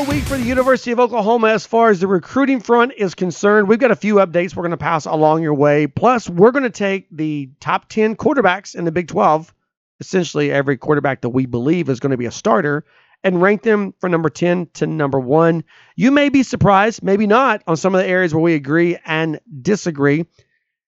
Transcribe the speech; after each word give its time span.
Slow 0.00 0.14
week 0.14 0.24
for 0.24 0.38
the 0.38 0.44
University 0.44 0.92
of 0.92 1.00
Oklahoma 1.00 1.48
as 1.48 1.66
far 1.66 1.90
as 1.90 2.00
the 2.00 2.06
recruiting 2.06 2.60
front 2.60 2.94
is 2.96 3.14
concerned. 3.14 3.68
We've 3.68 3.78
got 3.78 3.90
a 3.90 3.96
few 3.96 4.14
updates 4.14 4.56
we're 4.56 4.62
going 4.62 4.70
to 4.70 4.78
pass 4.78 5.04
along 5.04 5.42
your 5.42 5.52
way. 5.52 5.88
Plus, 5.88 6.26
we're 6.26 6.52
going 6.52 6.62
to 6.62 6.70
take 6.70 7.06
the 7.10 7.50
top 7.60 7.86
10 7.90 8.16
quarterbacks 8.16 8.74
in 8.74 8.86
the 8.86 8.92
Big 8.92 9.08
12, 9.08 9.52
essentially 10.00 10.50
every 10.50 10.78
quarterback 10.78 11.20
that 11.20 11.28
we 11.28 11.44
believe 11.44 11.90
is 11.90 12.00
going 12.00 12.12
to 12.12 12.16
be 12.16 12.24
a 12.24 12.30
starter, 12.30 12.86
and 13.22 13.42
rank 13.42 13.60
them 13.62 13.92
from 13.98 14.10
number 14.10 14.30
10 14.30 14.68
to 14.74 14.86
number 14.86 15.20
1. 15.20 15.64
You 15.96 16.10
may 16.10 16.30
be 16.30 16.44
surprised, 16.44 17.02
maybe 17.02 17.26
not, 17.26 17.62
on 17.66 17.76
some 17.76 17.94
of 17.94 18.00
the 18.00 18.08
areas 18.08 18.32
where 18.32 18.42
we 18.42 18.54
agree 18.54 18.96
and 19.04 19.38
disagree. 19.60 20.24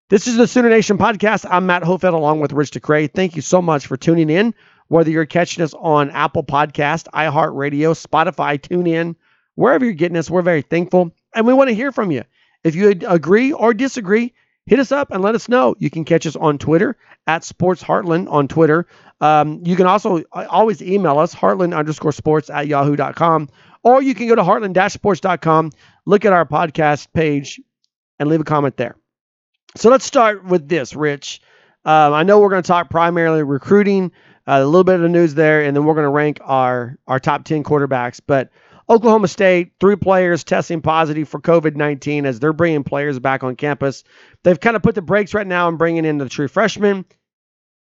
This 0.08 0.26
is 0.26 0.38
the 0.38 0.46
Sooner 0.46 0.70
Nation 0.70 0.96
podcast. 0.96 1.44
I'm 1.50 1.66
Matt 1.66 1.82
Hofeld 1.82 2.14
along 2.14 2.40
with 2.40 2.54
Rich 2.54 2.70
DeCray. 2.70 3.12
Thank 3.12 3.36
you 3.36 3.42
so 3.42 3.60
much 3.60 3.86
for 3.86 3.98
tuning 3.98 4.30
in 4.30 4.54
whether 4.92 5.10
you're 5.10 5.24
catching 5.24 5.64
us 5.64 5.72
on 5.72 6.10
Apple 6.10 6.44
Podcast, 6.44 7.08
iHeartRadio, 7.14 7.96
Spotify, 7.96 8.60
TuneIn, 8.60 9.16
wherever 9.54 9.86
you're 9.86 9.94
getting 9.94 10.18
us, 10.18 10.28
we're 10.28 10.42
very 10.42 10.60
thankful. 10.60 11.10
And 11.34 11.46
we 11.46 11.54
want 11.54 11.70
to 11.70 11.74
hear 11.74 11.92
from 11.92 12.10
you. 12.10 12.24
If 12.62 12.74
you 12.74 12.90
agree 13.08 13.52
or 13.52 13.72
disagree, 13.72 14.34
hit 14.66 14.78
us 14.78 14.92
up 14.92 15.10
and 15.10 15.22
let 15.22 15.34
us 15.34 15.48
know. 15.48 15.74
You 15.78 15.88
can 15.88 16.04
catch 16.04 16.26
us 16.26 16.36
on 16.36 16.58
Twitter 16.58 16.98
at 17.26 17.42
Sports 17.42 17.82
Heartland 17.82 18.30
on 18.30 18.48
Twitter. 18.48 18.86
Um, 19.22 19.62
you 19.64 19.76
can 19.76 19.86
also 19.86 20.24
uh, 20.32 20.46
always 20.50 20.82
email 20.82 21.18
us, 21.18 21.34
heartland 21.34 21.74
underscore 21.74 22.12
sports 22.12 22.50
at 22.50 22.66
yahoo.com, 22.68 23.48
or 23.82 24.02
you 24.02 24.14
can 24.14 24.28
go 24.28 24.34
to 24.34 24.42
heartland 24.42 24.90
sports.com, 24.90 25.72
look 26.04 26.26
at 26.26 26.34
our 26.34 26.44
podcast 26.44 27.08
page, 27.14 27.58
and 28.18 28.28
leave 28.28 28.42
a 28.42 28.44
comment 28.44 28.76
there. 28.76 28.96
So 29.74 29.88
let's 29.88 30.04
start 30.04 30.44
with 30.44 30.68
this, 30.68 30.94
Rich. 30.94 31.40
Um, 31.84 32.12
I 32.12 32.22
know 32.22 32.40
we're 32.40 32.50
going 32.50 32.62
to 32.62 32.66
talk 32.66 32.90
primarily 32.90 33.42
recruiting, 33.42 34.12
uh, 34.46 34.60
a 34.62 34.64
little 34.64 34.84
bit 34.84 35.00
of 35.00 35.10
news 35.10 35.34
there, 35.34 35.62
and 35.62 35.76
then 35.76 35.84
we're 35.84 35.94
going 35.94 36.04
to 36.04 36.10
rank 36.10 36.40
our 36.42 36.98
our 37.06 37.18
top 37.18 37.44
ten 37.44 37.62
quarterbacks. 37.64 38.20
But 38.26 38.50
Oklahoma 38.88 39.28
State, 39.28 39.72
three 39.80 39.96
players 39.96 40.44
testing 40.44 40.82
positive 40.82 41.28
for 41.28 41.40
COVID 41.40 41.76
19 41.76 42.26
as 42.26 42.40
they're 42.40 42.52
bringing 42.52 42.84
players 42.84 43.18
back 43.18 43.44
on 43.44 43.56
campus. 43.56 44.04
They've 44.42 44.58
kind 44.58 44.76
of 44.76 44.82
put 44.82 44.94
the 44.94 45.02
brakes 45.02 45.34
right 45.34 45.46
now 45.46 45.68
and 45.68 45.78
bringing 45.78 46.04
in 46.04 46.18
the 46.18 46.28
true 46.28 46.48
freshmen. 46.48 47.04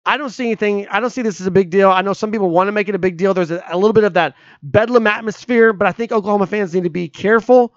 I 0.05 0.17
don't 0.17 0.29
see 0.29 0.45
anything. 0.45 0.87
I 0.87 0.99
don't 0.99 1.09
see 1.09 1.23
this 1.23 1.41
as 1.41 1.47
a 1.47 1.51
big 1.51 1.71
deal. 1.71 1.89
I 1.89 2.03
know 2.03 2.13
some 2.13 2.31
people 2.31 2.51
want 2.51 2.67
to 2.67 2.71
make 2.71 2.87
it 2.89 2.95
a 2.95 2.99
big 2.99 3.17
deal. 3.17 3.33
There's 3.33 3.49
a, 3.49 3.63
a 3.67 3.75
little 3.75 3.93
bit 3.93 4.03
of 4.03 4.13
that 4.13 4.35
bedlam 4.61 5.07
atmosphere, 5.07 5.73
but 5.73 5.87
I 5.87 5.91
think 5.91 6.11
Oklahoma 6.11 6.45
fans 6.45 6.75
need 6.75 6.83
to 6.83 6.91
be 6.91 7.09
careful 7.09 7.73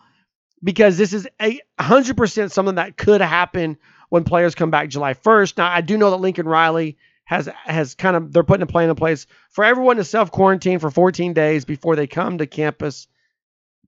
because 0.62 0.98
this 0.98 1.14
is 1.14 1.26
a 1.40 1.58
100% 1.80 2.50
something 2.50 2.74
that 2.74 2.98
could 2.98 3.22
happen 3.22 3.78
when 4.10 4.24
players 4.24 4.54
come 4.54 4.70
back 4.70 4.90
July 4.90 5.14
1st. 5.14 5.56
Now, 5.56 5.70
I 5.70 5.80
do 5.80 5.96
know 5.96 6.10
that 6.10 6.18
Lincoln 6.18 6.46
Riley 6.46 6.98
has 7.28 7.46
has 7.64 7.94
kind 7.94 8.16
of 8.16 8.32
they're 8.32 8.42
putting 8.42 8.62
a 8.62 8.66
plan 8.66 8.88
in 8.88 8.96
place 8.96 9.26
for 9.50 9.62
everyone 9.62 9.96
to 9.96 10.04
self 10.04 10.30
quarantine 10.30 10.78
for 10.78 10.90
14 10.90 11.34
days 11.34 11.66
before 11.66 11.94
they 11.94 12.06
come 12.06 12.38
to 12.38 12.46
campus. 12.46 13.06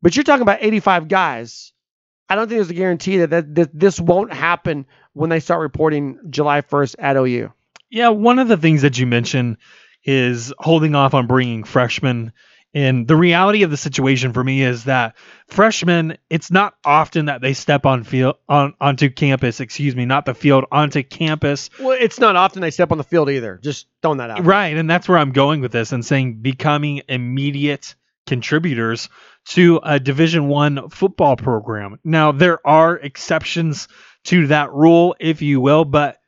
But 0.03 0.15
you're 0.15 0.25
talking 0.25 0.43
about 0.43 0.59
85 0.61 1.09
guys. 1.09 1.73
I 2.29 2.35
don't 2.35 2.49
think 2.49 2.59
there's 2.59 2.71
a 2.71 2.75
guarantee 2.75 3.19
that, 3.19 3.31
that, 3.31 3.55
that 3.55 3.79
this 3.79 3.99
won't 3.99 4.33
happen 4.33 4.87
when 5.15 5.31
they 5.31 5.41
start 5.41 5.63
reporting 5.63 6.19
July 6.29 6.61
1st 6.61 6.97
at 6.99 7.17
OU. 7.17 7.51
Yeah, 7.91 8.11
one 8.11 8.39
of 8.39 8.49
the 8.49 8.59
things 8.59 8.83
that 8.83 8.99
you 8.99 9.07
mentioned 9.07 9.57
is 10.05 10.53
holding 10.59 10.95
off 10.95 11.15
on 11.15 11.27
bringing 11.27 11.65
freshmen 11.65 12.33
and 12.73 13.09
the 13.09 13.17
reality 13.17 13.63
of 13.65 13.71
the 13.71 13.77
situation 13.77 14.33
for 14.33 14.45
me 14.45 14.63
is 14.63 14.85
that 14.85 15.17
freshmen, 15.49 16.17
it's 16.29 16.51
not 16.51 16.75
often 16.85 17.27
that 17.27 17.41
they 17.41 17.53
step 17.53 17.85
on 17.85 18.05
field 18.05 18.37
on 18.49 18.75
onto 18.81 19.11
campus, 19.11 19.61
excuse 19.61 19.97
me, 19.97 20.05
not 20.05 20.25
the 20.25 20.35
field, 20.35 20.65
onto 20.71 21.03
campus. 21.03 21.71
Well, 21.81 21.97
it's 21.99 22.21
not 22.21 22.37
often 22.37 22.63
they 22.63 22.71
step 22.71 22.93
on 22.93 22.99
the 22.99 23.05
field 23.05 23.29
either. 23.29 23.59
Just 23.63 23.87
throwing 24.03 24.19
that 24.19 24.31
out. 24.31 24.45
Right, 24.45 24.77
and 24.77 24.89
that's 24.89 25.09
where 25.09 25.19
I'm 25.19 25.33
going 25.33 25.61
with 25.61 25.73
this 25.73 25.93
and 25.93 26.05
saying 26.05 26.43
becoming 26.43 27.03
immediate 27.09 27.97
contributors 28.27 29.09
to 29.47 29.81
a 29.83 29.99
Division 29.99 30.47
1 30.47 30.91
football 30.91 31.35
program. 31.37 31.99
Now, 32.05 32.31
there 32.31 32.65
are 32.65 32.97
exceptions 32.97 33.89
to 34.25 34.47
that 34.49 34.73
rule 34.73 35.17
if 35.19 35.43
you 35.43 35.61
will, 35.61 35.85
but 35.85 36.20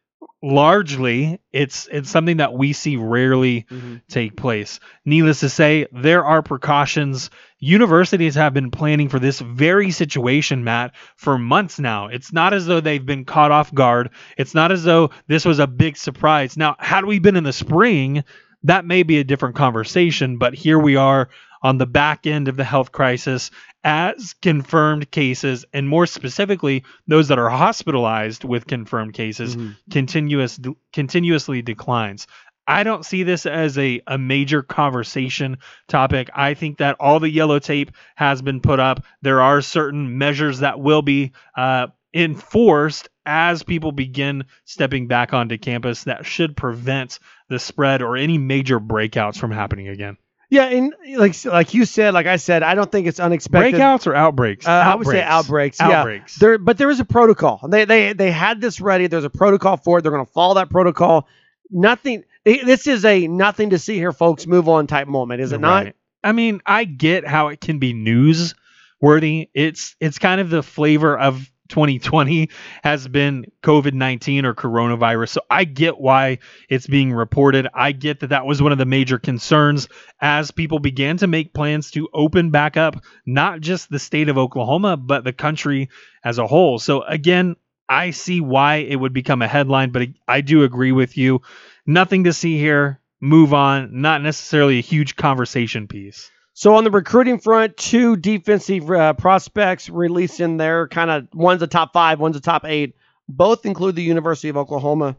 largely 0.43 1.39
it's 1.53 1.89
it's 1.93 2.11
something 2.11 2.39
that 2.39 2.53
we 2.53 2.73
see 2.73 2.97
rarely 2.97 3.63
mm-hmm. 3.71 3.97
take 4.09 4.37
place. 4.37 4.81
Needless 5.05 5.41
to 5.41 5.49
say 5.49 5.87
there 5.93 6.25
are 6.25 6.43
precautions. 6.43 7.31
Universities 7.61 8.35
have 8.35 8.53
been 8.53 8.73
planning 8.73 9.09
for 9.09 9.21
this 9.21 9.39
very 9.41 9.93
situation 9.93 10.65
matt 10.65 10.95
for 11.17 11.39
months 11.39 11.79
now. 11.79 12.09
It's 12.09 12.33
not 12.33 12.53
as 12.53 12.67
though 12.67 12.81
they've 12.81 13.05
been 13.05 13.25
caught 13.25 13.53
off 13.53 13.73
guard. 13.73 14.11
It's 14.37 14.55
not 14.55 14.73
as 14.73 14.83
though 14.83 15.11
this 15.29 15.45
was 15.45 15.61
a 15.61 15.69
big 15.69 15.97
surprise. 15.97 16.57
Now 16.57 16.75
had 16.81 17.05
we 17.05 17.21
been 17.21 17.37
in 17.37 17.45
the 17.45 17.53
spring 17.53 18.25
that 18.65 18.85
may 18.85 19.03
be 19.03 19.19
a 19.19 19.25
different 19.25 19.57
conversation 19.57 20.39
but 20.39 20.55
here 20.55 20.79
we 20.79 20.97
are 20.97 21.29
on 21.63 21.79
the 21.79 21.87
back 21.87 22.27
end 22.27 22.49
of 22.49 22.57
the 22.57 22.65
health 22.65 22.93
crisis 22.93 23.51
as 23.85 24.35
confirmed 24.35 25.11
cases, 25.11 25.65
and 25.73 25.89
more 25.89 26.07
specifically, 26.07 26.85
those 27.07 27.29
that 27.29 27.39
are 27.39 27.51
hospitalized 27.51 28.45
with 28.45 28.67
confirmed 28.67 29.15
cases, 29.15 29.57
mm-hmm. 29.57 29.73
continuous 29.91 30.61
continuously 30.93 31.63
declines. 31.63 32.27
I 32.67 32.85
don't 32.85 33.05
see 33.05 33.25
this 33.25 33.45
as 33.45 33.77
a, 33.77 34.01
a 34.07 34.19
major 34.19 34.63
conversation 34.63 35.59
topic. 35.89 36.31
I 36.33 36.55
think 36.55 36.79
that 36.79 36.97
all 37.01 37.19
the 37.19 37.31
yellow 37.31 37.59
tape 37.59 37.91
has 38.15 38.41
been 38.41 38.61
put 38.61 38.79
up. 38.79 39.05
There 39.21 39.41
are 39.41 39.61
certain 39.63 40.17
measures 40.17 40.61
that 40.61 40.79
will 40.79 41.03
be 41.03 41.33
uh, 41.57 41.89
enforced 42.15 43.09
as 43.25 43.63
people 43.63 43.93
begin 43.93 44.45
stepping 44.65 45.07
back 45.07 45.33
onto 45.33 45.59
campus 45.59 46.05
that 46.05 46.27
should 46.27 46.57
prevent 46.57 47.19
the 47.49 47.59
spread 47.59 48.03
or 48.03 48.17
any 48.17 48.39
major 48.39 48.81
breakouts 48.81 49.39
from 49.39 49.51
happening 49.51 49.89
again. 49.89 50.17
Yeah, 50.51 50.65
and 50.65 50.95
like 51.17 51.43
like 51.47 51.73
you 51.73 51.87
said, 51.87 52.13
like 52.13 52.27
I 52.27 52.37
said, 52.37 52.63
I 52.63 52.75
don't 52.75 52.93
think 52.93 53.07
it's 53.07 53.19
unexpected. 53.19 53.75
Breakouts 53.75 54.07
or 54.07 54.15
outbreaks? 54.15 54.67
Uh, 54.67 54.71
outbreaks. 54.71 54.93
I 54.93 54.97
would 54.97 55.07
say 55.07 55.23
outbreaks. 55.23 55.81
Outbreaks. 55.81 56.37
Yeah. 56.37 56.47
There, 56.47 56.59
but 56.59 56.77
there 56.77 56.91
is 56.91 57.01
a 57.01 57.07
protocol. 57.07 57.61
They 57.67 57.87
they 57.87 58.13
they 58.13 58.31
had 58.31 58.61
this 58.61 58.79
ready. 58.79 59.07
There's 59.07 59.25
a 59.25 59.31
protocol 59.31 59.79
for 59.79 59.99
it. 59.99 60.03
They're 60.03 60.13
going 60.13 60.27
to 60.27 60.33
follow 60.33 60.57
that 60.57 60.69
protocol. 60.69 61.27
Nothing. 61.71 62.25
This 62.45 62.87
is 62.87 63.05
a 63.07 63.29
nothing 63.29 63.71
to 63.71 63.79
see 63.79 63.95
here, 63.95 64.13
folks. 64.13 64.47
Move 64.47 64.69
on 64.69 64.87
type 64.87 65.09
moment, 65.09 65.41
is 65.41 65.53
it 65.53 65.61
right. 65.61 65.85
not? 65.85 65.95
I 66.23 66.33
mean, 66.33 66.61
I 66.67 66.85
get 66.85 67.27
how 67.27 67.49
it 67.49 67.61
can 67.61 67.79
be 67.79 67.95
newsworthy. 67.95 69.49
It's 69.55 69.97
it's 70.01 70.19
kind 70.19 70.41
of 70.41 70.51
the 70.51 70.63
flavor 70.63 71.19
of 71.19 71.51
2020 71.73 72.51
has 72.85 73.09
been 73.09 73.47
COVID 73.63 73.95
19 73.95 74.45
or 74.45 74.55
coronavirus. 74.55 75.31
So 75.31 75.41
I 75.51 75.65
get 75.65 75.99
why 75.99 76.39
it's 76.69 76.87
being 76.87 77.13
reported. 77.13 77.67
I 77.75 77.93
get 77.93 78.21
that 78.21 78.29
that 78.29 78.47
was 78.47 78.63
one 78.63 78.73
of 78.73 78.79
the 78.79 78.85
major 78.85 79.19
concerns 79.19 79.89
as 80.21 80.51
people 80.51 80.79
began 80.79 81.17
to 81.17 81.27
make 81.27 81.55
plans 81.55 81.91
to 81.93 82.09
open 82.13 82.51
back 82.51 82.77
up, 82.77 83.03
not 83.27 83.61
just 83.61 83.91
the 83.91 83.99
state 83.99 84.29
of 84.29 84.39
Oklahoma, 84.39 84.97
but 84.97 85.25
the 85.25 85.33
country 85.33 85.89
as 86.23 86.39
a 86.39 86.47
whole. 86.47 86.79
So 86.79 87.03
again, 87.03 87.57
I 87.89 88.11
see 88.11 88.41
why 88.41 88.77
it 88.77 88.97
would 88.97 89.13
become 89.13 89.43
a 89.43 89.49
headline, 89.49 89.91
but 89.91 90.09
I 90.29 90.43
do 90.43 90.63
agree 90.63 90.93
with 90.93 91.17
you. 91.17 91.41
Nothing 91.87 92.25
to 92.25 92.33
see 92.33 92.59
here. 92.59 93.01
Move 93.21 93.55
on. 93.55 94.01
Not 94.01 94.23
necessarily 94.23 94.79
a 94.79 94.83
huge 94.83 95.17
conversation 95.17 95.89
piece. 95.89 96.31
So 96.55 96.75
on 96.75 96.85
the 96.85 96.91
recruiting 96.91 97.39
front, 97.39 97.77
two 97.77 98.17
defensive 98.17 98.91
uh, 98.91 99.15
prospects 99.15 99.89
released 99.89 100.41
in 100.41 100.59
there. 100.59 100.87
Kind 100.87 101.11
of 101.11 101.29
one's 101.33 101.63
a 101.63 101.67
top 101.67 101.93
five, 101.93 102.21
one's 102.21 102.37
a 102.37 102.41
top 102.41 102.65
eight. 102.65 102.95
Both 103.29 103.65
include 103.65 103.97
the 103.97 104.03
University 104.03 104.49
of 104.49 104.57
Oklahoma. 104.57 105.17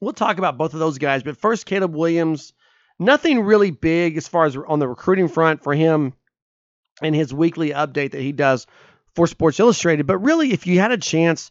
We'll 0.00 0.12
talk 0.12 0.38
about 0.38 0.58
both 0.58 0.74
of 0.74 0.80
those 0.80 0.98
guys, 0.98 1.22
but 1.22 1.36
first, 1.36 1.66
Caleb 1.66 1.94
Williams. 1.94 2.52
Nothing 3.00 3.40
really 3.40 3.70
big 3.70 4.16
as 4.16 4.26
far 4.26 4.44
as 4.44 4.56
on 4.56 4.80
the 4.80 4.88
recruiting 4.88 5.28
front 5.28 5.62
for 5.62 5.72
him 5.72 6.14
and 7.00 7.14
his 7.14 7.32
weekly 7.32 7.70
update 7.70 8.10
that 8.10 8.20
he 8.20 8.32
does 8.32 8.66
for 9.14 9.28
Sports 9.28 9.60
Illustrated. 9.60 10.06
But 10.06 10.18
really, 10.18 10.52
if 10.52 10.66
you 10.66 10.80
had 10.80 10.90
a 10.90 10.98
chance 10.98 11.50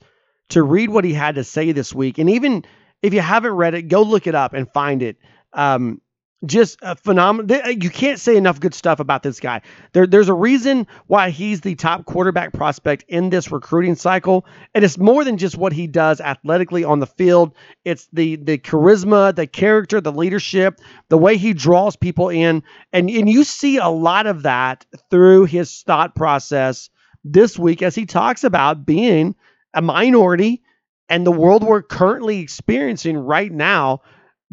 to 0.50 0.62
read 0.62 0.90
what 0.90 1.06
he 1.06 1.14
had 1.14 1.36
to 1.36 1.46
say 1.46 1.72
this 1.72 1.94
week, 1.94 2.18
and 2.18 2.30
even 2.32 2.66
if 3.02 3.14
you 3.14 3.22
haven't 3.22 3.54
read 3.54 3.76
it, 3.76 3.84
go 3.84 4.02
look 4.02 4.28
it 4.28 4.36
up 4.36 4.54
and 4.54 4.72
find 4.74 5.02
it. 5.02 5.18
Um, 5.54 6.02
just 6.46 6.78
a 6.84 6.96
phenomenal. 6.96 7.60
Uh, 7.66 7.70
you 7.70 7.90
can't 7.90 8.20
say 8.20 8.38
enough 8.38 8.60
good 8.60 8.74
stuff 8.74 9.00
about 9.00 9.24
this 9.24 9.40
guy. 9.40 9.62
There, 9.94 10.06
there's 10.06 10.30
a 10.30 10.34
reason 10.34 10.86
why 11.08 11.32
he's 11.32 11.62
the 11.62 11.76
top 11.76 12.06
quarterback 12.06 12.54
prospect 12.54 13.06
in 13.08 13.30
this 13.30 13.52
recruiting 13.52 13.96
cycle, 13.96 14.46
and 14.76 14.84
it's 14.84 14.98
more 14.98 15.24
than 15.24 15.38
just 15.38 15.58
what 15.58 15.74
he 15.74 15.88
does 15.88 16.22
athletically 16.22 16.84
on 16.84 17.00
the 17.00 17.08
field. 17.08 17.56
It's 17.86 18.08
the 18.14 18.36
the 18.36 18.58
charisma, 18.60 19.36
the 19.36 19.48
character, 19.48 20.00
the 20.00 20.12
leadership, 20.12 20.80
the 21.10 21.18
way 21.18 21.38
he 21.38 21.54
draws 21.54 21.96
people 21.96 22.30
in, 22.30 22.62
and 22.94 23.10
and 23.10 23.30
you 23.30 23.44
see 23.44 23.78
a 23.78 23.90
lot 23.90 24.28
of 24.28 24.44
that 24.44 24.86
through 25.10 25.46
his 25.46 25.82
thought 25.84 26.16
process 26.16 26.90
this 27.24 27.58
week 27.58 27.82
as 27.82 27.96
he 27.96 28.06
talks 28.06 28.44
about 28.44 28.86
being 28.86 29.36
a 29.74 29.82
minority 29.82 30.62
and 31.10 31.26
the 31.26 31.32
world 31.32 31.64
we're 31.64 31.82
currently 31.82 32.40
experiencing 32.40 33.18
right 33.18 33.52
now 33.52 34.02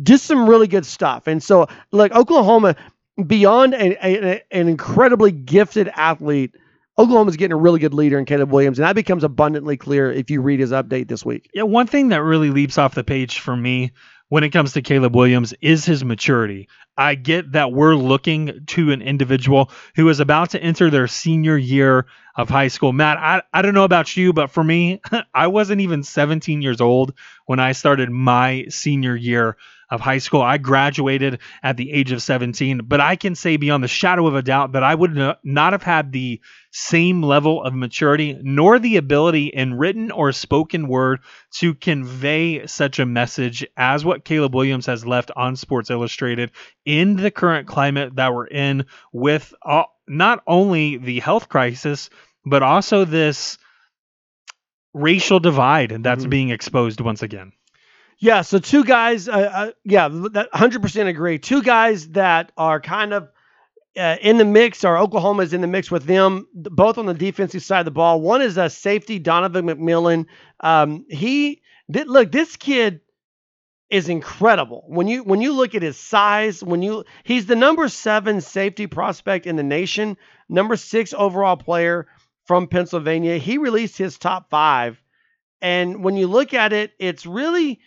just 0.02 0.24
some 0.24 0.48
really 0.48 0.66
good 0.66 0.86
stuff. 0.86 1.26
And 1.26 1.42
so, 1.42 1.68
like 1.92 2.12
Oklahoma, 2.12 2.76
beyond 3.26 3.74
a, 3.74 4.06
a, 4.06 4.42
an 4.50 4.68
incredibly 4.68 5.32
gifted 5.32 5.88
athlete, 5.94 6.54
Oklahoma's 6.98 7.36
getting 7.36 7.54
a 7.54 7.60
really 7.60 7.80
good 7.80 7.94
leader 7.94 8.18
in 8.18 8.24
Caleb 8.24 8.52
Williams, 8.52 8.78
and 8.78 8.86
that 8.86 8.94
becomes 8.94 9.24
abundantly 9.24 9.76
clear 9.76 10.12
if 10.12 10.30
you 10.30 10.40
read 10.40 10.60
his 10.60 10.70
update 10.70 11.08
this 11.08 11.24
week. 11.24 11.50
Yeah, 11.52 11.64
one 11.64 11.86
thing 11.86 12.08
that 12.08 12.22
really 12.22 12.50
leaps 12.50 12.78
off 12.78 12.94
the 12.94 13.02
page 13.02 13.40
for 13.40 13.56
me 13.56 13.92
when 14.28 14.44
it 14.44 14.50
comes 14.50 14.72
to 14.72 14.82
Caleb 14.82 15.14
Williams 15.14 15.54
is 15.60 15.84
his 15.84 16.04
maturity. 16.04 16.68
I 16.96 17.16
get 17.16 17.52
that 17.52 17.72
we're 17.72 17.96
looking 17.96 18.64
to 18.68 18.92
an 18.92 19.02
individual 19.02 19.70
who 19.96 20.08
is 20.08 20.20
about 20.20 20.50
to 20.50 20.62
enter 20.62 20.88
their 20.88 21.08
senior 21.08 21.56
year 21.56 22.06
of 22.36 22.48
high 22.48 22.68
school. 22.68 22.92
Matt, 22.92 23.18
I, 23.18 23.42
I 23.52 23.62
don't 23.62 23.74
know 23.74 23.84
about 23.84 24.16
you, 24.16 24.32
but 24.32 24.50
for 24.50 24.62
me, 24.62 25.00
I 25.34 25.48
wasn't 25.48 25.80
even 25.80 26.04
17 26.04 26.62
years 26.62 26.80
old 26.80 27.14
when 27.46 27.58
I 27.58 27.72
started 27.72 28.10
my 28.10 28.66
senior 28.68 29.16
year 29.16 29.56
of 29.90 30.00
high 30.00 30.18
school. 30.18 30.42
I 30.42 30.58
graduated 30.58 31.40
at 31.62 31.76
the 31.76 31.92
age 31.92 32.12
of 32.12 32.22
17, 32.22 32.82
but 32.84 33.00
I 33.00 33.16
can 33.16 33.34
say 33.34 33.56
beyond 33.56 33.84
the 33.84 33.88
shadow 33.88 34.26
of 34.26 34.34
a 34.34 34.42
doubt 34.42 34.72
that 34.72 34.82
I 34.82 34.94
would 34.94 35.36
not 35.42 35.72
have 35.72 35.82
had 35.82 36.12
the 36.12 36.40
same 36.70 37.22
level 37.22 37.62
of 37.62 37.72
maturity 37.72 38.36
nor 38.42 38.78
the 38.78 38.96
ability 38.96 39.46
in 39.46 39.74
written 39.74 40.10
or 40.10 40.32
spoken 40.32 40.88
word 40.88 41.20
to 41.58 41.74
convey 41.74 42.66
such 42.66 42.98
a 42.98 43.06
message 43.06 43.64
as 43.76 44.04
what 44.04 44.24
Caleb 44.24 44.54
Williams 44.54 44.86
has 44.86 45.06
left 45.06 45.30
on 45.36 45.56
Sports 45.56 45.90
Illustrated 45.90 46.50
in 46.84 47.16
the 47.16 47.30
current 47.30 47.68
climate 47.68 48.16
that 48.16 48.34
we're 48.34 48.46
in 48.46 48.86
with 49.12 49.54
uh, 49.64 49.84
not 50.08 50.42
only 50.46 50.96
the 50.96 51.20
health 51.20 51.48
crisis, 51.48 52.10
but 52.44 52.62
also 52.62 53.04
this 53.04 53.58
racial 54.92 55.40
divide 55.40 56.02
that's 56.02 56.22
mm-hmm. 56.22 56.30
being 56.30 56.50
exposed 56.50 57.00
once 57.00 57.22
again. 57.22 57.52
Yeah, 58.24 58.40
so 58.40 58.58
two 58.58 58.84
guys, 58.84 59.28
uh, 59.28 59.32
uh, 59.32 59.70
yeah, 59.84 60.08
that 60.08 60.50
100% 60.50 61.08
agree. 61.08 61.38
Two 61.38 61.62
guys 61.62 62.08
that 62.12 62.52
are 62.56 62.80
kind 62.80 63.12
of 63.12 63.28
uh, 63.98 64.16
in 64.22 64.38
the 64.38 64.46
mix, 64.46 64.82
or 64.82 64.96
Oklahoma 64.96 65.42
is 65.42 65.52
in 65.52 65.60
the 65.60 65.66
mix 65.66 65.90
with 65.90 66.04
them, 66.04 66.48
both 66.54 66.96
on 66.96 67.04
the 67.04 67.12
defensive 67.12 67.62
side 67.62 67.80
of 67.80 67.84
the 67.84 67.90
ball. 67.90 68.22
One 68.22 68.40
is 68.40 68.56
a 68.56 68.70
safety, 68.70 69.18
Donovan 69.18 69.66
McMillon. 69.66 70.24
Um, 70.60 71.04
he, 71.10 71.60
look, 71.86 72.32
this 72.32 72.56
kid 72.56 73.02
is 73.90 74.08
incredible. 74.08 74.86
When 74.88 75.06
you 75.06 75.22
when 75.22 75.42
you 75.42 75.52
look 75.52 75.74
at 75.74 75.82
his 75.82 75.98
size, 75.98 76.64
when 76.64 76.80
you 76.80 77.04
he's 77.24 77.44
the 77.44 77.56
number 77.56 77.90
seven 77.90 78.40
safety 78.40 78.86
prospect 78.86 79.46
in 79.46 79.56
the 79.56 79.62
nation, 79.62 80.16
number 80.48 80.76
six 80.76 81.12
overall 81.12 81.58
player 81.58 82.06
from 82.46 82.68
Pennsylvania. 82.68 83.36
He 83.36 83.58
released 83.58 83.98
his 83.98 84.16
top 84.16 84.48
five, 84.48 84.98
and 85.60 86.02
when 86.02 86.16
you 86.16 86.26
look 86.26 86.54
at 86.54 86.72
it, 86.72 86.92
it's 86.98 87.26
really 87.26 87.80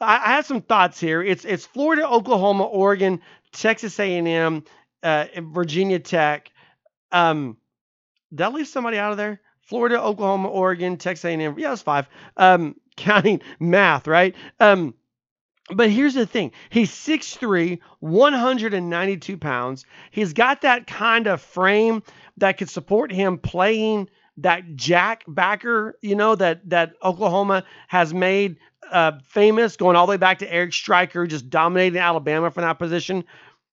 I, 0.00 0.16
I 0.16 0.28
have 0.36 0.46
some 0.46 0.62
thoughts 0.62 1.00
here. 1.00 1.22
It's 1.22 1.44
it's 1.44 1.66
Florida, 1.66 2.08
Oklahoma, 2.08 2.64
Oregon, 2.64 3.20
Texas 3.52 3.98
A&M, 3.98 4.64
uh, 5.02 5.26
Virginia 5.38 5.98
Tech. 5.98 6.50
Um, 7.12 7.56
did 8.32 8.42
I 8.42 8.48
leave 8.48 8.68
somebody 8.68 8.98
out 8.98 9.12
of 9.12 9.16
there? 9.16 9.40
Florida, 9.62 10.02
Oklahoma, 10.02 10.48
Oregon, 10.48 10.96
Texas 10.96 11.24
A&M. 11.26 11.58
Yeah, 11.58 11.70
that's 11.70 11.82
five. 11.82 12.08
Um, 12.36 12.76
counting 12.96 13.40
math, 13.60 14.06
right? 14.06 14.34
Um, 14.58 14.94
but 15.70 15.90
here's 15.90 16.14
the 16.14 16.26
thing. 16.26 16.52
He's 16.70 16.90
6'3", 16.90 17.78
192 18.00 19.36
pounds. 19.36 19.84
He's 20.10 20.32
got 20.32 20.62
that 20.62 20.86
kind 20.86 21.26
of 21.26 21.42
frame 21.42 22.02
that 22.38 22.56
could 22.56 22.70
support 22.70 23.12
him 23.12 23.38
playing 23.38 24.08
that 24.38 24.76
jack 24.76 25.24
backer, 25.28 25.98
you 26.00 26.14
know, 26.14 26.34
that 26.34 26.68
that 26.70 26.94
Oklahoma 27.02 27.64
has 27.88 28.14
made 28.14 28.56
uh, 28.90 29.12
famous, 29.24 29.76
going 29.76 29.96
all 29.96 30.06
the 30.06 30.10
way 30.10 30.16
back 30.16 30.38
to 30.40 30.52
Eric 30.52 30.72
Striker, 30.72 31.26
just 31.26 31.50
dominating 31.50 31.98
Alabama 31.98 32.50
from 32.50 32.62
that 32.62 32.78
position. 32.78 33.24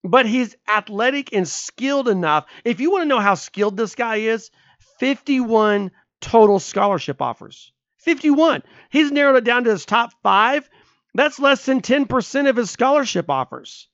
But 0.03 0.25
he's 0.25 0.55
athletic 0.67 1.33
and 1.33 1.47
skilled 1.47 2.07
enough. 2.07 2.45
If 2.63 2.79
you 2.79 2.91
want 2.91 3.03
to 3.03 3.07
know 3.07 3.19
how 3.19 3.35
skilled 3.35 3.75
this 3.77 3.95
guy 3.95 4.17
is, 4.17 4.51
51 4.99 5.91
total 6.21 6.59
scholarship 6.59 7.21
offers. 7.21 7.71
51. 7.99 8.63
He's 8.91 9.11
narrowed 9.11 9.37
it 9.37 9.43
down 9.43 9.63
to 9.63 9.71
his 9.71 9.85
top 9.85 10.11
five. 10.21 10.69
That's 11.15 11.39
less 11.39 11.65
than 11.65 11.81
10% 11.81 12.49
of 12.49 12.55
his 12.55 12.69
scholarship 12.69 13.29
offers. 13.29 13.87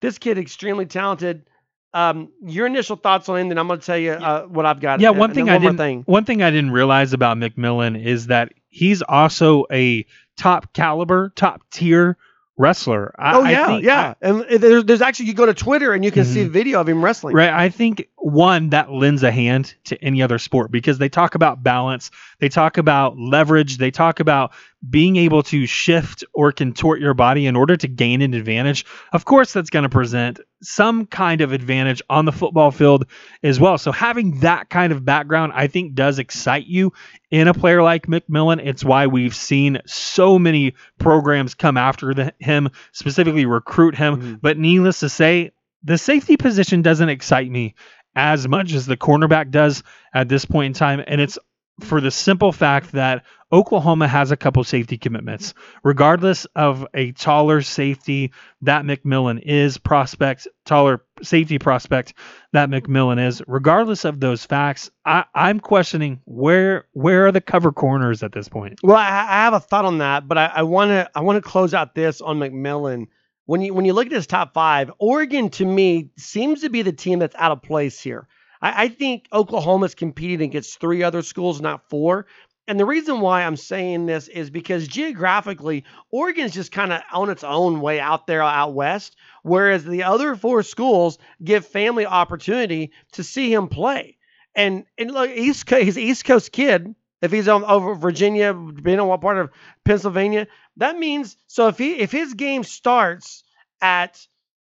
This 0.00 0.18
kid, 0.18 0.38
extremely 0.38 0.86
talented. 0.86 1.48
Um, 1.94 2.30
your 2.42 2.66
initial 2.66 2.96
thoughts 2.96 3.28
on 3.28 3.38
him, 3.38 3.48
then 3.48 3.58
I'm 3.58 3.66
going 3.66 3.80
to 3.80 3.86
tell 3.86 3.98
you 3.98 4.12
uh, 4.12 4.44
what 4.44 4.66
I've 4.66 4.78
got. 4.78 5.00
Yeah, 5.00 5.10
one 5.10 5.32
thing 5.32 5.46
one 5.46 5.54
I 5.54 5.58
didn't. 5.58 5.78
Thing. 5.78 6.02
One 6.04 6.24
thing 6.24 6.42
I 6.42 6.50
didn't 6.50 6.70
realize 6.70 7.14
about 7.14 7.38
McMillon 7.38 8.00
is 8.00 8.26
that 8.26 8.52
he's 8.68 9.02
also 9.02 9.64
a 9.72 10.04
top 10.38 10.72
caliber, 10.72 11.32
top 11.36 11.62
tier 11.70 12.16
wrestler. 12.58 13.14
I, 13.16 13.36
oh 13.36 13.44
yeah, 13.44 13.66
think, 13.66 13.84
yeah. 13.84 14.14
I, 14.20 14.28
and 14.28 14.62
there's, 14.62 14.84
there's 14.84 15.00
actually 15.00 15.26
you 15.26 15.34
go 15.34 15.46
to 15.46 15.54
Twitter 15.54 15.92
and 15.92 16.04
you 16.04 16.10
can 16.10 16.24
mm-hmm. 16.24 16.32
see 16.32 16.42
a 16.42 16.48
video 16.48 16.80
of 16.80 16.88
him 16.88 17.02
wrestling. 17.02 17.34
Right. 17.34 17.50
I 17.50 17.68
think 17.68 18.08
one 18.16 18.70
that 18.70 18.90
lends 18.90 19.22
a 19.22 19.30
hand 19.30 19.74
to 19.84 20.04
any 20.04 20.20
other 20.22 20.38
sport 20.38 20.70
because 20.70 20.98
they 20.98 21.08
talk 21.08 21.36
about 21.36 21.62
balance, 21.62 22.10
they 22.40 22.48
talk 22.48 22.76
about 22.76 23.16
leverage, 23.16 23.78
they 23.78 23.92
talk 23.92 24.20
about 24.20 24.52
being 24.88 25.16
able 25.16 25.44
to 25.44 25.66
shift 25.66 26.24
or 26.34 26.52
contort 26.52 27.00
your 27.00 27.14
body 27.14 27.46
in 27.46 27.54
order 27.54 27.76
to 27.76 27.88
gain 27.88 28.22
an 28.22 28.34
advantage. 28.34 28.84
Of 29.12 29.24
course, 29.24 29.52
that's 29.52 29.70
going 29.70 29.84
to 29.84 29.88
present 29.88 30.40
some 30.62 31.06
kind 31.06 31.40
of 31.40 31.52
advantage 31.52 32.02
on 32.10 32.24
the 32.24 32.32
football 32.32 32.70
field 32.70 33.06
as 33.42 33.60
well. 33.60 33.78
So 33.78 33.92
having 33.92 34.40
that 34.40 34.70
kind 34.70 34.92
of 34.92 35.04
background, 35.04 35.52
I 35.54 35.66
think, 35.66 35.94
does 35.94 36.18
excite 36.18 36.66
you 36.66 36.92
in 37.30 37.48
a 37.48 37.54
player 37.54 37.82
like 37.82 38.06
McMillon. 38.06 38.60
It's 38.64 38.84
why 38.84 39.06
we've 39.06 39.34
seen 39.34 39.80
so 39.86 40.38
many 40.38 40.74
programs 40.98 41.54
come 41.54 41.76
after 41.76 42.14
the, 42.14 42.34
him, 42.38 42.70
specifically 42.92 43.46
recruit 43.46 43.94
him. 43.94 44.16
Mm-hmm. 44.16 44.34
But 44.42 44.58
needless 44.58 45.00
to 45.00 45.08
say, 45.08 45.52
the 45.84 45.98
safety 45.98 46.36
position 46.36 46.82
doesn't 46.82 47.08
excite 47.08 47.50
me 47.50 47.74
as 48.16 48.48
much 48.48 48.72
as 48.72 48.86
the 48.86 48.96
cornerback 48.96 49.50
does 49.50 49.84
at 50.12 50.28
this 50.28 50.44
point 50.44 50.66
in 50.66 50.72
time. 50.72 51.02
And 51.06 51.20
it's 51.20 51.38
for 51.80 52.00
the 52.00 52.10
simple 52.10 52.52
fact 52.52 52.92
that 52.92 53.24
Oklahoma 53.50 54.08
has 54.08 54.30
a 54.30 54.36
couple 54.36 54.62
safety 54.62 54.98
commitments. 54.98 55.54
Regardless 55.82 56.44
of 56.54 56.86
a 56.92 57.12
taller 57.12 57.62
safety 57.62 58.32
that 58.62 58.84
McMillon 58.84 59.40
is, 59.42 59.78
prospect, 59.78 60.46
taller 60.66 61.02
safety 61.22 61.58
prospect 61.58 62.14
that 62.52 62.68
McMillon 62.68 63.24
is, 63.24 63.42
regardless 63.46 64.04
of 64.04 64.20
those 64.20 64.44
facts, 64.44 64.90
I, 65.04 65.24
am 65.34 65.60
questioning 65.60 66.20
where 66.26 66.86
where 66.92 67.26
are 67.26 67.32
the 67.32 67.40
cover 67.40 67.72
corners 67.72 68.22
at 68.22 68.32
this 68.32 68.48
point? 68.48 68.80
Well, 68.82 68.96
I, 68.96 69.08
I 69.08 69.44
have 69.44 69.54
a 69.54 69.60
thought 69.60 69.86
on 69.86 69.98
that, 69.98 70.28
but 70.28 70.36
I 70.36 70.62
want 70.62 70.90
to 70.90 71.10
I 71.14 71.22
want 71.22 71.42
to 71.42 71.48
close 71.48 71.72
out 71.72 71.94
this 71.94 72.20
on 72.20 72.38
McMillon. 72.38 73.06
When 73.46 73.62
you 73.62 73.72
when 73.72 73.86
you 73.86 73.94
look 73.94 74.06
at 74.06 74.12
his 74.12 74.26
top 74.26 74.52
five, 74.52 74.90
Oregon 74.98 75.48
to 75.50 75.64
me 75.64 76.10
seems 76.18 76.60
to 76.60 76.68
be 76.68 76.82
the 76.82 76.92
team 76.92 77.18
that's 77.20 77.36
out 77.36 77.52
of 77.52 77.62
place 77.62 77.98
here. 77.98 78.28
I, 78.60 78.84
I 78.84 78.88
think 78.88 79.26
Oklahoma's 79.32 79.94
competing 79.94 80.48
against 80.48 80.80
three 80.80 81.02
other 81.02 81.22
schools, 81.22 81.60
not 81.60 81.88
four. 81.88 82.26
And 82.68 82.78
the 82.78 82.84
reason 82.84 83.20
why 83.20 83.44
I'm 83.44 83.56
saying 83.56 84.04
this 84.04 84.28
is 84.28 84.50
because 84.50 84.86
geographically, 84.86 85.84
Oregon's 86.10 86.52
just 86.52 86.70
kind 86.70 86.92
of 86.92 87.00
on 87.10 87.30
its 87.30 87.42
own 87.42 87.80
way 87.80 87.98
out 87.98 88.26
there 88.26 88.42
out 88.42 88.74
west, 88.74 89.16
whereas 89.42 89.84
the 89.84 90.02
other 90.02 90.36
four 90.36 90.62
schools 90.62 91.18
give 91.42 91.66
family 91.66 92.04
opportunity 92.04 92.92
to 93.12 93.24
see 93.24 93.50
him 93.50 93.68
play. 93.68 94.18
And 94.54 94.84
and 94.98 95.10
look, 95.10 95.30
East 95.30 95.66
Coast, 95.66 95.96
East 95.96 96.24
Coast 96.26 96.52
kid. 96.52 96.94
If 97.20 97.32
he's 97.32 97.48
on 97.48 97.64
over 97.64 97.94
Virginia, 97.94 98.52
depending 98.52 99.00
on 99.00 99.08
what 99.08 99.20
part 99.20 99.38
of 99.38 99.50
Pennsylvania, 99.84 100.46
that 100.76 100.96
means 100.98 101.36
so 101.46 101.68
if 101.68 101.78
he 101.78 101.94
if 101.96 102.12
his 102.12 102.34
game 102.34 102.64
starts 102.64 103.44
at 103.80 104.24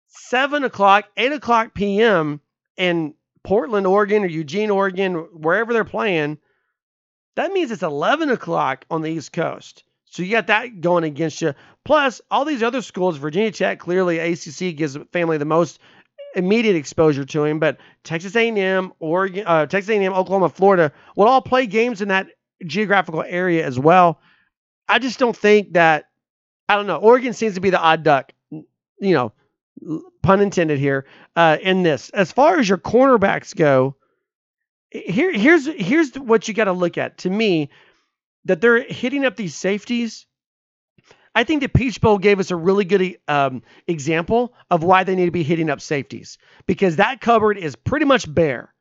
seven 0.06 0.64
o'clock, 0.64 1.06
eight 1.16 1.32
o'clock 1.32 1.74
p.m. 1.74 2.40
in 2.76 3.14
Portland, 3.42 3.86
Oregon, 3.86 4.24
or 4.24 4.28
Eugene, 4.28 4.70
Oregon, 4.70 5.14
wherever 5.32 5.72
they're 5.72 5.84
playing, 5.84 6.38
that 7.36 7.52
means 7.52 7.70
it's 7.70 7.82
11 7.82 8.30
o'clock 8.30 8.84
on 8.90 9.02
the 9.02 9.10
East 9.10 9.32
Coast. 9.32 9.84
So 10.06 10.22
you 10.22 10.30
got 10.32 10.46
that 10.46 10.80
going 10.80 11.04
against 11.04 11.40
you. 11.42 11.54
Plus, 11.84 12.20
all 12.30 12.44
these 12.44 12.62
other 12.62 12.82
schools, 12.82 13.16
Virginia 13.16 13.50
Tech, 13.50 13.78
clearly 13.78 14.18
ACC 14.18 14.76
gives 14.76 14.96
family 15.12 15.38
the 15.38 15.44
most 15.44 15.78
immediate 16.34 16.76
exposure 16.76 17.24
to 17.24 17.44
him. 17.44 17.58
But 17.58 17.78
Texas 18.04 18.34
A&M, 18.34 18.92
Oregon, 18.98 19.44
uh, 19.46 19.66
Texas 19.66 19.90
A&M, 19.90 20.12
Oklahoma, 20.12 20.48
Florida 20.48 20.92
will 21.16 21.26
all 21.28 21.42
play 21.42 21.66
games 21.66 22.00
in 22.00 22.08
that 22.08 22.28
geographical 22.66 23.22
area 23.22 23.64
as 23.64 23.78
well. 23.78 24.20
I 24.88 24.98
just 24.98 25.18
don't 25.18 25.36
think 25.36 25.74
that. 25.74 26.06
I 26.70 26.76
don't 26.76 26.86
know. 26.86 26.96
Oregon 26.96 27.32
seems 27.32 27.54
to 27.54 27.60
be 27.60 27.70
the 27.70 27.80
odd 27.80 28.02
duck. 28.02 28.32
You 28.50 28.62
know, 29.00 29.32
pun 30.28 30.40
intended 30.42 30.78
here, 30.78 31.06
uh, 31.36 31.56
in 31.62 31.82
this. 31.82 32.10
As 32.10 32.30
far 32.30 32.58
as 32.58 32.68
your 32.68 32.76
cornerbacks 32.76 33.56
go, 33.56 33.96
here 34.90 35.32
here's 35.32 35.64
here's 35.66 36.14
what 36.16 36.46
you 36.46 36.52
got 36.52 36.64
to 36.64 36.72
look 36.72 36.98
at. 36.98 37.16
To 37.18 37.30
me, 37.30 37.70
that 38.44 38.60
they're 38.60 38.82
hitting 38.82 39.24
up 39.24 39.36
these 39.36 39.54
safeties. 39.54 40.26
I 41.34 41.44
think 41.44 41.62
the 41.62 41.68
Peach 41.68 42.02
Bowl 42.02 42.18
gave 42.18 42.40
us 42.40 42.50
a 42.50 42.56
really 42.56 42.84
good 42.84 43.16
um, 43.26 43.62
example 43.86 44.52
of 44.70 44.82
why 44.82 45.04
they 45.04 45.14
need 45.14 45.26
to 45.26 45.30
be 45.30 45.44
hitting 45.44 45.70
up 45.70 45.80
safeties 45.80 46.36
because 46.66 46.96
that 46.96 47.22
cupboard 47.22 47.56
is 47.56 47.74
pretty 47.74 48.04
much 48.04 48.32
bare. 48.32 48.74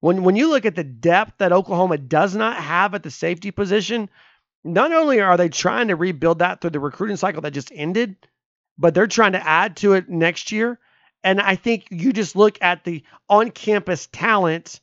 When 0.00 0.24
when 0.24 0.34
you 0.34 0.50
look 0.50 0.66
at 0.66 0.74
the 0.74 0.82
depth 0.82 1.34
that 1.38 1.52
Oklahoma 1.52 1.98
does 1.98 2.34
not 2.34 2.56
have 2.56 2.94
at 2.94 3.04
the 3.04 3.12
safety 3.12 3.52
position, 3.52 4.10
not 4.64 4.92
only 4.92 5.20
are 5.20 5.36
they 5.36 5.50
trying 5.50 5.86
to 5.88 5.94
rebuild 5.94 6.40
that 6.40 6.60
through 6.60 6.70
the 6.70 6.80
recruiting 6.80 7.16
cycle 7.16 7.42
that 7.42 7.52
just 7.52 7.70
ended, 7.72 8.16
but 8.80 8.94
they're 8.94 9.06
trying 9.06 9.32
to 9.32 9.46
add 9.46 9.76
to 9.76 9.92
it 9.92 10.08
next 10.08 10.50
year. 10.50 10.78
And 11.22 11.38
I 11.38 11.54
think 11.54 11.86
you 11.90 12.14
just 12.14 12.34
look 12.34 12.58
at 12.62 12.82
the 12.82 13.04
on 13.28 13.50
campus 13.50 14.08
talent 14.10 14.80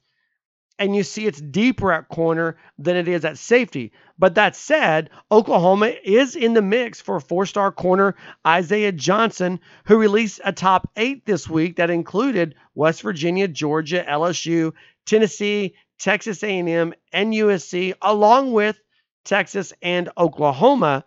and 0.77 0.96
you 0.96 1.01
see 1.01 1.25
it's 1.25 1.42
deeper 1.42 1.92
at 1.92 2.08
corner 2.08 2.58
than 2.77 2.96
it 2.96 3.08
is 3.08 3.25
at 3.25 3.39
safety. 3.39 3.92
But 4.20 4.36
that 4.36 4.56
said, 4.56 5.10
Oklahoma 5.32 5.88
is 5.88 6.36
in 6.36 6.54
the 6.54 6.62
mix 6.62 7.01
for 7.01 7.20
four 7.20 7.48
star 7.48 7.72
corner 7.72 8.13
Isaiah 8.46 8.92
Johnson, 8.92 9.60
who 9.86 9.98
released 9.98 10.39
a 10.46 10.54
top 10.54 10.92
eight 10.96 11.25
this 11.25 11.50
week 11.50 11.77
that 11.77 11.89
included 11.89 12.54
West 12.75 13.01
Virginia, 13.01 13.48
Georgia, 13.48 14.06
LSU, 14.08 14.74
Tennessee, 15.08 15.74
Texas 15.98 16.44
A&M, 16.44 16.94
and 17.12 17.34
USC, 17.34 17.96
along 18.00 18.51
with 18.54 18.80
Texas 19.25 19.74
and 19.82 20.10
Oklahoma. 20.16 21.04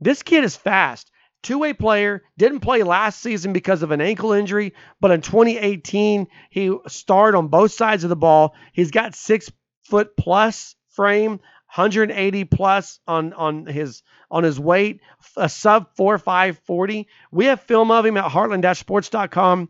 This 0.00 0.22
kid 0.22 0.44
is 0.44 0.54
fast 0.54 1.10
two 1.44 1.58
way 1.58 1.72
player, 1.72 2.22
didn't 2.36 2.60
play 2.60 2.82
last 2.82 3.20
season 3.20 3.52
because 3.52 3.82
of 3.82 3.92
an 3.92 4.00
ankle 4.00 4.32
injury, 4.32 4.74
but 5.00 5.12
in 5.12 5.20
2018, 5.20 6.26
he 6.50 6.76
starred 6.88 7.36
on 7.36 7.48
both 7.48 7.72
sides 7.72 8.02
of 8.02 8.10
the 8.10 8.16
ball. 8.16 8.54
He's 8.72 8.90
got 8.90 9.14
six 9.14 9.50
foot 9.84 10.16
plus 10.16 10.74
frame, 10.88 11.32
180 11.32 12.44
plus 12.44 12.98
on, 13.06 13.32
on 13.34 13.66
his 13.66 14.02
on 14.30 14.42
his 14.42 14.58
weight, 14.58 15.00
a 15.36 15.48
sub 15.48 15.94
4540. 15.96 17.06
We 17.30 17.44
have 17.44 17.60
film 17.60 17.92
of 17.92 18.04
him 18.04 18.16
at 18.16 18.30
heartland-sports.com. 18.30 19.68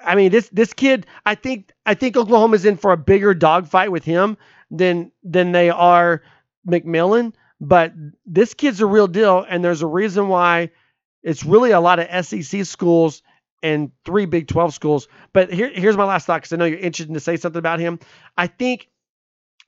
I 0.00 0.14
mean, 0.16 0.32
this 0.32 0.48
this 0.48 0.72
kid, 0.72 1.06
I 1.24 1.34
think 1.36 1.72
I 1.86 1.94
think 1.94 2.16
Oklahoma's 2.16 2.64
in 2.64 2.76
for 2.76 2.92
a 2.92 2.96
bigger 2.96 3.32
dogfight 3.32 3.92
with 3.92 4.04
him 4.04 4.36
than 4.70 5.12
than 5.22 5.52
they 5.52 5.70
are 5.70 6.22
McMillon. 6.68 7.32
But 7.64 7.94
this 8.26 8.52
kid's 8.52 8.80
a 8.80 8.86
real 8.86 9.06
deal, 9.06 9.44
and 9.48 9.64
there's 9.64 9.80
a 9.80 9.86
reason 9.86 10.28
why 10.28 10.70
it's 11.22 11.44
really 11.44 11.70
a 11.70 11.80
lot 11.80 11.98
of 11.98 12.26
SEC 12.26 12.66
schools 12.66 13.22
and 13.62 13.90
three 14.04 14.26
Big 14.26 14.48
12 14.48 14.74
schools. 14.74 15.08
But 15.32 15.50
here, 15.50 15.70
here's 15.72 15.96
my 15.96 16.04
last 16.04 16.26
thought 16.26 16.42
because 16.42 16.52
I 16.52 16.56
know 16.56 16.66
you're 16.66 16.78
interested 16.78 17.14
to 17.14 17.20
say 17.20 17.38
something 17.38 17.58
about 17.58 17.80
him. 17.80 17.98
I 18.36 18.48
think 18.48 18.88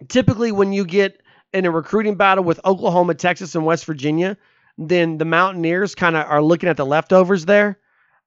typically 0.09 0.53
when 0.53 0.75
you 0.75 0.85
get 0.85 1.23
in 1.55 1.65
a 1.65 1.71
recruiting 1.71 2.17
battle 2.17 2.45
with 2.45 2.61
Oklahoma, 2.67 3.15
Texas, 3.15 3.55
and 3.55 3.65
West 3.65 3.87
Virginia, 3.87 4.37
then 4.77 5.17
the 5.17 5.25
Mountaineers 5.25 5.95
kind 5.95 6.17
of 6.17 6.27
are 6.27 6.43
looking 6.43 6.69
at 6.69 6.77
the 6.77 6.85
leftovers 6.85 7.47
there. 7.47 7.79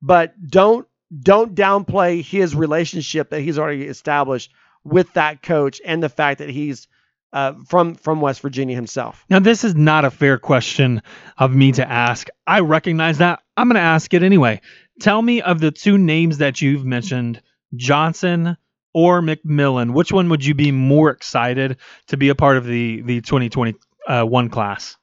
But 0.01 0.33
don't 0.49 0.88
don't 1.21 1.53
downplay 1.53 2.23
his 2.23 2.55
relationship 2.55 3.29
that 3.29 3.41
he's 3.41 3.59
already 3.59 3.83
established 3.83 4.51
with 4.83 5.13
that 5.13 5.43
coach 5.43 5.79
and 5.85 6.01
the 6.01 6.09
fact 6.09 6.39
that 6.39 6.49
he's 6.49 6.88
uh, 7.33 7.53
from 7.67 7.95
from 7.95 8.21
West 8.21 8.41
Virginia 8.41 8.75
himself. 8.75 9.24
Now, 9.29 9.39
this 9.39 9.63
is 9.63 9.75
not 9.75 10.05
a 10.05 10.12
fair 10.12 10.38
question 10.38 11.01
of 11.38 11.53
me 11.53 11.71
to 11.74 11.89
ask. 11.89 12.27
I 12.48 12.62
recognize 12.62 13.19
that. 13.19 13.41
I'm 13.55 13.67
going 13.67 13.75
to 13.75 13.81
ask 13.81 14.13
it 14.13 14.24
anyway. 14.24 14.62
Tell 15.00 15.21
me 15.21 15.41
of 15.41 15.59
the 15.59 15.71
two 15.71 15.98
names 15.98 16.39
that 16.39 16.62
you've 16.62 16.86
mentioned, 16.86 17.41
Johnson 17.75 18.57
or 18.93 19.21
McMillon. 19.21 19.93
Which 19.93 20.12
one 20.12 20.29
would 20.29 20.43
you 20.43 20.53
be 20.53 20.71
more 20.71 21.09
excited 21.09 21.77
to 22.07 22.17
be 22.17 22.29
a 22.29 22.36
part 22.36 22.57
of 22.57 22.65
the 22.65 23.01
the 23.01 23.21
2021 23.21 24.50
class? 24.50 24.98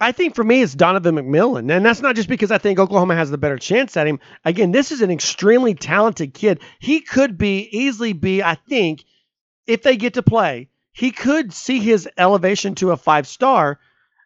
I 0.00 0.12
think 0.12 0.36
for 0.36 0.44
me, 0.44 0.62
it's 0.62 0.74
Donovan 0.74 1.16
McMillon. 1.16 1.72
And 1.74 1.84
that's 1.84 2.00
not 2.00 2.14
just 2.14 2.28
because 2.28 2.52
I 2.52 2.58
think 2.58 2.78
Oklahoma 2.78 3.16
has 3.16 3.30
the 3.30 3.38
better 3.38 3.58
chance 3.58 3.96
at 3.96 4.06
him. 4.06 4.20
Again, 4.44 4.70
this 4.70 4.92
is 4.92 5.00
an 5.00 5.10
extremely 5.10 5.74
talented 5.74 6.34
kid. 6.34 6.60
He 6.78 7.00
could 7.00 7.36
be, 7.36 7.68
easily 7.72 8.12
be, 8.12 8.42
I 8.42 8.54
think, 8.54 9.04
if 9.66 9.82
they 9.82 9.96
get 9.96 10.14
to 10.14 10.22
play, 10.22 10.68
he 10.98 11.12
could 11.12 11.52
see 11.52 11.78
his 11.78 12.08
elevation 12.18 12.74
to 12.74 12.90
a 12.90 12.96
five 12.96 13.28
star. 13.28 13.78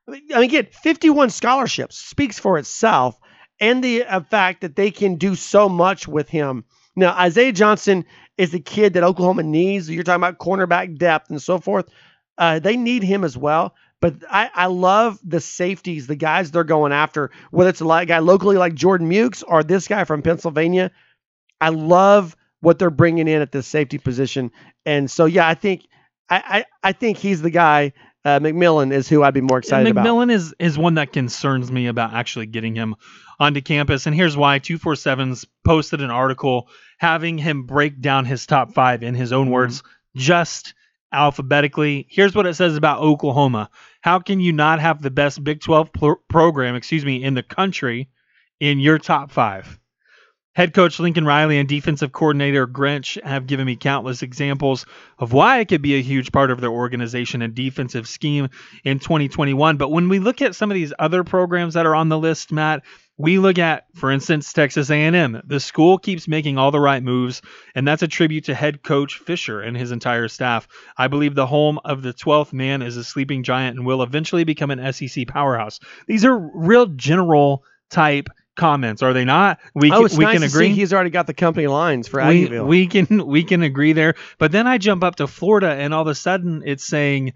I 0.09 0.11
mean, 0.11 0.23
again, 0.33 0.69
51 0.71 1.29
scholarships 1.29 1.99
speaks 1.99 2.39
for 2.39 2.57
itself, 2.57 3.19
and 3.61 3.85
the 3.85 4.05
uh, 4.05 4.21
fact 4.21 4.63
that 4.63 4.75
they 4.75 4.91
can 4.91 5.17
do 5.17 5.35
so 5.35 5.69
much 5.69 6.09
with 6.09 6.31
him. 6.31 6.65
Now, 6.97 7.13
Isaiah 7.13 7.53
Johnson 7.53 8.07
is 8.39 8.53
the 8.53 8.59
kid 8.59 8.95
that 8.95 9.03
Oklahoma 9.03 9.43
needs. 9.43 9.91
You're 9.91 10.03
talking 10.03 10.23
about 10.23 10.39
cornerback 10.39 10.97
depth 10.97 11.29
and 11.29 11.43
so 11.43 11.59
forth. 11.59 11.91
Uh, 12.39 12.59
they 12.59 12.79
need 12.79 13.03
him 13.03 13.23
as 13.23 13.37
well. 13.37 13.75
But 14.01 14.15
I, 14.31 14.51
I 14.55 14.67
love 14.67 15.19
the 15.23 15.43
safeties, 15.43 16.07
the 16.07 16.17
guys 16.17 16.51
they're 16.51 16.65
going 16.65 16.93
after, 16.93 17.33
whether 17.51 17.69
it's 17.69 17.83
a 17.83 18.07
guy 18.07 18.21
locally 18.21 18.57
like 18.57 18.75
Jordan 18.75 19.11
Mukes 19.11 19.45
or 19.47 19.63
this 19.63 19.87
guy 19.87 20.05
from 20.05 20.23
Pennsylvania. 20.23 20.91
I 21.61 21.69
love 21.69 22.35
what 22.61 22.79
they're 22.79 22.89
bringing 22.89 23.29
in 23.29 23.43
at 23.43 23.53
the 23.53 23.63
safety 23.63 23.99
position. 23.99 24.53
And 24.87 25.11
so, 25.11 25.27
yeah, 25.27 25.47
I 25.47 25.55
think 25.55 25.87
I, 26.37 26.65
I, 26.83 26.93
think 26.93 27.19
he's 27.19 27.43
the 27.43 27.51
guy. 27.51 27.93
Uh, 28.25 28.39
McMillon 28.39 28.93
is 28.93 29.09
who 29.09 29.23
I'd 29.23 29.35
be 29.35 29.41
more 29.41 29.59
excited 29.59 29.87
McMillon 29.87 29.91
about. 29.91 30.07
McMillon 30.07 30.33
is 30.33 30.55
is 30.59 30.79
one 30.79 30.95
that 30.95 31.13
concerns 31.13 31.71
me 31.71 31.87
about 31.87 32.15
actually 32.15 32.47
getting 32.47 32.75
him 32.75 32.95
onto 33.41 33.61
campus, 33.61 34.07
and 34.07 34.15
here's 34.15 34.37
why: 34.37 34.59
two 34.59 34.79
four 34.79 34.97
sevens 34.97 35.45
posted 35.65 36.01
an 36.01 36.11
article 36.11 36.69
having 36.99 37.39
him 37.39 37.65
break 37.65 38.01
down 38.01 38.25
his 38.25 38.47
top 38.47 38.73
five 38.73 39.03
in 39.03 39.15
his 39.15 39.33
own 39.33 39.47
mm-hmm. 39.47 39.55
words, 39.55 39.83
just 40.17 40.75
alphabetically. 41.13 42.07
Here's 42.09 42.35
what 42.35 42.47
it 42.47 42.55
says 42.55 42.77
about 42.77 43.01
Oklahoma. 43.01 43.71
How 44.01 44.19
can 44.19 44.41
you 44.41 44.53
not 44.53 44.81
have 44.81 45.03
the 45.03 45.11
best 45.11 45.43
Big 45.45 45.61
12 45.61 45.93
pl- 45.93 46.23
program, 46.29 46.75
excuse 46.75 47.05
me, 47.05 47.23
in 47.23 47.35
the 47.35 47.43
country 47.43 48.09
in 48.61 48.81
your 48.81 48.99
top 48.99 49.31
five? 49.31 49.79
Head 50.55 50.75
coach 50.75 51.01
Lincoln 51.01 51.25
Riley 51.25 51.59
and 51.59 51.67
defensive 51.67 52.13
coordinator 52.13 52.67
Grinch 52.67 53.19
have 53.25 53.47
given 53.47 53.65
me 53.65 53.75
countless 53.75 54.23
examples 54.23 54.85
of 55.19 55.33
why 55.33 55.61
it 55.61 55.69
could 55.69 55.81
be 55.81 55.95
a 55.95 56.03
huge 56.03 56.31
part 56.31 56.51
of 56.51 56.61
their 56.61 56.71
organization 56.71 57.41
and 57.41 57.55
defensive 57.55 58.07
scheme 58.07 58.51
in 58.85 58.99
2021. 58.99 59.79
But 59.79 59.91
when 59.91 60.11
we 60.11 60.19
look 60.19 60.43
at 60.43 60.55
some 60.55 60.71
of 60.71 60.75
these 60.75 60.93
other 60.99 61.25
programs 61.25 61.73
that 61.73 61.87
are 61.87 61.95
on 61.95 62.11
the 62.11 62.19
list, 62.19 62.53
Matt, 62.53 62.83
we 63.17 63.39
look 63.39 63.59
at, 63.59 63.87
for 63.95 64.11
instance, 64.11 64.53
Texas 64.53 64.91
A&M. 64.91 65.41
The 65.47 65.59
school 65.59 65.97
keeps 65.97 66.29
making 66.29 66.59
all 66.59 66.71
the 66.71 66.81
right 66.81 67.03
moves, 67.03 67.41
and 67.75 67.89
that's 67.89 68.03
a 68.03 68.09
tribute 68.09 68.45
to 68.45 68.55
head 68.55 68.83
coach 68.83 69.17
Fisher 69.17 69.63
and 69.63 69.75
his 69.75 69.91
entire 69.91 70.29
staff. 70.29 70.69
I 70.99 71.09
believe 71.09 71.35
the 71.35 71.47
home 71.47 71.79
of 71.83 72.03
the 72.03 72.13
12th 72.13 72.53
man 72.53 72.83
is 72.83 72.99
a 72.99 73.05
sleeping 73.05 73.43
giant 73.43 73.79
and 73.79 73.87
will 73.87 74.03
eventually 74.03 74.45
become 74.45 74.71
an 74.71 74.93
SEC 74.93 75.29
powerhouse. 75.29 75.81
These 76.07 76.27
are 76.27 76.51
real 76.55 76.87
general 76.87 77.65
type 77.89 78.29
comments, 78.57 79.03
are 79.03 79.13
they 79.13 79.25
not? 79.25 79.59
We 79.75 79.91
oh, 79.91 80.09
can, 80.09 80.19
we 80.19 80.25
nice 80.25 80.35
can 80.35 80.43
agree. 80.43 80.69
he's 80.71 80.93
already 80.93 81.11
got 81.11 81.27
the 81.27 81.35
company 81.35 81.67
lines 81.67 82.09
for 82.09 82.21
Aggieville. 82.21 82.67
We, 82.67 82.83
we 82.83 82.87
can 82.87 83.27
we 83.27 83.45
can 83.45 83.63
agree 83.63 83.93
there. 83.93 84.15
But 84.39 84.53
then 84.53 84.67
I 84.67 84.79
jump 84.79 85.05
up 85.05 85.17
to 85.17 85.27
Florida, 85.27 85.71
and 85.71 85.95
all 85.95 86.03
of 86.03 86.09
a 86.09 86.15
sudden 86.15 86.63
it's 86.65 86.85
saying 86.85 87.35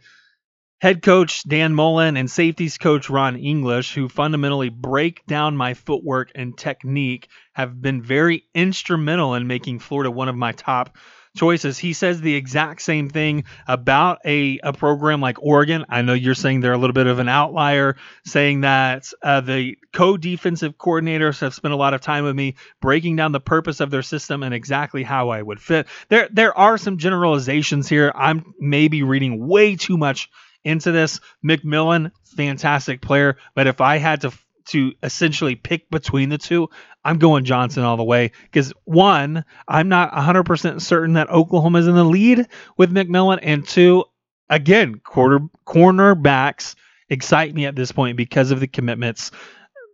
head 0.80 1.02
coach 1.02 1.42
Dan 1.49 1.75
Mullen 1.75 2.16
and 2.16 2.30
safeties 2.30 2.78
coach 2.78 3.08
Ron 3.08 3.37
English, 3.37 3.94
who 3.94 4.08
fundamentally 4.08 4.68
break 4.68 5.25
down 5.26 5.56
my 5.56 5.75
footwork 5.75 6.30
and 6.35 6.56
technique, 6.56 7.28
have 7.52 7.80
been 7.80 8.02
very 8.02 8.44
instrumental 8.54 9.35
in 9.35 9.46
making 9.46 9.78
Florida 9.78 10.11
one 10.11 10.28
of 10.28 10.37
my 10.37 10.52
top 10.52 10.96
choices. 11.37 11.78
He 11.78 11.93
says 11.93 12.21
the 12.21 12.35
exact 12.35 12.83
same 12.83 13.09
thing 13.09 13.45
about 13.66 14.19
a, 14.25 14.59
a 14.62 14.73
program 14.73 15.21
like 15.21 15.43
Oregon. 15.43 15.85
I 15.88 16.02
know 16.02 16.14
you're 16.14 16.35
saying 16.35 16.61
they're 16.61 16.73
a 16.73 16.78
little 16.78 16.95
bit 16.95 17.07
of 17.07 17.19
an 17.19 17.28
outlier, 17.28 17.97
saying 18.25 18.62
that 18.62 19.12
uh, 19.23 19.40
the 19.40 19.76
co 19.95 20.16
defensive 20.16 20.76
coordinators 20.76 21.40
have 21.40 21.55
spent 21.55 21.75
a 21.75 21.76
lot 21.76 21.95
of 21.95 22.00
time 22.00 22.25
with 22.25 22.35
me 22.35 22.57
breaking 22.81 23.16
down 23.16 23.33
the 23.33 23.40
purpose 23.40 23.81
of 23.81 23.90
their 23.90 24.02
system 24.02 24.43
and 24.43 24.55
exactly 24.55 25.02
how 25.02 25.28
I 25.28 25.43
would 25.43 25.61
fit. 25.61 25.87
There, 26.09 26.28
there 26.33 26.57
are 26.57 26.78
some 26.78 26.99
generalizations 26.99 27.88
here. 27.88 28.12
I'm 28.14 28.55
maybe 28.59 29.02
reading 29.02 29.47
way 29.47 29.76
too 29.76 29.97
much 29.97 30.31
into 30.64 30.90
this. 30.90 31.21
McMillon, 31.45 32.11
fantastic 32.37 33.00
player, 33.00 33.37
but 33.55 33.66
if 33.66 33.81
I 33.81 33.99
had 33.99 34.23
to 34.23 34.33
to 34.66 34.92
essentially 35.02 35.54
pick 35.54 35.90
between 35.90 36.28
the 36.28 36.38
two, 36.38 36.68
I'm 37.04 37.18
going 37.18 37.44
Johnson 37.44 37.85
all 37.85 37.96
the 37.96 38.04
way 38.04 38.32
because 38.44 38.73
one, 38.85 39.44
I'm 39.68 39.88
not 39.88 40.12
100% 40.12 40.80
certain 40.80 41.14
that 41.14 41.30
Oklahoma 41.30 41.78
is 41.78 41.87
in 41.87 41.94
the 41.94 42.04
lead 42.04 42.46
with 42.76 42.92
McMillon, 42.92 43.38
and 43.42 43.66
two, 43.66 44.04
again, 44.49 45.00
quarter 45.04 45.40
cornerbacks 45.66 46.75
excite 47.08 47.54
me 47.54 47.66
at 47.66 47.76
this 47.76 47.92
point 47.92 48.16
because 48.16 48.50
of 48.50 48.61
the 48.61 48.66
commitments. 48.66 49.30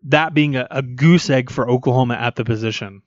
That 0.04 0.34
being 0.34 0.56
a, 0.56 0.66
a 0.70 0.82
goose 0.82 1.30
egg 1.30 1.50
for 1.50 1.68
Oklahoma 1.68 2.14
at 2.14 2.34
the 2.36 2.44
position. 2.44 3.02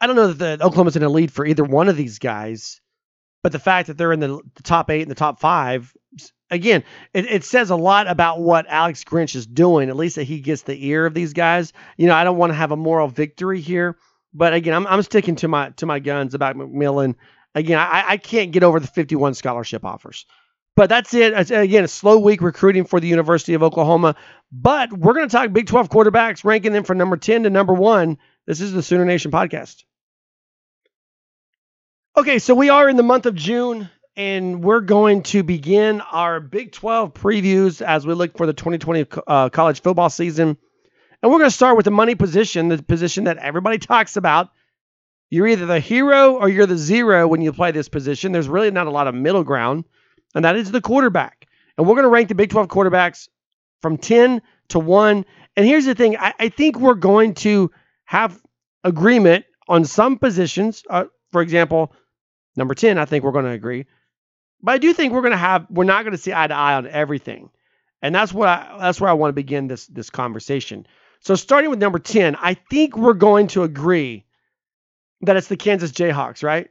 I 0.00 0.06
don't 0.06 0.16
know 0.16 0.32
that 0.32 0.62
Oklahoma's 0.62 0.96
in 0.96 1.02
the 1.02 1.08
lead 1.08 1.32
for 1.32 1.44
either 1.44 1.64
one 1.64 1.88
of 1.88 1.96
these 1.96 2.18
guys, 2.18 2.80
but 3.42 3.52
the 3.52 3.58
fact 3.58 3.88
that 3.88 3.98
they're 3.98 4.12
in 4.12 4.20
the, 4.20 4.40
the 4.54 4.62
top 4.62 4.90
eight 4.90 5.02
and 5.02 5.10
the 5.10 5.16
top 5.16 5.40
five 5.40 5.92
again, 6.50 6.84
it, 7.14 7.26
it 7.26 7.44
says 7.44 7.70
a 7.70 7.76
lot 7.76 8.08
about 8.08 8.40
what 8.40 8.66
Alex 8.68 9.04
Grinch 9.04 9.34
is 9.34 9.46
doing. 9.46 9.88
At 9.88 9.96
least 9.96 10.16
that 10.16 10.24
he 10.24 10.40
gets 10.40 10.62
the 10.62 10.86
ear 10.86 11.06
of 11.06 11.14
these 11.14 11.32
guys. 11.32 11.72
You 11.96 12.06
know, 12.06 12.14
I 12.14 12.24
don't 12.24 12.36
want 12.36 12.50
to 12.50 12.56
have 12.56 12.72
a 12.72 12.76
moral 12.76 13.08
victory 13.08 13.60
here, 13.60 13.96
but 14.34 14.52
again, 14.52 14.74
I'm, 14.74 14.86
I'm 14.86 15.02
sticking 15.02 15.36
to 15.36 15.48
my 15.48 15.70
to 15.70 15.86
my 15.86 15.98
guns 15.98 16.34
about 16.34 16.56
McMillon. 16.56 17.14
Again, 17.54 17.78
I, 17.78 18.04
I 18.06 18.16
can't 18.16 18.52
get 18.52 18.62
over 18.62 18.78
the 18.78 18.86
51 18.86 19.34
scholarship 19.34 19.84
offers. 19.84 20.26
But 20.76 20.88
that's 20.88 21.12
it. 21.14 21.50
Again, 21.50 21.84
a 21.84 21.88
slow 21.88 22.18
week 22.20 22.40
recruiting 22.42 22.84
for 22.84 23.00
the 23.00 23.08
University 23.08 23.54
of 23.54 23.62
Oklahoma. 23.62 24.14
But 24.52 24.92
we're 24.92 25.14
going 25.14 25.28
to 25.28 25.32
talk 25.32 25.52
Big 25.52 25.66
12 25.66 25.90
quarterbacks, 25.90 26.44
ranking 26.44 26.72
them 26.72 26.84
from 26.84 26.96
number 26.96 27.16
10 27.16 27.42
to 27.42 27.50
number 27.50 27.74
one. 27.74 28.18
This 28.46 28.60
is 28.60 28.72
the 28.72 28.82
Sooner 28.82 29.04
Nation 29.04 29.30
podcast. 29.30 29.84
Okay, 32.16 32.38
so 32.38 32.54
we 32.54 32.68
are 32.68 32.88
in 32.88 32.96
the 32.96 33.02
month 33.02 33.26
of 33.26 33.34
June 33.34 33.90
and 34.20 34.62
we're 34.62 34.82
going 34.82 35.22
to 35.22 35.42
begin 35.42 36.02
our 36.02 36.40
Big 36.40 36.72
12 36.72 37.14
previews 37.14 37.80
as 37.80 38.06
we 38.06 38.12
look 38.12 38.36
for 38.36 38.44
the 38.44 38.52
2020 38.52 39.06
uh, 39.26 39.48
college 39.48 39.80
football 39.80 40.10
season. 40.10 40.58
And 41.22 41.32
we're 41.32 41.38
going 41.38 41.48
to 41.48 41.56
start 41.56 41.74
with 41.74 41.86
the 41.86 41.90
money 41.90 42.14
position, 42.14 42.68
the 42.68 42.82
position 42.82 43.24
that 43.24 43.38
everybody 43.38 43.78
talks 43.78 44.18
about. 44.18 44.50
You're 45.30 45.46
either 45.46 45.64
the 45.64 45.80
hero 45.80 46.34
or 46.34 46.50
you're 46.50 46.66
the 46.66 46.76
zero 46.76 47.28
when 47.28 47.40
you 47.40 47.50
play 47.50 47.70
this 47.70 47.88
position. 47.88 48.32
There's 48.32 48.46
really 48.46 48.70
not 48.70 48.86
a 48.86 48.90
lot 48.90 49.08
of 49.08 49.14
middle 49.14 49.42
ground, 49.42 49.84
and 50.34 50.44
that 50.44 50.54
is 50.54 50.70
the 50.70 50.82
quarterback. 50.82 51.46
And 51.78 51.86
we're 51.86 51.94
going 51.94 52.02
to 52.02 52.10
rank 52.10 52.28
the 52.28 52.34
Big 52.34 52.50
12 52.50 52.68
quarterbacks 52.68 53.30
from 53.80 53.96
10 53.96 54.42
to 54.68 54.78
1. 54.78 55.24
And 55.56 55.66
here's 55.66 55.86
the 55.86 55.94
thing 55.94 56.18
I, 56.18 56.34
I 56.38 56.48
think 56.50 56.78
we're 56.78 56.92
going 56.92 57.32
to 57.36 57.70
have 58.04 58.38
agreement 58.84 59.46
on 59.66 59.86
some 59.86 60.18
positions. 60.18 60.84
Uh, 60.90 61.04
for 61.32 61.40
example, 61.40 61.94
number 62.54 62.74
10, 62.74 62.98
I 62.98 63.06
think 63.06 63.24
we're 63.24 63.32
going 63.32 63.46
to 63.46 63.52
agree. 63.52 63.86
But 64.62 64.72
I 64.72 64.78
do 64.78 64.92
think 64.92 65.12
we're 65.12 65.22
going 65.22 65.32
to 65.32 65.36
have, 65.38 65.66
we're 65.70 65.84
not 65.84 66.02
going 66.02 66.12
to 66.12 66.18
see 66.18 66.32
eye 66.32 66.46
to 66.46 66.54
eye 66.54 66.74
on 66.74 66.86
everything. 66.86 67.50
And 68.02 68.14
that's 68.14 68.32
what 68.32 68.48
I, 68.48 68.76
that's 68.80 69.00
where 69.00 69.10
I 69.10 69.14
want 69.14 69.30
to 69.30 69.34
begin 69.34 69.68
this, 69.68 69.86
this 69.86 70.10
conversation. 70.10 70.86
So 71.20 71.34
starting 71.34 71.70
with 71.70 71.78
number 71.78 71.98
10, 71.98 72.36
I 72.36 72.54
think 72.54 72.96
we're 72.96 73.14
going 73.14 73.48
to 73.48 73.62
agree 73.62 74.24
that 75.22 75.36
it's 75.36 75.48
the 75.48 75.56
Kansas 75.56 75.92
Jayhawks, 75.92 76.42
right? 76.42 76.70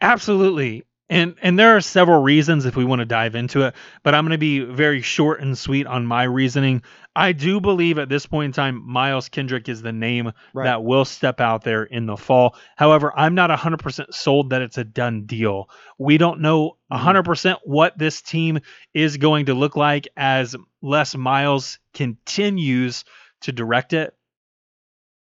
Absolutely. 0.00 0.84
And 1.10 1.34
and 1.42 1.58
there 1.58 1.76
are 1.76 1.80
several 1.82 2.22
reasons 2.22 2.64
if 2.64 2.74
we 2.74 2.86
want 2.86 3.00
to 3.00 3.04
dive 3.04 3.34
into 3.34 3.62
it, 3.62 3.74
but 4.02 4.14
I'm 4.14 4.24
going 4.24 4.30
to 4.32 4.38
be 4.38 4.60
very 4.60 5.02
short 5.02 5.42
and 5.42 5.58
sweet 5.58 5.86
on 5.86 6.06
my 6.06 6.22
reasoning. 6.22 6.82
I 7.14 7.32
do 7.32 7.60
believe 7.60 7.98
at 7.98 8.08
this 8.08 8.24
point 8.24 8.46
in 8.46 8.52
time 8.52 8.82
Miles 8.88 9.28
Kendrick 9.28 9.68
is 9.68 9.82
the 9.82 9.92
name 9.92 10.32
Right. 10.54 10.64
that 10.64 10.82
will 10.84 11.04
step 11.04 11.38
out 11.40 11.64
there 11.64 11.82
in 11.84 12.06
the 12.06 12.16
fall. 12.16 12.56
However, 12.76 13.12
I'm 13.14 13.34
not 13.34 13.50
100% 13.50 14.14
sold 14.14 14.50
that 14.50 14.62
it's 14.62 14.78
a 14.78 14.84
done 14.84 15.26
deal. 15.26 15.68
We 15.98 16.16
don't 16.16 16.40
know 16.40 16.78
Mhm. 16.90 16.96
100% 16.96 17.58
what 17.64 17.98
this 17.98 18.22
team 18.22 18.60
is 18.94 19.18
going 19.18 19.46
to 19.46 19.54
look 19.54 19.76
like 19.76 20.08
as 20.16 20.56
Les 20.80 21.14
Miles 21.14 21.78
continues 21.92 23.04
to 23.42 23.52
direct 23.52 23.92
it. 23.92 24.14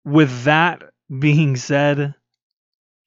With 0.05 0.43
that 0.43 0.84
being 1.20 1.55
said, 1.55 2.13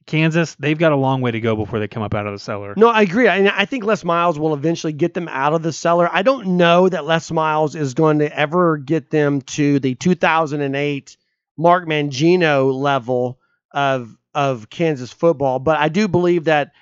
Kansas, 0.06 0.54
they've 0.54 0.78
got 0.78 0.92
a 0.92 0.96
long 0.96 1.20
way 1.20 1.32
to 1.32 1.40
go 1.40 1.56
before 1.56 1.80
they 1.80 1.88
come 1.88 2.02
up 2.02 2.14
out 2.14 2.26
of 2.26 2.32
the 2.32 2.38
cellar. 2.38 2.75
No, 2.76 2.88
I 2.88 3.02
agree. 3.02 3.26
And 3.26 3.48
I 3.48 3.64
think 3.64 3.84
Les 3.84 4.04
Miles 4.04 4.38
will 4.38 4.54
eventually 4.54 4.92
get 4.92 5.14
them 5.14 5.28
out 5.28 5.52
of 5.52 5.62
the 5.62 5.72
cellar. 5.72 6.08
I 6.10 6.22
don't 6.22 6.56
know 6.56 6.88
that 6.88 7.04
Les 7.04 7.30
Miles 7.32 7.75
is 7.75 7.94
going 7.94 8.20
to 8.20 8.38
ever 8.38 8.76
get 8.76 9.10
them 9.10 9.42
to 9.42 9.80
the 9.80 9.96
2008 9.96 11.16
Mark 11.56 11.86
Mangino 11.86 12.72
level 12.72 13.40
of 13.72 14.16
of 14.34 14.68
Kansas 14.68 15.12
football, 15.12 15.58
but 15.58 15.78
I 15.78 15.88
do 15.88 16.08
believe 16.08 16.44
that 16.44 16.72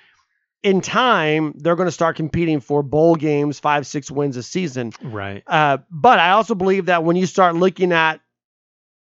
in 0.61 0.81
time 0.81 1.53
they're 1.55 1.77
going 1.77 1.87
to 1.87 1.91
start 1.91 2.17
competing 2.17 2.59
for 2.59 2.83
bowl 2.83 3.15
games, 3.15 3.59
five, 3.59 3.87
six 3.87 4.11
wins 4.11 4.35
a 4.35 4.43
season. 4.43 4.91
Right. 5.01 5.41
Uh, 5.47 5.77
but 5.89 6.19
I 6.19 6.31
also 6.31 6.53
believe 6.53 6.87
that 6.87 7.03
when 7.03 7.15
you 7.15 7.25
start 7.27 7.55
looking 7.55 7.93
at 7.93 8.19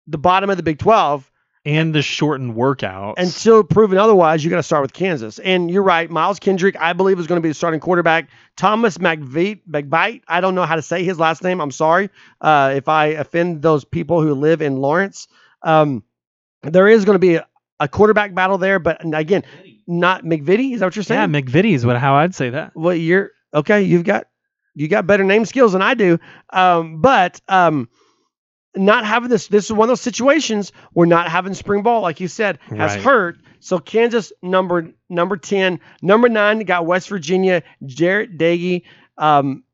the 0.06 0.16
bottom 0.16 0.48
of 0.48 0.56
the 0.56 0.62
Big 0.62 0.78
12, 0.78 1.29
And 1.66 1.94
the 1.94 2.00
shortened 2.00 2.54
workouts. 2.54 3.14
until 3.18 3.62
proven 3.62 3.98
otherwise, 3.98 4.42
you 4.42 4.48
got 4.48 4.56
to 4.56 4.62
start 4.62 4.80
with 4.80 4.94
Kansas. 4.94 5.38
And 5.38 5.70
you're 5.70 5.82
right, 5.82 6.10
Miles 6.10 6.38
Kendrick, 6.38 6.74
I 6.80 6.94
believe, 6.94 7.18
is 7.18 7.26
going 7.26 7.36
to 7.36 7.42
be 7.42 7.50
the 7.50 7.54
starting 7.54 7.80
quarterback. 7.80 8.30
Thomas 8.56 8.96
McVeigh, 8.96 9.60
McBite, 9.70 10.22
I 10.26 10.40
don't 10.40 10.54
know 10.54 10.64
how 10.64 10.76
to 10.76 10.82
say 10.82 11.04
his 11.04 11.18
last 11.18 11.42
name. 11.42 11.60
I'm 11.60 11.70
sorry 11.70 12.08
uh, 12.40 12.72
if 12.74 12.88
I 12.88 13.06
offend 13.08 13.60
those 13.60 13.84
people 13.84 14.22
who 14.22 14.32
live 14.34 14.62
in 14.62 14.78
Lawrence. 14.78 15.28
Um, 15.62 16.02
there 16.62 16.88
is 16.88 17.04
going 17.04 17.16
to 17.16 17.20
be 17.20 17.34
a, 17.34 17.46
a 17.78 17.88
quarterback 17.88 18.34
battle 18.34 18.56
there, 18.56 18.78
but 18.78 19.02
again, 19.14 19.44
not 19.86 20.24
MacVittie. 20.24 20.72
Is 20.72 20.80
that 20.80 20.86
what 20.86 20.96
you're 20.96 21.02
saying? 21.02 21.30
yeah? 21.32 21.40
MacVittie 21.40 21.74
is 21.74 21.84
what 21.84 21.98
how 21.98 22.14
I'd 22.14 22.34
say 22.34 22.50
that. 22.50 22.72
well, 22.74 22.94
you're 22.94 23.32
okay. 23.52 23.82
You've 23.82 24.04
got 24.04 24.26
you 24.74 24.88
got 24.88 25.06
better 25.06 25.24
name 25.24 25.44
skills 25.44 25.72
than 25.72 25.82
I 25.82 25.94
do. 25.94 26.18
Um, 26.50 27.00
but 27.00 27.40
um, 27.48 27.88
not 28.76 29.04
having 29.04 29.28
this, 29.28 29.48
this 29.48 29.64
is 29.66 29.72
one 29.72 29.86
of 29.86 29.88
those 29.88 30.00
situations 30.00 30.72
where 30.92 31.06
not 31.06 31.28
having 31.28 31.54
spring 31.54 31.82
ball, 31.82 32.02
like 32.02 32.20
you 32.20 32.28
said, 32.28 32.58
has 32.68 32.94
Right. 32.94 33.00
hurt. 33.02 33.36
So 33.58 33.78
Kansas 33.78 34.32
number 34.42 34.90
number 35.08 35.36
ten, 35.36 35.80
number 36.02 36.28
nine 36.28 36.60
got 36.60 36.86
West 36.86 37.08
Virginia, 37.08 37.62
Jarret 37.84 38.36
Doege. 38.38 38.82
Um, 39.18 39.64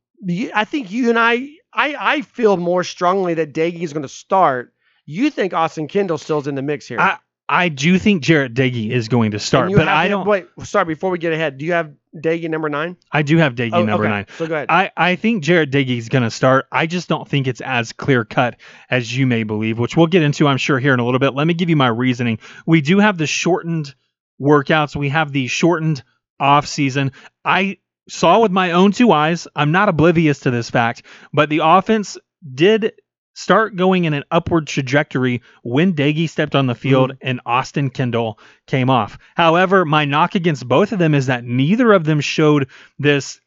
I 0.55 0.65
think 0.65 0.91
you 0.91 1.11
and 1.11 1.19
I, 1.19 1.51
I, 1.73 1.95
I 1.99 2.21
feel 2.23 2.57
more 2.57 2.83
strongly 2.85 3.35
that 3.35 3.53
Doege 3.53 3.83
is 3.83 3.93
going 3.93 4.03
to 4.03 4.09
start. 4.09 4.73
You 5.05 5.31
think 5.31 5.53
Austin 5.55 5.87
Kendall 5.89 6.19
still's 6.19 6.47
in 6.49 6.55
the 6.57 6.63
mix 6.63 6.89
here? 6.89 6.99
I 6.99 7.19
I 7.49 7.69
do 7.69 7.99
think 7.99 8.25
Jarret 8.25 8.55
Doege 8.55 8.91
is 8.91 9.09
going 9.09 9.31
to 9.31 9.39
start, 9.39 9.73
but 9.73 9.87
I 9.87 10.09
don't. 10.09 10.27
Wait, 10.27 10.47
sorry. 10.65 10.85
Before 10.85 11.11
we 11.11 11.19
get 11.19 11.33
ahead, 11.33 11.59
do 11.59 11.65
you 11.65 11.73
have 11.73 11.93
Doege 12.17 12.49
number 12.51 12.69
nine? 12.69 12.97
I 13.13 13.23
do 13.23 13.37
have 13.37 13.55
Doege 13.55 13.71
Oh, 13.73 13.85
number 13.85 14.05
okay. 14.05 14.11
nine. 14.11 14.27
So 14.37 14.47
go 14.49 14.55
ahead. 14.55 14.67
I, 14.69 14.91
I 14.97 15.17
think 15.17 15.45
Jared 15.45 15.75
is 15.75 16.09
going 16.09 16.25
to 16.25 16.31
start. 16.31 16.67
I 16.73 16.87
just 16.87 17.09
don't 17.09 17.29
think 17.29 17.47
it's 17.47 17.61
as 17.61 17.93
clear 17.93 18.25
cut 18.25 18.57
as 18.91 19.17
you 19.17 19.27
may 19.27 19.45
believe, 19.45 19.79
which 19.79 19.97
we'll 19.97 20.09
get 20.09 20.23
into, 20.23 20.49
I'm 20.49 20.57
sure, 20.57 20.81
here 20.81 20.93
in 20.93 20.99
a 20.99 21.05
little 21.05 21.21
bit. 21.21 21.35
Let 21.35 21.47
me 21.47 21.55
give 21.55 21.71
you 21.71 21.77
my 21.77 21.89
reasoning. 21.89 22.41
We 22.67 22.81
do 22.81 22.99
have 22.99 23.17
the 23.17 23.27
shortened 23.29 23.95
workouts, 24.41 24.97
we 24.97 25.11
have 25.11 25.33
the 25.33 25.47
shortened 25.47 26.03
off 26.41 26.67
season. 26.67 27.13
I 27.45 27.79
saw 28.09 28.41
with 28.41 28.53
my 28.53 28.73
own 28.73 28.93
two 28.93 29.13
eyes, 29.13 29.47
I'm 29.55 29.73
not 29.73 29.89
oblivious 29.89 30.41
to 30.41 30.51
this 30.51 30.69
fact, 30.69 31.03
but 31.33 31.49
the 31.49 31.61
offense 31.63 32.19
did 32.55 32.93
start 33.37 33.77
going 33.77 34.07
in 34.07 34.15
an 34.15 34.25
upward 34.31 34.67
trajectory 34.67 35.43
when 35.63 35.93
Doege 35.93 36.29
stepped 36.29 36.57
on 36.57 36.67
the 36.67 36.73
mm-hmm. 36.73 36.81
field 36.81 37.17
and 37.21 37.41
Austin 37.47 37.91
Kendall 37.91 38.41
came 38.67 38.91
off. 38.91 39.19
However, 39.37 39.85
my 39.85 40.07
knock 40.07 40.35
against 40.35 40.67
both 40.67 40.93
of 40.93 40.99
them 40.99 41.15
is 41.15 41.27
that 41.27 41.45
neither 41.45 41.93
of 41.93 42.05
them 42.05 42.21
showed 42.21 42.69
this 42.99 43.41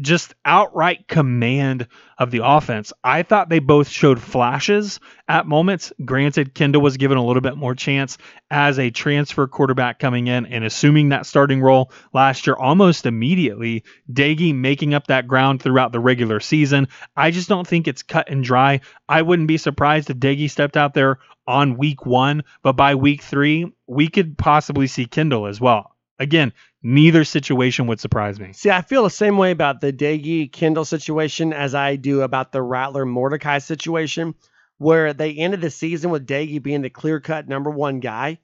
just 0.00 0.34
outright 0.44 1.08
command 1.08 1.88
of 2.18 2.30
the 2.30 2.40
offense. 2.44 2.92
I 3.02 3.22
thought 3.22 3.48
they 3.48 3.58
both 3.58 3.88
showed 3.88 4.20
flashes 4.20 5.00
at 5.28 5.46
moments. 5.46 5.92
Granted, 6.04 6.54
Kendall 6.54 6.82
was 6.82 6.96
given 6.96 7.18
a 7.18 7.24
little 7.24 7.42
bit 7.42 7.56
more 7.56 7.74
chance 7.74 8.18
as 8.50 8.78
a 8.78 8.90
transfer 8.90 9.46
quarterback 9.46 9.98
coming 9.98 10.26
in 10.26 10.46
and 10.46 10.64
assuming 10.64 11.10
that 11.10 11.26
starting 11.26 11.60
role 11.60 11.92
last 12.12 12.46
year 12.46 12.56
almost 12.56 13.06
immediately. 13.06 13.84
Doege 14.12 14.54
making 14.54 14.94
up 14.94 15.06
that 15.08 15.28
ground 15.28 15.62
throughout 15.62 15.92
the 15.92 16.00
regular 16.00 16.40
season. 16.40 16.88
I 17.16 17.30
just 17.30 17.48
don't 17.48 17.66
think 17.66 17.86
it's 17.86 18.02
cut 18.02 18.28
and 18.28 18.42
dry. 18.42 18.80
I 19.08 19.22
wouldn't 19.22 19.48
be 19.48 19.58
surprised 19.58 20.10
if 20.10 20.18
Doege 20.18 20.50
stepped 20.50 20.76
out 20.76 20.94
there 20.94 21.18
on 21.46 21.78
week 21.78 22.04
one, 22.04 22.44
but 22.62 22.74
by 22.74 22.94
week 22.94 23.22
three, 23.22 23.72
we 23.86 24.08
could 24.08 24.36
possibly 24.36 24.86
see 24.86 25.06
Kendall 25.06 25.46
as 25.46 25.60
well. 25.60 25.94
Again, 26.18 26.52
neither 26.82 27.24
situation 27.24 27.86
would 27.86 28.00
surprise 28.00 28.40
me. 28.40 28.52
See, 28.52 28.70
I 28.70 28.82
feel 28.82 29.04
the 29.04 29.10
same 29.10 29.38
way 29.38 29.50
about 29.52 29.80
the 29.80 29.92
Doege 29.92 30.50
Kendall 30.50 30.84
situation 30.84 31.52
as 31.52 31.74
I 31.74 31.96
do 31.96 32.22
about 32.22 32.50
the 32.50 32.62
Rattler 32.62 33.06
Mordecai 33.06 33.58
situation, 33.58 34.34
where 34.78 35.12
they 35.12 35.32
ended 35.34 35.60
the 35.60 35.70
season 35.70 36.10
with 36.10 36.26
Doege 36.26 36.62
being 36.62 36.82
the 36.82 36.90
clear 36.90 37.20
cut 37.20 37.48
number 37.48 37.70
one 37.70 38.00
guy, 38.00 38.38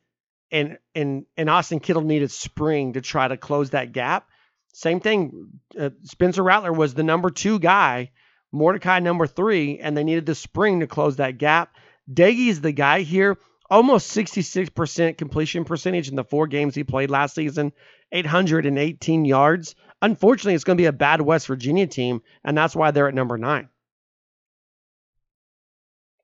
and 0.52 0.78
and 0.94 1.26
and 1.36 1.50
Austin 1.50 1.80
Kendall 1.80 2.04
needed 2.04 2.30
spring 2.30 2.92
to 2.92 3.00
try 3.00 3.26
to 3.26 3.36
close 3.36 3.70
that 3.70 3.92
gap. 3.92 4.28
Same 4.72 5.00
thing. 5.00 5.48
Uh, 5.78 5.90
Spencer 6.02 6.42
Rattler 6.42 6.72
was 6.72 6.94
the 6.94 7.02
number 7.02 7.30
two 7.30 7.58
guy, 7.58 8.10
Mordecai 8.52 9.00
number 9.00 9.26
three, 9.26 9.78
and 9.78 9.96
they 9.96 10.04
needed 10.04 10.26
the 10.26 10.34
spring 10.34 10.80
to 10.80 10.86
close 10.86 11.16
that 11.16 11.38
gap. 11.38 11.76
Doege's 12.12 12.60
the 12.60 12.72
guy 12.72 13.00
here. 13.00 13.38
Almost 13.70 14.14
66% 14.14 15.16
completion 15.16 15.64
percentage 15.64 16.08
in 16.08 16.16
the 16.16 16.24
four 16.24 16.46
games 16.46 16.74
he 16.74 16.84
played 16.84 17.10
last 17.10 17.34
season, 17.34 17.72
818 18.12 19.24
yards. 19.24 19.74
Unfortunately, 20.02 20.54
it's 20.54 20.64
going 20.64 20.76
to 20.76 20.82
be 20.82 20.86
a 20.86 20.92
bad 20.92 21.20
West 21.20 21.46
Virginia 21.46 21.86
team, 21.86 22.20
and 22.44 22.56
that's 22.56 22.76
why 22.76 22.90
they're 22.90 23.08
at 23.08 23.14
number 23.14 23.38
nine. 23.38 23.68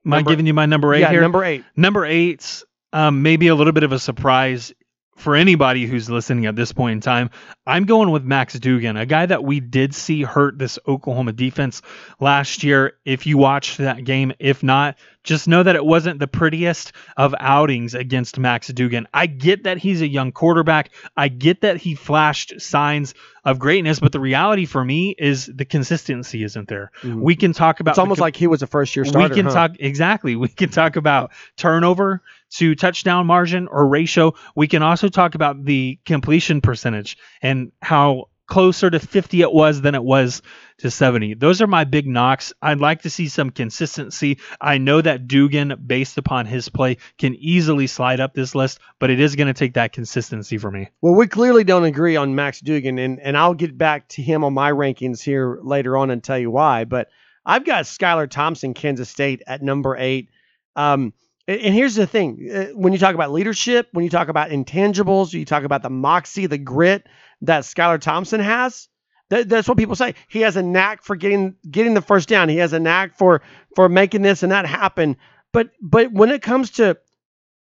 Am 0.04 0.12
I 0.12 0.22
giving 0.22 0.46
you 0.46 0.54
my 0.54 0.66
number 0.66 0.94
eight 0.94 1.00
yeah, 1.00 1.10
here? 1.10 1.20
number 1.20 1.44
eight. 1.44 1.64
Number 1.76 2.06
eight, 2.06 2.62
um, 2.92 3.22
maybe 3.22 3.48
a 3.48 3.54
little 3.54 3.72
bit 3.72 3.82
of 3.82 3.92
a 3.92 3.98
surprise 3.98 4.72
for 5.20 5.36
anybody 5.36 5.86
who's 5.86 6.08
listening 6.08 6.46
at 6.46 6.56
this 6.56 6.72
point 6.72 6.92
in 6.94 7.00
time. 7.00 7.30
I'm 7.66 7.84
going 7.84 8.10
with 8.10 8.24
Max 8.24 8.58
Duggan, 8.58 8.96
a 8.96 9.04
guy 9.04 9.26
that 9.26 9.44
we 9.44 9.60
did 9.60 9.94
see 9.94 10.22
hurt 10.22 10.58
this 10.58 10.78
Oklahoma 10.88 11.32
defense 11.32 11.82
last 12.18 12.64
year. 12.64 12.94
If 13.04 13.26
you 13.26 13.36
watched 13.36 13.78
that 13.78 14.04
game, 14.04 14.32
if 14.38 14.62
not, 14.62 14.96
just 15.22 15.46
know 15.48 15.62
that 15.62 15.76
it 15.76 15.84
wasn't 15.84 16.18
the 16.18 16.26
prettiest 16.26 16.92
of 17.16 17.34
outings 17.38 17.94
against 17.94 18.38
Max 18.38 18.68
Duggan. 18.68 19.06
I 19.12 19.26
get 19.26 19.64
that 19.64 19.78
he's 19.78 20.00
a 20.00 20.08
young 20.08 20.32
quarterback. 20.32 20.90
I 21.16 21.28
get 21.28 21.60
that 21.60 21.76
he 21.76 21.94
flashed 21.94 22.60
signs 22.60 23.14
of 23.44 23.58
greatness, 23.58 24.00
but 24.00 24.12
the 24.12 24.20
reality 24.20 24.64
for 24.66 24.84
me 24.84 25.14
is 25.18 25.46
the 25.46 25.64
consistency 25.64 26.42
isn't 26.44 26.68
there. 26.68 26.90
Mhm. 27.02 27.20
We 27.20 27.36
can 27.36 27.52
talk 27.52 27.80
about 27.80 27.92
It's 27.92 27.98
almost 27.98 28.18
com- 28.18 28.24
like 28.26 28.36
he 28.36 28.46
was 28.46 28.62
a 28.62 28.66
first 28.66 28.96
year 28.96 29.04
starter. 29.04 29.28
we 29.28 29.34
can 29.34 29.46
huh? 29.46 29.52
talk 29.52 29.72
exactly. 29.78 30.36
We 30.36 30.48
can 30.48 30.70
talk 30.70 30.96
about 30.96 31.32
turnover 31.56 32.22
to 32.56 32.74
touchdown 32.74 33.26
margin 33.26 33.68
or 33.68 33.86
ratio. 33.86 34.34
We 34.56 34.66
can 34.68 34.82
also 34.82 35.08
talk 35.08 35.34
about 35.34 35.64
the 35.64 35.98
completion 36.06 36.60
percentage 36.60 37.16
and 37.42 37.72
how 37.82 38.29
closer 38.50 38.90
to 38.90 38.98
50 38.98 39.40
it 39.40 39.52
was 39.52 39.80
than 39.80 39.94
it 39.94 40.04
was 40.04 40.42
to 40.78 40.90
70. 40.90 41.34
Those 41.34 41.62
are 41.62 41.66
my 41.66 41.84
big 41.84 42.06
knocks. 42.06 42.52
I'd 42.60 42.80
like 42.80 43.02
to 43.02 43.10
see 43.10 43.28
some 43.28 43.50
consistency. 43.50 44.38
I 44.60 44.78
know 44.78 45.00
that 45.00 45.28
Duggan, 45.28 45.82
based 45.86 46.18
upon 46.18 46.46
his 46.46 46.68
play, 46.68 46.98
can 47.16 47.34
easily 47.36 47.86
slide 47.86 48.20
up 48.20 48.34
this 48.34 48.54
list, 48.54 48.80
but 48.98 49.08
it 49.08 49.20
is 49.20 49.36
going 49.36 49.46
to 49.46 49.54
take 49.54 49.74
that 49.74 49.92
consistency 49.92 50.58
for 50.58 50.70
me. 50.70 50.88
Well, 51.00 51.14
we 51.14 51.26
clearly 51.28 51.64
don't 51.64 51.84
agree 51.84 52.16
on 52.16 52.34
Max 52.34 52.60
Duggan, 52.60 52.98
and, 52.98 53.20
and 53.20 53.36
I'll 53.36 53.54
get 53.54 53.78
back 53.78 54.08
to 54.10 54.22
him 54.22 54.44
on 54.44 54.52
my 54.52 54.72
rankings 54.72 55.22
here 55.22 55.58
later 55.62 55.96
on 55.96 56.10
and 56.10 56.22
tell 56.22 56.38
you 56.38 56.50
why. 56.50 56.84
But 56.84 57.08
I've 57.46 57.64
got 57.64 57.84
Skylar 57.84 58.28
Thompson, 58.28 58.74
Kansas 58.74 59.08
State, 59.08 59.42
at 59.46 59.62
number 59.62 59.96
eight. 59.96 60.28
Um, 60.76 61.12
And 61.46 61.74
here's 61.74 61.94
the 61.94 62.06
thing: 62.06 62.50
uh, 62.52 62.64
when 62.74 62.92
you 62.92 62.98
talk 62.98 63.14
about 63.14 63.32
leadership, 63.32 63.88
when 63.92 64.04
you 64.04 64.10
talk 64.10 64.28
about 64.28 64.50
intangibles, 64.50 65.32
you 65.32 65.44
talk 65.44 65.64
about 65.64 65.82
the 65.82 65.90
moxie, 65.90 66.46
the 66.46 66.58
grit 66.58 67.06
that 67.42 67.64
Skylar 67.64 68.00
Thompson 68.00 68.40
has. 68.40 68.88
That, 69.30 69.48
that's 69.48 69.68
what 69.68 69.78
people 69.78 69.94
say. 69.96 70.14
He 70.28 70.40
has 70.40 70.56
a 70.56 70.62
knack 70.62 71.04
for 71.04 71.16
getting 71.16 71.54
getting 71.68 71.94
the 71.94 72.02
first 72.02 72.28
down. 72.28 72.48
He 72.48 72.56
has 72.56 72.72
a 72.72 72.80
knack 72.80 73.16
for 73.16 73.42
for 73.76 73.88
making 73.88 74.22
this 74.22 74.42
and 74.42 74.52
that 74.52 74.66
happen. 74.66 75.16
But 75.52 75.70
but 75.80 76.12
when 76.12 76.30
it 76.30 76.42
comes 76.42 76.70
to 76.72 76.98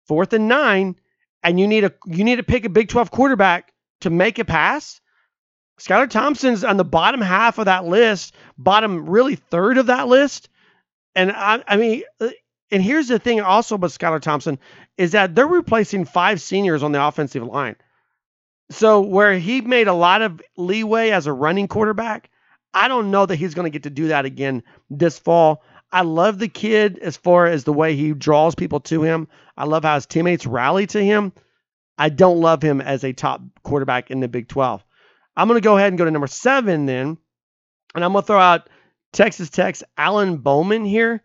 fourth 0.08 0.34
and 0.34 0.48
nine, 0.48 0.96
and 1.44 1.60
you 1.60 1.68
need 1.68 1.84
a 1.84 1.94
you 2.06 2.24
need 2.24 2.38
to 2.38 2.44
pick 2.44 2.66
a 2.66 2.70
Big 2.70 2.90
12 2.90 3.12
quarterback 3.12 3.72
to 4.02 4.10
make 4.10 4.40
a 4.40 4.46
pass, 4.46 5.00
Skylar 5.80 6.10
Thompson's 6.10 6.64
on 6.64 6.78
the 6.78 6.86
bottom 6.86 7.22
half 7.22 7.58
of 7.58 7.66
that 7.66 7.86
list, 7.86 8.36
bottom 8.58 9.10
really 9.10 9.36
third 9.36 9.78
of 9.78 9.88
that 9.88 10.08
list. 10.08 10.50
And 11.16 11.32
I, 11.32 11.64
I 11.68 11.78
mean, 11.78 12.04
uh, 12.20 12.30
and 12.72 12.84
here's 12.84 13.08
the 13.08 13.20
thing 13.20 13.42
also 13.42 13.76
about 13.76 13.92
Skylar 13.92 14.22
Thompson 14.22 14.60
is 14.98 15.12
that 15.14 15.34
they're 15.34 15.48
replacing 15.48 16.06
five 16.06 16.42
seniors 16.42 16.84
on 16.84 16.92
the 16.92 17.04
offensive 17.04 17.44
line. 17.44 17.76
So 18.72 19.02
where 19.02 19.38
he 19.38 19.62
made 19.62 19.88
a 19.88 19.94
lot 19.94 20.22
of 20.22 20.42
leeway 20.56 21.10
as 21.10 21.28
a 21.28 21.34
running 21.34 21.68
quarterback, 21.68 22.30
I 22.74 22.88
don't 22.88 23.12
know 23.12 23.26
that 23.26 23.36
he's 23.36 23.56
going 23.56 23.66
to 23.66 23.72
get 23.72 23.84
to 23.84 23.90
do 23.90 24.10
that 24.10 24.26
again 24.26 24.64
this 24.90 25.18
fall. 25.18 25.64
I 25.92 26.02
love 26.04 26.38
the 26.38 26.48
kid 26.48 27.00
as 27.00 27.18
far 27.18 27.48
as 27.48 27.64
the 27.64 27.74
way 27.74 27.96
he 27.96 28.14
draws 28.14 28.54
people 28.54 28.80
to 28.82 29.02
him. 29.02 29.28
I 29.58 29.66
love 29.66 29.84
how 29.84 29.96
his 29.96 30.06
teammates 30.06 30.46
rally 30.46 30.86
to 30.88 31.04
him. 31.04 31.34
I 31.98 32.10
don't 32.10 32.40
love 32.40 32.62
him 32.62 32.80
as 32.80 33.04
a 33.04 33.12
top 33.12 33.42
quarterback 33.64 34.12
in 34.12 34.20
the 34.20 34.28
Big 34.28 34.48
12. 34.48 34.84
I'm 35.36 35.48
going 35.48 35.60
to 35.60 35.64
go 35.64 35.78
ahead 35.78 35.90
and 35.90 35.98
go 35.98 36.06
to 36.06 36.12
number 36.12 36.28
seven 36.28 36.86
then. 36.86 37.18
And 37.96 38.06
I'm 38.06 38.12
going 38.14 38.22
to 38.24 38.28
throw 38.28 38.40
out 38.40 38.70
Texas 39.12 39.50
Tech's 39.50 39.84
Alan 39.98 40.38
Bowman 40.38 40.86
here. 40.86 41.24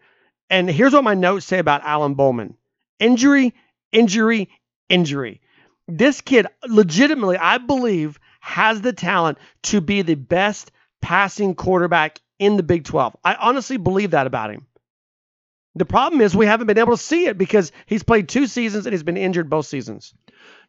And 0.48 0.68
here's 0.68 0.92
what 0.92 1.04
my 1.04 1.14
notes 1.14 1.44
say 1.44 1.58
about 1.58 1.82
Alan 1.82 2.14
Bowman 2.14 2.56
injury, 2.98 3.54
injury, 3.92 4.48
injury. 4.88 5.42
This 5.86 6.20
kid, 6.20 6.46
legitimately, 6.66 7.36
I 7.36 7.58
believe, 7.58 8.18
has 8.40 8.80
the 8.80 8.92
talent 8.92 9.38
to 9.64 9.80
be 9.80 10.02
the 10.02 10.14
best 10.14 10.70
passing 11.00 11.54
quarterback 11.54 12.20
in 12.38 12.56
the 12.56 12.62
Big 12.62 12.84
12. 12.84 13.16
I 13.24 13.34
honestly 13.34 13.76
believe 13.76 14.12
that 14.12 14.26
about 14.26 14.50
him. 14.50 14.66
The 15.74 15.84
problem 15.84 16.20
is 16.20 16.36
we 16.36 16.46
haven't 16.46 16.68
been 16.68 16.78
able 16.78 16.96
to 16.96 17.02
see 17.02 17.26
it 17.26 17.36
because 17.36 17.72
he's 17.86 18.02
played 18.02 18.28
two 18.28 18.46
seasons 18.46 18.86
and 18.86 18.92
he's 18.92 19.02
been 19.02 19.16
injured 19.16 19.50
both 19.50 19.66
seasons. 19.66 20.14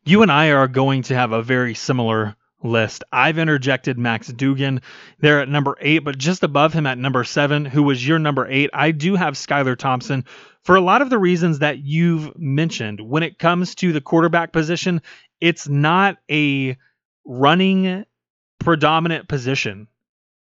You 0.03 0.23
and 0.23 0.31
I 0.31 0.51
are 0.51 0.67
going 0.67 1.03
to 1.03 1.15
have 1.15 1.31
a 1.31 1.43
very 1.43 1.75
similar 1.75 2.35
list. 2.63 3.03
I've 3.11 3.37
interjected 3.37 3.99
Max 3.99 4.27
Duggan 4.27 4.81
there 5.19 5.41
at 5.41 5.49
number 5.49 5.77
eight, 5.79 5.99
but 5.99 6.17
just 6.17 6.43
above 6.43 6.73
him 6.73 6.87
at 6.87 6.97
number 6.97 7.23
seven, 7.23 7.65
who 7.65 7.83
was 7.83 8.05
your 8.05 8.19
number 8.19 8.47
eight, 8.47 8.71
I 8.73 8.91
do 8.91 9.15
have 9.15 9.35
Skylar 9.35 9.77
Thompson 9.77 10.25
for 10.65 10.75
a 10.75 10.81
lot 10.81 11.01
of 11.01 11.09
the 11.09 11.17
reasons 11.17 11.59
that 11.59 11.79
you've 11.79 12.37
mentioned. 12.37 12.99
When 12.99 13.23
it 13.23 13.39
comes 13.39 13.75
to 13.75 13.93
the 13.93 14.01
quarterback 14.01 14.51
position, 14.51 15.01
it's 15.39 15.69
not 15.69 16.17
a 16.29 16.75
running 17.25 18.03
predominant 18.59 19.27
position 19.27 19.87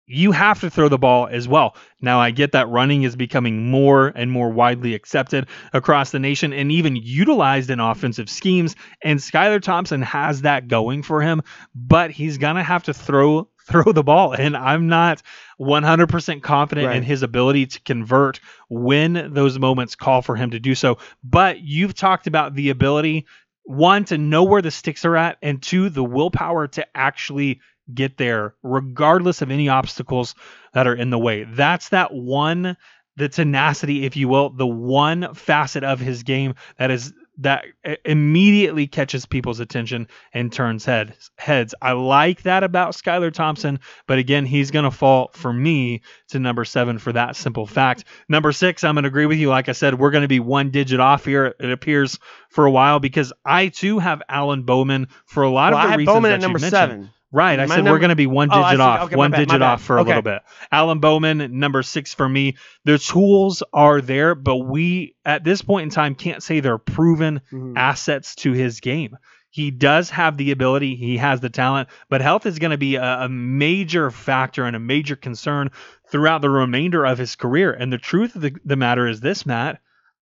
you 0.10 0.32
have 0.32 0.60
to 0.62 0.72
throw 0.72 0.90
the 0.90 0.98
ball 0.98 1.28
as 1.32 1.48
well. 1.48 1.76
Now, 2.02 2.20
I 2.20 2.32
get 2.32 2.54
that 2.54 2.68
running 2.68 3.04
is 3.04 3.16
becoming 3.16 3.70
more 3.70 4.08
and 4.08 4.32
more 4.32 4.50
widely 4.50 4.96
accepted 4.96 5.48
across 5.72 6.10
the 6.10 6.18
nation 6.18 6.52
and 6.52 6.72
even 6.72 6.96
utilized 6.96 7.70
in 7.70 7.80
offensive 7.80 8.28
schemes. 8.28 8.76
And 9.04 9.20
Skylar 9.20 9.62
Thompson 9.62 10.02
has 10.02 10.42
that 10.42 10.68
going 10.68 11.04
for 11.04 11.22
him, 11.22 11.44
but 11.76 12.10
he's 12.10 12.40
going 12.40 12.56
to 12.56 12.64
have 12.64 12.84
to 12.84 12.94
throw 12.94 13.50
throw 13.70 13.92
the 13.92 14.04
ball 14.04 14.34
and 14.34 14.58
I'm 14.58 14.88
not 14.88 15.22
100% 15.60 16.42
confident 16.42 16.88
right. 16.88 16.98
in 16.98 17.04
his 17.04 17.24
ability 17.24 17.68
to 17.68 17.82
convert 17.82 18.40
when 18.70 19.34
those 19.34 19.60
moments 19.60 19.96
call 19.96 20.22
for 20.22 20.36
him 20.36 20.52
to 20.52 20.60
do 20.60 20.76
so 20.76 20.98
but 21.24 21.62
you've 21.62 21.94
talked 21.94 22.28
about 22.28 22.56
the 22.56 22.70
ability 22.70 23.26
one 23.64 24.04
to 24.06 24.18
know 24.18 24.44
where 24.44 24.64
the 24.64 24.72
sticks 24.72 25.06
are 25.06 25.16
at 25.16 25.38
and 25.44 25.62
two 25.62 25.90
the 25.90 26.04
willpower 26.04 26.68
to 26.68 26.86
actually 26.98 27.62
get 27.94 28.18
there 28.18 28.56
regardless 28.64 29.42
of 29.42 29.52
any 29.52 29.70
obstacles 29.70 30.36
that 30.74 30.88
are 30.88 30.96
in 30.96 31.10
the 31.10 31.20
way. 31.20 31.44
That's 31.44 31.90
that 31.90 32.14
one 32.14 32.78
the 33.16 33.30
tenacity 33.30 34.06
if 34.06 34.16
you 34.16 34.30
will, 34.30 34.50
the 34.50 34.66
one 34.66 35.34
facet 35.34 35.84
of 35.84 36.00
his 36.00 36.24
game 36.24 36.56
that 36.78 36.90
is 36.90 37.14
that 37.40 37.66
immediately 38.06 38.86
catches 38.86 39.26
people's 39.26 39.60
attention 39.60 40.08
and 40.34 40.52
turns 40.52 40.86
heads. 40.86 41.32
Heads. 41.38 41.74
I 41.82 41.94
like 41.94 42.44
that 42.44 42.64
about 42.64 42.94
Skylar 42.94 43.34
Thompson, 43.34 43.80
but 44.08 44.20
again, 44.20 44.46
he's 44.46 44.72
going 44.72 44.86
to 44.86 44.92
fall 44.92 45.32
for 45.34 45.52
me 45.52 46.02
to 46.30 46.40
number 46.40 46.66
seven 46.66 47.00
for 47.00 47.14
that 47.14 47.36
simple 47.36 47.66
fact. 47.66 48.04
Number 48.28 48.52
six, 48.52 48.84
I'm 48.84 48.96
going 48.96 49.04
to 49.04 49.08
agree 49.08 49.26
with 49.26 49.38
you. 49.38 49.50
Like 49.50 49.70
I 49.70 49.74
said, 49.74 50.00
we're 50.00 50.12
going 50.12 50.24
to 50.24 50.28
be 50.28 50.40
one 50.40 50.70
digit 50.70 51.00
off 51.00 51.26
here. 51.26 51.56
It 51.60 51.72
appears 51.72 52.20
for 52.50 52.66
a 52.66 52.72
while 52.72 53.00
because 53.00 53.32
I 53.46 53.70
too 53.70 54.00
have 54.00 54.22
Alan 54.28 54.64
Bowman 54.64 55.08
for 55.26 55.44
a 55.44 55.50
lot 55.50 55.72
well, 55.72 55.80
of 55.80 55.84
the 55.84 55.88
I 55.88 55.92
have 55.92 55.98
reasons 55.98 56.16
Bowman 56.16 56.32
that 56.32 56.36
at 56.36 56.42
number 56.42 56.60
you 56.60 56.64
mentioned. 56.64 56.72
seven. 56.72 57.10
Right. 57.32 57.60
I 57.60 57.66
My 57.66 57.76
said 57.76 57.84
number- 57.84 57.92
we're 57.92 58.00
going 58.00 58.10
to 58.10 58.16
be 58.16 58.26
one 58.28 58.50
digit 58.50 58.78
see. 58.78 58.82
off, 58.82 59.02
Okay, 59.08 59.16
one 59.16 59.32
bad, 59.32 59.48
digit 59.48 59.62
off 59.62 59.84
for 59.84 59.98
a 59.98 60.04
little 60.04 60.24
bit. 60.24 60.42
Alan 60.72 61.00
Bowman, 61.00 61.60
number 61.60 61.84
six 61.84 62.14
for 62.14 62.28
me. 62.28 62.56
The 62.86 62.98
tools 62.98 63.62
are 63.72 64.02
there, 64.02 64.34
but 64.34 64.58
we 64.58 65.16
at 65.26 65.44
this 65.44 65.62
point 65.62 65.84
in 65.84 65.90
time 65.92 66.16
can't 66.16 66.42
say 66.42 66.60
they're 66.60 66.80
proven 66.80 67.42
Mhm. 67.54 67.74
assets 67.78 68.34
to 68.38 68.52
his 68.54 68.80
game. 68.80 69.16
He 69.52 69.72
does 69.72 70.10
have 70.12 70.38
the 70.38 70.52
ability, 70.52 70.96
he 70.96 71.18
has 71.18 71.40
the 71.40 71.50
talent, 71.50 71.90
but 72.10 72.22
health 72.22 72.46
is 72.46 72.60
going 72.60 72.72
to 72.72 72.78
be 72.78 72.96
a, 72.96 73.22
a 73.22 73.30
major 73.30 74.12
factor 74.12 74.64
and 74.66 74.76
a 74.76 74.80
major 74.80 75.16
concern 75.16 75.70
throughout 76.12 76.42
the 76.42 76.50
remainder 76.52 77.06
of 77.06 77.18
his 77.18 77.36
career. 77.36 77.72
And 77.74 77.92
the 77.94 77.98
truth 77.98 78.36
of 78.36 78.42
the, 78.42 78.56
the 78.66 78.76
matter 78.76 79.08
is 79.08 79.22
this, 79.22 79.46
Matt. 79.46 79.82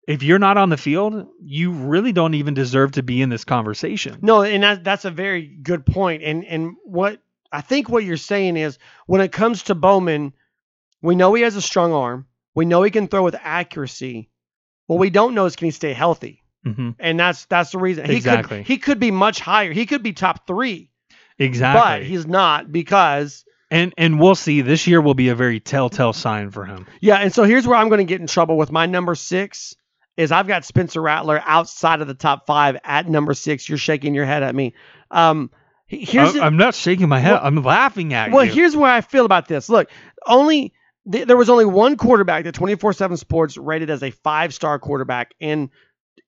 If 0.06 0.22
you're 0.22 0.38
not 0.38 0.56
on 0.58 0.68
the 0.68 0.76
field, 0.76 1.28
you 1.42 1.72
really 1.72 2.12
don't 2.12 2.34
even 2.34 2.52
deserve 2.54 2.92
to 2.92 3.02
be 3.02 3.22
in 3.22 3.30
this 3.30 3.44
conversation. 3.44 4.18
No, 4.22 4.42
and 4.42 4.62
that, 4.62 4.84
that's 4.84 5.04
a 5.06 5.10
very 5.10 5.42
good 5.46 5.86
point. 5.86 6.22
And 6.22 6.44
and 6.44 6.74
what 6.84 7.20
I 7.50 7.60
think 7.62 7.88
what 7.88 8.04
you're 8.04 8.16
saying 8.18 8.56
is 8.56 8.78
when 9.06 9.20
it 9.20 9.32
comes 9.32 9.64
to 9.64 9.74
Bowman, 9.74 10.34
we 11.00 11.14
know 11.14 11.32
he 11.34 11.42
has 11.42 11.56
a 11.56 11.62
strong 11.62 11.92
arm. 11.92 12.26
We 12.54 12.64
know 12.66 12.82
he 12.82 12.90
can 12.90 13.08
throw 13.08 13.22
with 13.22 13.36
accuracy. 13.42 14.28
What 14.86 14.98
we 14.98 15.10
don't 15.10 15.34
know 15.34 15.46
is 15.46 15.56
can 15.56 15.66
he 15.66 15.70
stay 15.70 15.92
healthy? 15.94 16.42
hmm 16.64 16.90
And 16.98 17.18
that's 17.18 17.46
that's 17.46 17.70
the 17.72 17.78
reason. 17.78 18.04
He 18.04 18.16
Exactly. 18.16 18.58
could 18.58 18.66
he 18.66 18.76
could 18.78 19.00
be 19.00 19.10
much 19.10 19.40
higher. 19.40 19.72
He 19.72 19.86
could 19.86 20.02
be 20.02 20.12
top 20.12 20.46
three, 20.46 20.90
Exactly. 21.38 21.80
but 21.80 22.02
he's 22.06 22.26
not 22.26 22.70
because 22.70 23.44
And 23.70 23.94
and 23.96 24.20
we'll 24.20 24.34
see. 24.34 24.60
This 24.60 24.86
year 24.86 25.00
will 25.00 25.14
be 25.14 25.28
a 25.30 25.34
very 25.34 25.60
telltale 25.60 26.12
sign 26.12 26.50
for 26.50 26.64
him. 26.66 26.86
yeah. 27.00 27.16
And 27.16 27.32
so 27.32 27.44
here's 27.44 27.66
where 27.66 27.76
I'm 27.78 27.88
going 27.88 27.98
to 27.98 28.04
get 28.04 28.20
in 28.20 28.26
trouble 28.26 28.58
with 28.58 28.70
my 28.70 28.84
number 28.86 29.14
six. 29.14 29.74
Is 30.16 30.30
I've 30.30 30.46
got 30.46 30.64
Spencer 30.64 31.00
Rattler 31.02 31.42
outside 31.44 32.00
of 32.00 32.06
the 32.06 32.14
top 32.14 32.46
five 32.46 32.76
at 32.84 33.08
number 33.08 33.34
six. 33.34 33.68
You're 33.68 33.78
shaking 33.78 34.14
your 34.14 34.24
head 34.26 34.42
at 34.44 34.54
me. 34.54 34.74
Um, 35.10 35.50
here's 35.86 36.36
I'm 36.36 36.56
not 36.56 36.74
shaking 36.74 37.08
my 37.08 37.18
head. 37.18 37.32
Well- 37.32 37.40
I'm 37.44 37.62
laughing 37.62 38.14
at 38.14 38.30
Well, 38.30 38.44
you. 38.44 38.48
Well, 38.50 38.54
here's 38.54 38.76
where 38.76 38.90
I 38.90 39.00
feel 39.00 39.24
about 39.24 39.48
this. 39.48 39.68
Look, 39.68 39.90
only 40.26 40.72
th- 41.10 41.26
there 41.26 41.36
was 41.36 41.50
only 41.50 41.64
one 41.64 41.96
quarterback 41.96 42.44
that 42.44 42.54
24/7 42.54 43.16
Sports 43.18 43.56
rated 43.56 43.90
as 43.90 44.02
a 44.02 44.10
five-star 44.10 44.78
quarterback 44.78 45.32
in 45.40 45.70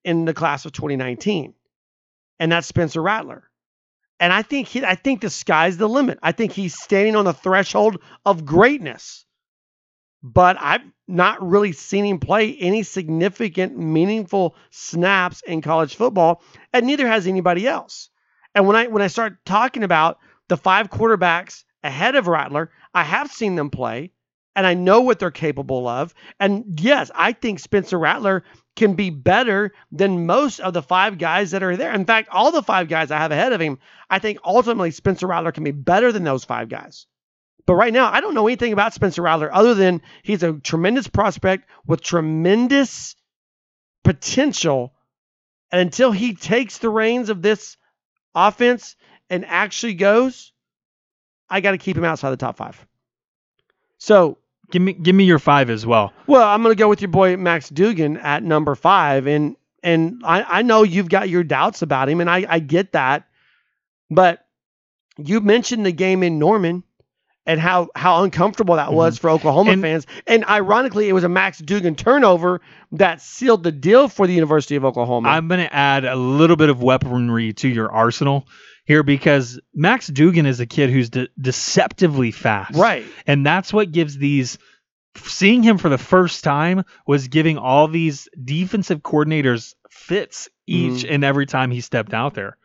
in 0.05 0.25
the 0.25 0.35
class 0.35 0.65
of 0.65 0.73
2019, 0.73 1.55
and 2.39 2.53
that's 2.53 2.67
Spencer 2.67 3.03
Rattler. 3.03 3.49
And 4.19 4.33
I 4.33 4.43
think 4.43 4.69
he, 4.69 4.85
I 4.85 4.95
think 4.95 5.21
the 5.21 5.31
sky's 5.31 5.77
the 5.77 5.89
limit. 5.89 6.19
I 6.23 6.33
think 6.33 6.53
he's 6.53 6.75
standing 6.81 7.17
on 7.17 7.25
the 7.27 7.35
threshold 7.35 7.99
of 8.25 8.47
greatness. 8.47 9.26
But 10.33 10.57
I've 10.61 10.83
not 11.07 11.41
really 11.41 11.71
seen 11.71 12.05
him 12.05 12.19
play 12.19 12.57
any 12.57 12.83
significant, 12.83 13.79
meaningful 13.79 14.57
snaps 14.71 15.41
in 15.43 15.63
college 15.63 15.95
football, 15.95 16.43
and 16.73 16.85
neither 16.85 17.07
has 17.07 17.29
anybody 17.29 17.69
else. 17.69 18.11
And 18.53 18.67
when 18.67 18.75
I 18.75 18.89
when 18.89 19.03
I 19.03 19.07
start 19.07 19.45
talking 19.45 19.85
about 19.85 20.19
the 20.49 20.57
five 20.57 20.91
quarterbacks 20.91 21.63
ahead 21.85 22.17
of 22.17 22.27
Rattler, 22.27 22.73
I 22.93 23.05
have 23.05 23.31
seen 23.31 23.55
them 23.55 23.71
play 23.71 24.11
and 24.57 24.67
I 24.67 24.75
know 24.75 25.03
what 25.03 25.21
they're 25.21 25.31
capable 25.31 25.87
of. 25.87 26.13
And 26.41 26.81
yes, 26.81 27.11
I 27.15 27.33
think 27.33 27.61
Spencer 27.61 27.99
Rattler 27.99 28.43
can 28.75 28.95
be 28.95 29.11
better 29.11 29.73
than 29.93 30.27
most 30.27 30.59
of 30.59 30.73
the 30.73 30.83
five 30.83 31.19
guys 31.19 31.53
that 31.53 31.63
are 31.63 31.77
there. 31.77 31.93
In 31.93 32.05
fact, 32.05 32.31
all 32.33 32.51
the 32.51 32.63
five 32.63 32.89
guys 32.89 33.13
I 33.13 33.19
have 33.19 33.31
ahead 33.31 33.53
of 33.53 33.61
him, 33.61 33.79
I 34.11 34.19
think 34.19 34.39
ultimately 34.45 34.91
Spencer 34.91 35.29
Rattler 35.29 35.53
can 35.53 35.63
be 35.63 35.71
better 35.71 36.11
than 36.11 36.25
those 36.25 36.45
five 36.45 36.69
guys. 36.69 37.07
But 37.67 37.75
right 37.75 37.93
now, 37.93 38.11
I 38.11 38.21
don't 38.21 38.35
know 38.35 38.47
anything 38.47 38.73
about 38.73 38.95
Spencer 38.95 39.23
Rattler 39.23 39.53
other 39.53 39.75
than 39.75 40.01
he's 40.23 40.45
a 40.45 40.53
tremendous 40.53 41.09
prospect 41.09 41.69
with 41.85 42.01
tremendous 42.01 43.17
potential. 44.05 44.93
And 45.73 45.81
until 45.81 46.13
he 46.13 46.35
takes 46.35 46.79
the 46.79 46.89
reins 46.89 47.29
of 47.29 47.43
this 47.43 47.77
offense 48.37 48.95
and 49.29 49.45
actually 49.45 49.95
goes, 49.95 50.53
I 51.51 51.61
got 51.61 51.73
to 51.73 51.79
keep 51.79 51.97
him 51.97 52.05
outside 52.05 52.31
the 52.31 52.37
top 52.37 52.57
five. 52.57 52.87
So, 53.99 54.39
give 54.71 54.83
me 54.83 54.93
give 54.93 55.15
me 55.15 55.25
your 55.25 55.39
five 55.39 55.71
as 55.71 55.85
well. 55.85 56.13
well, 56.27 56.47
I'm 56.47 56.63
going 56.63 56.75
to 56.75 56.79
go 56.79 56.89
with 56.89 57.01
your 57.01 57.11
boy 57.11 57.37
Max 57.37 57.69
Duggan 57.69 58.19
at 58.19 58.43
number 58.43 58.75
five, 58.75 59.27
and 59.27 59.57
and 59.83 60.23
I, 60.25 60.59
I 60.59 60.63
know 60.63 60.83
you've 60.83 61.09
got 61.09 61.29
your 61.29 61.45
doubts 61.45 61.83
about 61.83 62.09
him, 62.09 62.21
and 62.21 62.31
I, 62.31 62.47
I 62.49 62.59
get 62.59 62.93
that, 62.93 63.27
but 64.11 64.45
you 65.17 65.41
mentioned 65.41 65.87
the 65.87 65.93
game 65.93 66.23
in 66.23 66.39
Norman, 66.39 66.85
and 67.47 67.61
how 67.61 67.89
how 67.95 68.23
uncomfortable 68.25 68.77
that 68.77 68.93
was 68.93 69.19
for 69.19 69.31
Oklahoma 69.31 69.73
And- 69.73 69.83
fans. 69.83 70.07
And 70.27 70.45
ironically, 70.45 71.09
it 71.09 71.13
was 71.13 71.25
a 71.25 71.29
Max 71.29 71.59
Duggan 71.59 71.95
turnover 71.95 72.61
that 72.93 73.21
sealed 73.21 73.63
the 73.63 73.73
deal 73.73 74.09
for 74.09 74.27
the 74.27 74.35
University 74.35 74.77
of 74.77 74.85
Oklahoma. 74.85 75.29
I'm 75.29 75.49
going 75.49 75.61
to 75.61 75.73
add 75.75 76.05
a 76.05 76.17
little 76.17 76.57
bit 76.57 76.69
of 76.69 76.83
weaponry 76.83 77.53
to 77.55 77.69
your 77.69 77.91
arsenal 77.91 78.47
here 78.85 79.03
because 79.03 79.61
Max 79.75 80.07
Duggan 80.09 80.47
is 80.47 80.61
a 80.61 80.67
kid 80.67 80.91
who's 80.91 81.11
de- 81.11 81.29
deceptively 81.41 82.31
fast. 82.31 82.77
right. 82.77 83.05
And 83.27 83.45
that's 83.45 83.73
what 83.73 83.91
gives 83.93 84.17
these 84.19 84.59
seeing 85.17 85.63
him 85.63 85.79
for 85.79 85.89
the 85.89 85.99
first 85.99 86.45
time 86.45 86.85
was 87.07 87.29
giving 87.29 87.57
all 87.59 87.89
these 87.89 88.29
defensive 88.45 89.01
coordinators 89.03 89.75
fits 89.91 90.49
each 90.67 91.05
Mm-hmm. 91.05 91.15
and 91.15 91.25
every 91.25 91.47
time 91.47 91.71
he 91.71 91.81
stepped 91.81 92.13
out 92.13 92.35
there. 92.35 92.57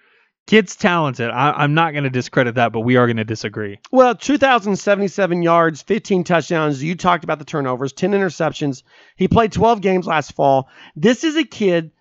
Kid's 0.52 0.76
talented. 0.76 1.30
I, 1.30 1.52
I'm 1.52 1.76
not 1.76 1.94
going 1.94 2.04
to 2.04 2.10
discredit 2.10 2.56
that, 2.56 2.74
but 2.74 2.82
we 2.82 2.98
are 2.98 3.08
going 3.08 3.16
to 3.16 3.24
disagree. 3.24 3.80
Well, 3.90 4.16
2,077 4.16 5.44
yards, 5.44 5.82
15 5.82 6.26
touchdowns. 6.26 6.84
You 6.84 6.96
talked 6.96 7.24
about 7.24 7.40
the 7.40 7.46
turnovers, 7.46 7.94
10 7.94 8.12
interceptions. 8.12 8.84
He 9.16 9.30
played 9.30 9.54
12 9.54 9.80
games 9.80 10.08
last 10.08 10.34
fall. 10.34 10.68
This 10.94 11.24
is 11.24 11.38
a 11.38 11.46
kid. 11.46 11.92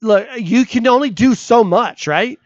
Look, 0.00 0.26
you 0.38 0.64
can 0.64 0.86
only 0.86 1.10
do 1.10 1.34
so 1.34 1.62
much, 1.62 2.06
right? 2.06 2.38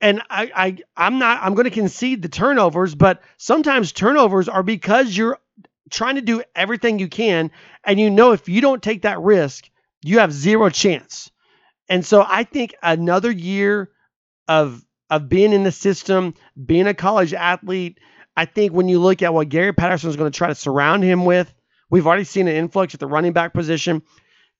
And 0.00 0.22
I, 0.30 0.50
I 0.56 0.78
I'm 0.96 1.18
not. 1.18 1.42
I'm 1.42 1.52
going 1.52 1.64
to 1.64 1.70
concede 1.70 2.22
the 2.22 2.30
turnovers, 2.30 2.94
but 2.94 3.20
sometimes 3.36 3.92
turnovers 3.92 4.48
are 4.48 4.62
because 4.62 5.14
you're 5.14 5.38
trying 5.90 6.14
to 6.14 6.22
do 6.22 6.42
everything 6.54 7.00
you 7.00 7.08
can, 7.08 7.50
and 7.84 8.00
you 8.00 8.10
know 8.10 8.32
if 8.32 8.48
you 8.48 8.62
don't 8.62 8.82
take 8.82 9.02
that 9.02 9.20
risk, 9.20 9.68
you 10.02 10.20
have 10.20 10.32
zero 10.32 10.70
chance. 10.70 11.30
And 11.86 12.02
so 12.02 12.24
I 12.26 12.44
think 12.44 12.74
another 12.82 13.30
year 13.30 13.90
of 14.48 14.85
of 15.10 15.28
being 15.28 15.52
in 15.52 15.62
the 15.62 15.72
system, 15.72 16.34
being 16.64 16.86
a 16.86 16.94
college 16.94 17.32
athlete, 17.34 17.98
I 18.36 18.44
think 18.44 18.72
when 18.72 18.88
you 18.88 18.98
look 18.98 19.22
at 19.22 19.32
what 19.32 19.48
Gary 19.48 19.72
Patterson 19.72 20.10
is 20.10 20.16
going 20.16 20.30
to 20.30 20.36
try 20.36 20.48
to 20.48 20.54
surround 20.54 21.02
him 21.02 21.24
with, 21.24 21.52
we've 21.90 22.06
already 22.06 22.24
seen 22.24 22.48
an 22.48 22.56
influx 22.56 22.94
at 22.94 23.00
the 23.00 23.06
running 23.06 23.32
back 23.32 23.54
position. 23.54 24.02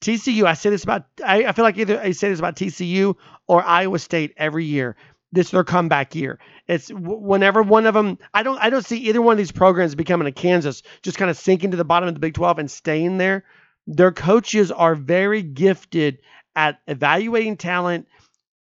TCU, 0.00 0.44
I 0.44 0.54
say 0.54 0.70
this 0.70 0.84
about, 0.84 1.06
I, 1.24 1.44
I 1.44 1.52
feel 1.52 1.64
like 1.64 1.78
either 1.78 2.00
I 2.00 2.12
say 2.12 2.28
this 2.28 2.38
about 2.38 2.56
TCU 2.56 3.16
or 3.46 3.62
Iowa 3.62 3.98
State 3.98 4.34
every 4.36 4.64
year. 4.64 4.96
This 5.32 5.46
is 5.46 5.50
their 5.52 5.64
comeback 5.64 6.14
year. 6.14 6.38
It's 6.66 6.90
whenever 6.90 7.62
one 7.62 7.86
of 7.86 7.94
them. 7.94 8.18
I 8.32 8.42
don't. 8.42 8.58
I 8.58 8.70
don't 8.70 8.84
see 8.84 8.98
either 8.98 9.20
one 9.20 9.32
of 9.32 9.38
these 9.38 9.52
programs 9.52 9.94
becoming 9.94 10.26
a 10.28 10.32
Kansas, 10.32 10.82
just 11.02 11.18
kind 11.18 11.30
of 11.30 11.36
sinking 11.36 11.72
to 11.72 11.76
the 11.76 11.84
bottom 11.84 12.08
of 12.08 12.14
the 12.14 12.20
Big 12.20 12.34
12 12.34 12.58
and 12.60 12.70
staying 12.70 13.18
there. 13.18 13.44
Their 13.86 14.12
coaches 14.12 14.72
are 14.72 14.94
very 14.94 15.42
gifted 15.42 16.20
at 16.54 16.80
evaluating 16.86 17.56
talent, 17.56 18.08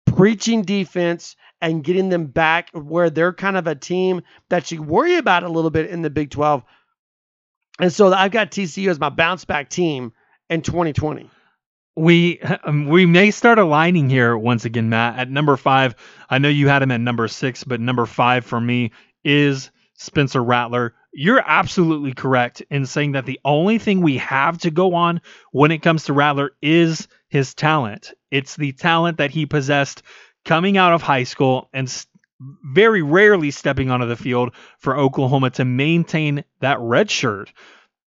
preaching 0.05 0.63
defense, 0.63 1.35
and 1.61 1.83
getting 1.83 2.09
them 2.09 2.27
back 2.27 2.69
where 2.73 3.09
they're 3.09 3.33
kind 3.33 3.57
of 3.57 3.67
a 3.67 3.75
team 3.75 4.21
that 4.49 4.71
you 4.71 4.81
worry 4.81 5.17
about 5.17 5.43
a 5.43 5.49
little 5.49 5.71
bit 5.71 5.89
in 5.89 6.01
the 6.01 6.09
Big 6.09 6.29
12. 6.29 6.63
And 7.79 7.91
so 7.91 8.13
I've 8.13 8.31
got 8.31 8.51
TCU 8.51 8.89
as 8.89 8.99
my 8.99 9.09
bounce 9.09 9.45
back 9.45 9.69
team 9.69 10.13
in 10.49 10.61
2020. 10.61 11.29
We 11.95 12.39
um, 12.41 12.87
we 12.87 13.05
may 13.05 13.31
start 13.31 13.59
aligning 13.59 14.09
here 14.09 14.37
once 14.37 14.63
again, 14.63 14.89
Matt. 14.89 15.19
At 15.19 15.29
number 15.29 15.57
five, 15.57 15.95
I 16.29 16.37
know 16.37 16.47
you 16.47 16.67
had 16.69 16.81
him 16.81 16.91
at 16.91 17.01
number 17.01 17.27
six, 17.27 17.63
but 17.63 17.81
number 17.81 18.05
five 18.05 18.45
for 18.45 18.59
me 18.59 18.91
is 19.23 19.69
Spencer 19.95 20.41
Rattler. 20.41 20.93
You're 21.11 21.43
absolutely 21.45 22.13
correct 22.13 22.61
in 22.69 22.85
saying 22.85 23.13
that 23.13 23.25
the 23.25 23.39
only 23.43 23.79
thing 23.79 24.01
we 24.01 24.17
have 24.17 24.59
to 24.59 24.71
go 24.71 24.93
on 24.93 25.21
when 25.51 25.71
it 25.71 25.79
comes 25.79 26.05
to 26.05 26.13
Rattler 26.13 26.51
is 26.61 27.07
his 27.27 27.53
talent. 27.53 28.13
It's 28.31 28.55
the 28.55 28.71
talent 28.71 29.17
that 29.17 29.31
he 29.31 29.45
possessed 29.45 30.03
coming 30.45 30.77
out 30.77 30.93
of 30.93 31.01
high 31.01 31.23
school 31.23 31.69
and 31.73 32.05
very 32.63 33.01
rarely 33.01 33.51
stepping 33.51 33.91
onto 33.91 34.05
the 34.05 34.15
field 34.15 34.53
for 34.77 34.97
Oklahoma 34.97 35.49
to 35.51 35.65
maintain 35.65 36.43
that 36.61 36.79
red 36.79 37.11
shirt. 37.11 37.51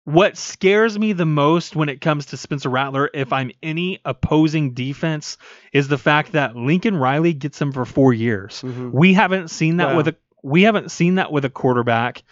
What 0.04 0.36
scares 0.38 0.98
me 0.98 1.12
the 1.12 1.26
most 1.26 1.76
when 1.76 1.88
it 1.90 2.00
comes 2.00 2.26
to 2.26 2.36
Spencer 2.38 2.70
Rattler, 2.70 3.10
if 3.12 3.32
I'm 3.32 3.50
any 3.62 4.00
opposing 4.04 4.72
defense, 4.72 5.36
is 5.72 5.88
the 5.88 5.98
fact 5.98 6.32
that 6.32 6.56
Lincoln 6.56 6.96
Riley 6.96 7.34
gets 7.34 7.60
him 7.60 7.72
for 7.72 7.84
four 7.84 8.14
years. 8.14 8.62
Mm-hmm. 8.62 8.90
We 8.92 9.12
haven't 9.12 9.48
seen 9.48 9.78
that 9.78 9.88
Wow. 9.88 9.96
with 9.98 10.08
a 10.08 10.16
we 10.42 10.62
haven't 10.62 10.90
seen 10.92 11.16
that 11.16 11.32
with 11.32 11.44
a 11.44 11.50
quarterback. 11.50 12.22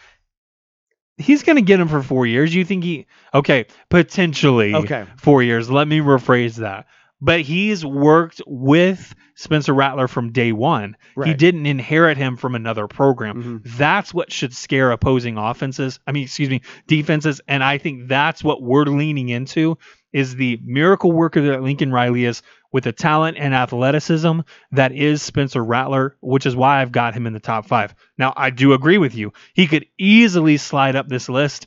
He's 1.18 1.42
going 1.42 1.56
to 1.56 1.62
get 1.62 1.80
him 1.80 1.88
for 1.88 2.02
four 2.02 2.26
years. 2.26 2.54
You 2.54 2.64
think 2.64 2.84
he 2.84 3.06
okay? 3.34 3.66
Potentially, 3.88 4.74
Okay. 4.74 5.06
four 5.16 5.42
years. 5.42 5.68
Let 5.70 5.88
me 5.88 6.00
rephrase 6.00 6.56
that. 6.56 6.86
But 7.20 7.40
he's 7.40 7.84
worked 7.84 8.42
with 8.46 9.14
Spencer 9.36 9.72
Rattler 9.72 10.06
from 10.08 10.32
day 10.32 10.52
one. 10.52 10.96
He 11.28 11.34
didn't 11.34 11.66
inherit 11.66 12.18
him 12.18 12.36
from 12.36 12.54
another 12.54 12.86
program. 12.86 13.42
Mhm. 13.64 13.76
That's 13.78 14.12
what 14.12 14.30
should 14.30 14.54
scare 14.54 14.90
opposing 14.90 15.38
offenses. 15.38 15.98
I 16.06 16.12
mean, 16.12 16.24
excuse 16.24 16.50
me, 16.50 16.60
defenses. 16.86 17.40
And 17.48 17.64
I 17.64 17.78
think 17.78 18.08
that's 18.08 18.44
what 18.44 18.62
we're 18.62 18.84
leaning 18.84 19.28
into 19.30 19.78
is 20.12 20.36
the 20.36 20.58
miracle 20.64 21.12
worker 21.12 21.40
that 21.48 21.62
Lincoln 21.62 21.92
Riley 21.92 22.24
is 22.24 22.42
with 22.72 22.84
the 22.84 22.92
talent 22.92 23.36
and 23.38 23.54
athleticism 23.54 24.40
that 24.72 24.92
is 24.92 25.22
Spencer 25.22 25.64
Rattler, 25.64 26.16
which 26.20 26.46
is 26.46 26.56
why 26.56 26.80
I've 26.80 26.92
got 26.92 27.14
him 27.14 27.26
in 27.26 27.32
the 27.32 27.40
top 27.40 27.66
five. 27.66 27.94
Now, 28.18 28.32
I 28.36 28.50
do 28.50 28.72
agree 28.74 28.98
with 28.98 29.14
you. 29.14 29.32
He 29.54 29.66
could 29.66 29.86
easily 29.98 30.56
slide 30.58 30.96
up 30.96 31.08
this 31.08 31.28
list, 31.28 31.66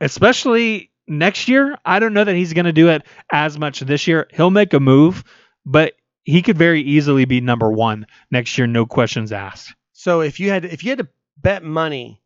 especially 0.00 0.90
next 1.08 1.48
year. 1.48 1.76
I 1.84 1.98
don't 1.98 2.14
know 2.14 2.24
that 2.24 2.34
he's 2.34 2.52
going 2.52 2.66
to 2.66 2.72
do 2.72 2.88
it 2.88 3.02
as 3.30 3.58
much 3.58 3.80
this 3.80 4.06
year. 4.06 4.28
He'll 4.32 4.50
make 4.50 4.72
a 4.74 4.80
move, 4.80 5.24
but 5.64 5.94
he 6.24 6.42
could 6.42 6.58
very 6.58 6.82
easily 6.82 7.24
be 7.24 7.40
number 7.40 7.70
one 7.70 8.06
next 8.30 8.58
year, 8.58 8.66
no 8.66 8.86
questions 8.86 9.32
asked. 9.32 9.74
So 9.92 10.20
if 10.20 10.40
you 10.40 10.50
had 10.50 10.64
if 10.64 10.84
you 10.84 10.90
had 10.90 10.98
to 10.98 11.08
bet 11.36 11.62
money 11.62 12.20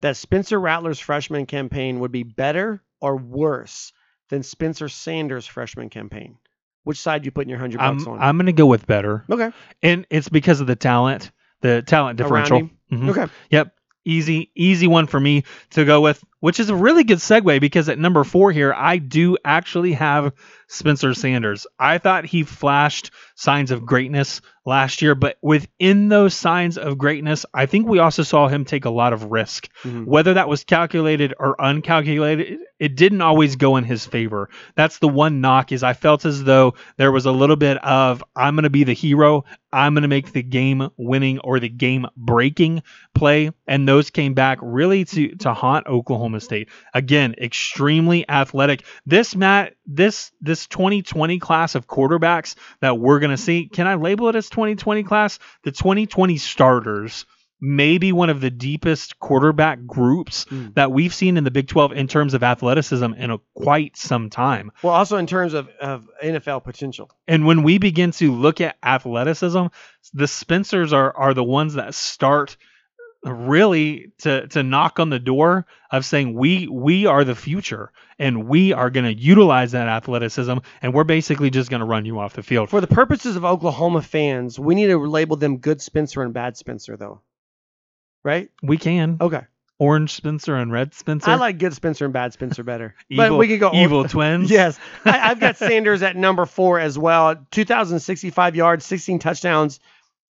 that 0.00 0.16
Spencer 0.16 0.58
Rattler's 0.58 1.00
freshman 1.00 1.46
campaign 1.46 2.00
would 2.00 2.12
be 2.12 2.22
better 2.22 2.82
or 3.00 3.16
worse 3.16 3.92
than 4.28 4.42
Spencer 4.42 4.88
Sanders' 4.88 5.46
freshman 5.46 5.90
campaign, 5.90 6.38
which 6.84 6.98
side 6.98 7.24
you 7.24 7.30
putting 7.30 7.50
your 7.50 7.58
hundred 7.58 7.78
bucks 7.78 8.04
I'm, 8.06 8.12
on? 8.12 8.18
I'm 8.20 8.36
going 8.36 8.46
to 8.46 8.52
go 8.52 8.66
with 8.66 8.86
better. 8.86 9.24
okay. 9.30 9.52
And 9.82 10.06
it's 10.10 10.28
because 10.28 10.60
of 10.60 10.66
the 10.66 10.76
talent, 10.76 11.30
the 11.60 11.82
talent 11.82 12.16
differential. 12.16 12.58
him? 12.58 12.70
Mhm. 12.92 13.10
Okay. 13.10 13.32
Yep. 13.50 13.74
Easy, 14.04 14.50
easy 14.54 14.86
one 14.86 15.06
for 15.06 15.20
me 15.20 15.44
to 15.70 15.84
go 15.84 16.00
with, 16.00 16.24
which 16.40 16.58
is 16.60 16.70
a 16.70 16.74
really 16.74 17.04
good 17.04 17.18
segue 17.18 17.60
because 17.60 17.88
at 17.88 17.98
number 17.98 18.24
four 18.24 18.50
here, 18.52 18.74
I 18.74 18.98
do 18.98 19.36
actually 19.44 19.92
have 19.92 20.32
Spencer 20.68 21.14
Sanders. 21.14 21.66
I 21.78 21.98
thought 21.98 22.24
he 22.26 22.42
flashed 22.44 23.10
signs 23.34 23.70
of 23.70 23.84
greatness 23.86 24.40
last 24.66 25.02
year, 25.02 25.14
but 25.14 25.36
within 25.42 26.08
those 26.08 26.34
signs 26.34 26.78
of 26.78 26.98
greatness, 26.98 27.46
I 27.52 27.66
think 27.66 27.88
we 27.88 27.98
also 27.98 28.22
saw 28.22 28.46
him 28.46 28.64
take 28.64 28.84
a 28.84 28.90
lot 28.90 29.12
of 29.12 29.24
risk. 29.24 29.68
Mhm. 29.84 30.04
Whether 30.04 30.34
that 30.34 30.48
was 30.48 30.64
calculated 30.64 31.34
or 31.38 31.56
uncalculated, 31.58 32.58
it 32.78 32.94
didn't 32.94 33.20
always 33.22 33.56
go 33.56 33.76
in 33.76 33.84
his 33.84 34.06
favor. 34.06 34.48
That's 34.76 34.98
the 34.98 35.08
one 35.08 35.40
knock 35.40 35.72
is 35.72 35.82
I 35.82 35.94
felt 35.94 36.24
as 36.24 36.44
though 36.44 36.74
there 36.98 37.10
was 37.10 37.26
a 37.26 37.32
little 37.32 37.56
bit 37.56 37.78
of 37.78 38.22
I'm 38.36 38.54
going 38.54 38.64
to 38.64 38.70
be 38.70 38.84
the 38.84 38.92
hero, 38.92 39.44
I'm 39.72 39.94
going 39.94 40.02
to 40.02 40.08
make 40.08 40.32
the 40.32 40.42
game 40.42 40.88
winning 40.96 41.40
or 41.40 41.58
the 41.58 41.68
game 41.68 42.06
breaking 42.16 42.82
play 43.14 43.50
and 43.66 43.88
those 43.88 44.10
came 44.10 44.34
back 44.34 44.58
really 44.62 45.04
to 45.06 45.34
to 45.36 45.52
haunt 45.52 45.86
Oklahoma 45.88 46.29
State. 46.38 46.68
Again, 46.94 47.34
extremely 47.38 48.28
athletic. 48.28 48.84
This 49.06 49.34
Matt, 49.34 49.74
this 49.86 50.30
this 50.40 50.66
2020 50.68 51.38
class 51.40 51.74
of 51.74 51.88
quarterbacks 51.88 52.54
that 52.80 52.98
we're 52.98 53.18
going 53.18 53.30
to 53.30 53.36
see, 53.36 53.66
can 53.68 53.86
I 53.88 53.94
label 53.94 54.28
it 54.28 54.36
as 54.36 54.48
2020 54.50 55.02
class? 55.02 55.38
The 55.64 55.72
2020 55.72 56.36
starters 56.36 57.26
maybe 57.60 58.10
one 58.10 58.30
of 58.30 58.40
the 58.40 58.50
deepest 58.50 59.18
quarterback 59.18 59.84
groups 59.86 60.46
Mm. 60.46 60.74
that 60.76 60.92
we've 60.92 61.12
seen 61.12 61.36
in 61.36 61.44
the 61.44 61.50
Big 61.50 61.68
12 61.68 61.92
in 61.92 62.08
terms 62.08 62.32
of 62.32 62.42
athleticism 62.42 63.12
in 63.12 63.30
a, 63.30 63.38
quite 63.54 63.98
some 63.98 64.30
time. 64.30 64.72
Well, 64.82 64.94
also 64.94 65.18
in 65.18 65.26
terms 65.26 65.52
of, 65.52 65.68
of 65.80 66.08
NFL 66.24 66.64
potential. 66.64 67.10
And 67.28 67.44
when 67.46 67.62
we 67.62 67.76
begin 67.76 68.12
to 68.12 68.32
look 68.32 68.62
at 68.62 68.76
athleticism, 68.82 69.66
the 70.14 70.26
Spencers 70.26 70.94
are 70.94 71.14
are 71.14 71.34
the 71.34 71.44
ones 71.44 71.74
that 71.74 71.94
start 71.94 72.56
really 73.24 74.12
to 74.18 74.46
to 74.48 74.62
knock 74.62 74.98
on 74.98 75.10
the 75.10 75.18
door 75.18 75.66
of 75.90 76.04
saying 76.04 76.34
we 76.34 76.66
we 76.68 77.06
are 77.06 77.22
the 77.24 77.34
future 77.34 77.92
and 78.18 78.48
we 78.48 78.72
are 78.72 78.88
going 78.90 79.04
to 79.04 79.14
utilize 79.14 79.72
that 79.72 79.88
athleticism 79.88 80.58
and 80.82 80.94
we're 80.94 81.04
basically 81.04 81.50
just 81.50 81.68
going 81.70 81.80
to 81.80 81.86
run 81.86 82.04
you 82.06 82.18
off 82.18 82.34
the 82.34 82.42
field. 82.42 82.70
For 82.70 82.80
the 82.80 82.86
purposes 82.86 83.36
of 83.36 83.44
Oklahoma 83.44 84.02
fans, 84.02 84.58
we 84.58 84.74
need 84.74 84.86
to 84.88 84.98
label 84.98 85.36
them 85.36 85.58
good 85.58 85.80
Spencer 85.82 86.22
and 86.22 86.32
bad 86.32 86.56
Spencer, 86.56 86.96
though. 86.96 87.20
Right? 88.24 88.50
We 88.62 88.76
can 88.76 89.16
Okay. 89.20 89.42
orange 89.78 90.12
Spencer 90.12 90.56
and 90.56 90.70
red 90.70 90.92
Spencer. 90.94 91.30
I 91.30 91.36
like 91.36 91.58
good 91.58 91.72
Spencer 91.74 92.04
and 92.04 92.12
bad 92.12 92.32
Spencer 92.34 92.62
better. 92.62 92.94
evil, 93.10 93.28
but 93.30 93.36
we 93.38 93.48
could 93.48 93.60
go 93.60 93.72
evil 93.74 94.04
twins. 94.04 94.50
Yes, 94.50 94.78
I, 95.04 95.30
I've 95.30 95.40
got 95.40 95.56
Sanders 95.58 96.02
at 96.02 96.16
number 96.16 96.44
four 96.46 96.78
as 96.78 96.98
well. 96.98 97.36
2,065 97.50 98.56
yards, 98.56 98.84
16 98.84 99.18
touchdowns, 99.18 99.80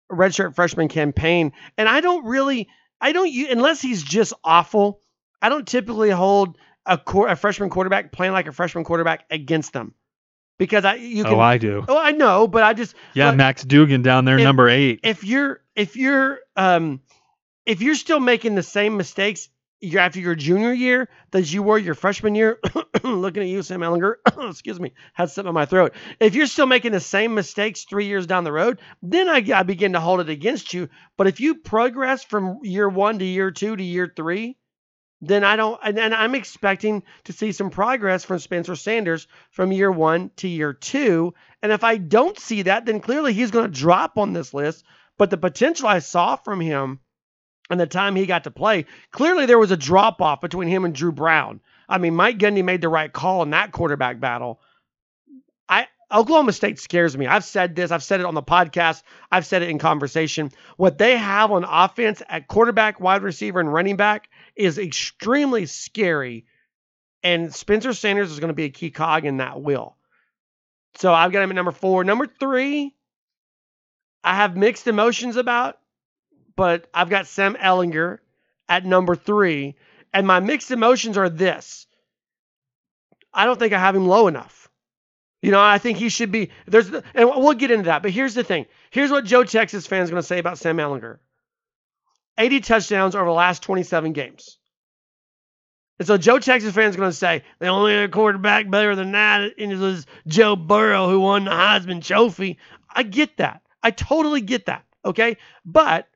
redshirt 0.09 0.55
freshman 0.55 0.87
campaign. 0.87 1.51
And 1.77 1.89
I 1.89 1.99
don't 1.99 2.25
really, 2.25 2.69
I 3.01 3.11
don't, 3.11 3.27
unless 3.49 3.81
he's 3.81 4.03
just 4.03 4.33
awful, 4.43 5.01
I 5.41 5.49
don't 5.49 5.67
typically 5.67 6.11
hold 6.11 6.57
a, 6.85 6.99
a 7.05 7.35
freshman 7.35 7.69
quarterback 7.69 8.11
playing 8.11 8.33
like 8.33 8.47
a 8.47 8.51
freshman 8.51 8.83
quarterback 8.83 9.25
against 9.29 9.73
them 9.73 9.95
because 10.59 10.85
I 10.85 10.95
you 10.95 11.23
can. 11.23 11.33
Oh, 11.33 11.39
I 11.39 11.57
do. 11.57 11.83
oh, 11.87 11.97
I 11.97 12.11
know, 12.11 12.47
but 12.47 12.63
I 12.63 12.73
just 12.73 12.95
Yeah, 13.13 13.31
Max 13.31 13.63
Duggan 13.63 14.03
down 14.03 14.25
there, 14.25 14.37
If- 14.37 14.43
number 14.43 14.69
eight. 14.69 14.99
if 15.03 15.23
you're 15.23 15.61
if 15.75 15.95
you're 15.95 16.39
um 16.55 17.01
if 17.65 17.81
you're 17.81 17.95
still 17.95 18.19
making 18.19 18.55
the 18.55 18.63
same 18.63 18.97
mistakes 18.97 19.49
you 19.81 19.99
after 19.99 20.19
your 20.19 20.35
junior 20.35 20.71
year 20.71 21.09
that 21.31 21.51
you 21.51 21.63
were 21.63 21.77
your 21.77 21.95
freshman 21.95 22.35
year. 22.35 22.59
looking 23.03 23.43
at 23.43 23.49
you, 23.49 23.63
Sam 23.63 23.81
Ehlinger. 23.81 24.15
excuse 24.49 24.79
me, 24.79 24.93
had 25.13 25.29
something 25.29 25.49
in 25.49 25.55
my 25.55 25.65
throat. 25.65 25.93
If 26.19 26.35
you're 26.35 26.47
still 26.47 26.67
making 26.67 26.91
the 26.91 26.99
same 26.99 27.33
mistakes 27.33 27.83
three 27.83 28.05
years 28.05 28.27
down 28.27 28.43
the 28.43 28.51
road, 28.51 28.79
then 29.01 29.27
I, 29.27 29.43
I 29.53 29.63
begin 29.63 29.93
to 29.93 29.99
hold 29.99 30.21
it 30.21 30.29
against 30.29 30.73
you. 30.73 30.89
But 31.17 31.27
if 31.27 31.39
you 31.39 31.55
progress 31.55 32.23
from 32.23 32.59
year 32.63 32.87
one 32.87 33.19
to 33.19 33.25
year 33.25 33.51
two 33.51 33.75
to 33.75 33.83
year 33.83 34.11
three, 34.15 34.57
then 35.21 35.43
I 35.43 35.55
don't, 35.55 35.79
and, 35.83 35.99
and 35.99 36.15
I'm 36.15 36.33
expecting 36.33 37.03
to 37.25 37.33
see 37.33 37.51
some 37.51 37.69
progress 37.69 38.23
from 38.23 38.39
Spencer 38.39 38.75
Sanders 38.75 39.27
from 39.51 39.71
year 39.71 39.91
one 39.91 40.31
to 40.37 40.47
year 40.47 40.73
two. 40.73 41.33
And 41.61 41.71
if 41.71 41.83
I 41.83 41.97
don't 41.97 42.39
see 42.39 42.63
that, 42.63 42.85
then 42.85 43.01
clearly 43.01 43.33
he's 43.33 43.51
going 43.51 43.71
to 43.71 43.79
drop 43.79 44.17
on 44.17 44.33
this 44.33 44.53
list. 44.53 44.83
But 45.17 45.29
the 45.29 45.37
potential 45.37 45.87
I 45.87 45.99
saw 45.99 46.35
from 46.35 46.59
him 46.59 46.99
and 47.71 47.79
the 47.79 47.87
time 47.87 48.15
he 48.15 48.25
got 48.25 48.43
to 48.43 48.51
play, 48.51 48.85
clearly 49.11 49.45
there 49.45 49.57
was 49.57 49.71
a 49.71 49.77
drop 49.77 50.21
off 50.21 50.41
between 50.41 50.67
him 50.67 50.83
and 50.85 50.93
Dru 50.93 51.11
Brown. 51.11 51.61
I 51.87 51.97
mean, 51.97 52.15
Mike 52.15 52.37
Gundy 52.37 52.63
made 52.63 52.81
the 52.81 52.89
right 52.89 53.11
call 53.11 53.43
in 53.43 53.51
that 53.51 53.71
quarterback 53.71 54.19
battle. 54.19 54.59
I 55.69 55.87
Oklahoma 56.11 56.51
State 56.51 56.79
scares 56.79 57.17
me. 57.17 57.27
I've 57.27 57.45
said 57.45 57.75
this. 57.75 57.91
I've 57.91 58.03
said 58.03 58.19
it 58.19 58.25
on 58.25 58.35
the 58.35 58.43
podcast. 58.43 59.03
I've 59.31 59.45
said 59.45 59.61
it 59.61 59.69
in 59.69 59.79
conversation. 59.79 60.51
What 60.75 60.97
they 60.97 61.15
have 61.15 61.51
on 61.51 61.63
offense 61.63 62.21
at 62.27 62.49
quarterback, 62.49 62.99
wide 62.99 63.23
receiver, 63.23 63.61
and 63.61 63.71
running 63.71 63.95
back 63.95 64.29
is 64.55 64.77
extremely 64.77 65.65
scary. 65.65 66.45
And 67.23 67.53
Spencer 67.55 67.93
Sanders 67.93 68.31
is 68.31 68.39
going 68.39 68.49
to 68.49 68.53
be 68.53 68.65
a 68.65 68.69
key 68.69 68.91
cog 68.91 69.25
in 69.25 69.37
that 69.37 69.61
wheel. 69.61 69.95
So 70.95 71.13
I've 71.13 71.31
got 71.31 71.43
him 71.43 71.51
at 71.51 71.55
number 71.55 71.71
four. 71.71 72.03
Number 72.03 72.27
three, 72.27 72.93
I 74.23 74.35
have 74.35 74.57
mixed 74.57 74.87
emotions 74.87 75.37
about 75.37 75.77
but 76.61 76.85
I've 76.93 77.09
got 77.09 77.25
Sam 77.25 77.55
Ehlinger 77.55 78.19
at 78.69 78.85
number 78.85 79.15
three. 79.15 79.73
And 80.13 80.27
my 80.27 80.39
mixed 80.39 80.69
emotions 80.69 81.17
are 81.17 81.27
this 81.27 81.87
I 83.33 83.45
don't 83.45 83.57
think 83.57 83.73
I 83.73 83.79
have 83.79 83.95
him 83.95 84.07
low 84.07 84.27
enough. 84.27 84.69
You 85.41 85.49
know, 85.49 85.59
I 85.59 85.79
think 85.79 85.97
he 85.97 86.09
should 86.09 86.31
be. 86.31 86.51
There's, 86.67 86.87
and 86.93 87.03
we'll 87.15 87.55
get 87.55 87.71
into 87.71 87.85
that. 87.85 88.03
But 88.03 88.11
here's 88.11 88.35
the 88.35 88.43
thing. 88.43 88.67
Here's 88.91 89.09
what 89.09 89.25
Joe 89.25 89.43
Texas 89.43 89.87
fans 89.87 90.09
are 90.09 90.11
going 90.11 90.21
to 90.21 90.27
say 90.27 90.37
about 90.37 90.59
Sam 90.59 90.77
Ehlinger. 90.77 91.17
80 92.37 92.59
touchdowns 92.59 93.15
over 93.15 93.25
the 93.25 93.31
last 93.31 93.63
27 93.63 94.13
games. 94.13 94.59
And 95.97 96.07
so 96.07 96.15
Joe 96.19 96.37
Texas 96.37 96.75
fans 96.75 96.93
are 96.93 96.99
going 96.99 97.09
to 97.09 97.17
say 97.17 97.41
the 97.57 97.69
only 97.69 97.95
other 97.95 98.07
quarterback 98.07 98.69
better 98.69 98.95
than 98.95 99.13
that 99.13 99.53
is 99.57 100.05
Joe 100.27 100.55
Burrow 100.55 101.09
who 101.09 101.21
won 101.21 101.45
the 101.45 101.51
Heisman 101.51 102.05
Trophy. 102.05 102.59
I 102.87 103.01
get 103.01 103.37
that. 103.37 103.63
I 103.81 103.89
totally 103.89 104.41
get 104.41 104.67
that. 104.67 104.85
Okay, 105.03 105.37
but 105.65 106.07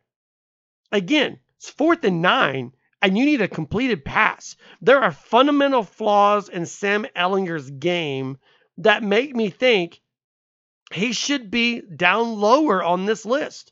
Again, 0.91 1.39
it's 1.58 1.69
fourth 1.69 2.04
and 2.04 2.21
nine, 2.21 2.74
and 3.02 3.17
you 3.17 3.26
need 3.26 3.41
a 3.41 3.48
completed 3.48 4.06
pass. 4.06 4.56
There 4.82 5.02
are 5.02 5.12
fundamental 5.12 5.84
flaws 5.84 6.50
in 6.50 6.65
Sam 6.65 7.06
Ehlinger's 7.15 7.69
game 7.69 8.38
that 8.78 9.04
make 9.04 9.36
me 9.36 9.50
think 9.50 10.02
he 10.93 11.13
should 11.13 11.50
be 11.50 11.82
down 11.82 12.39
lower 12.39 12.84
on 12.84 13.06
this 13.06 13.26
list. 13.26 13.71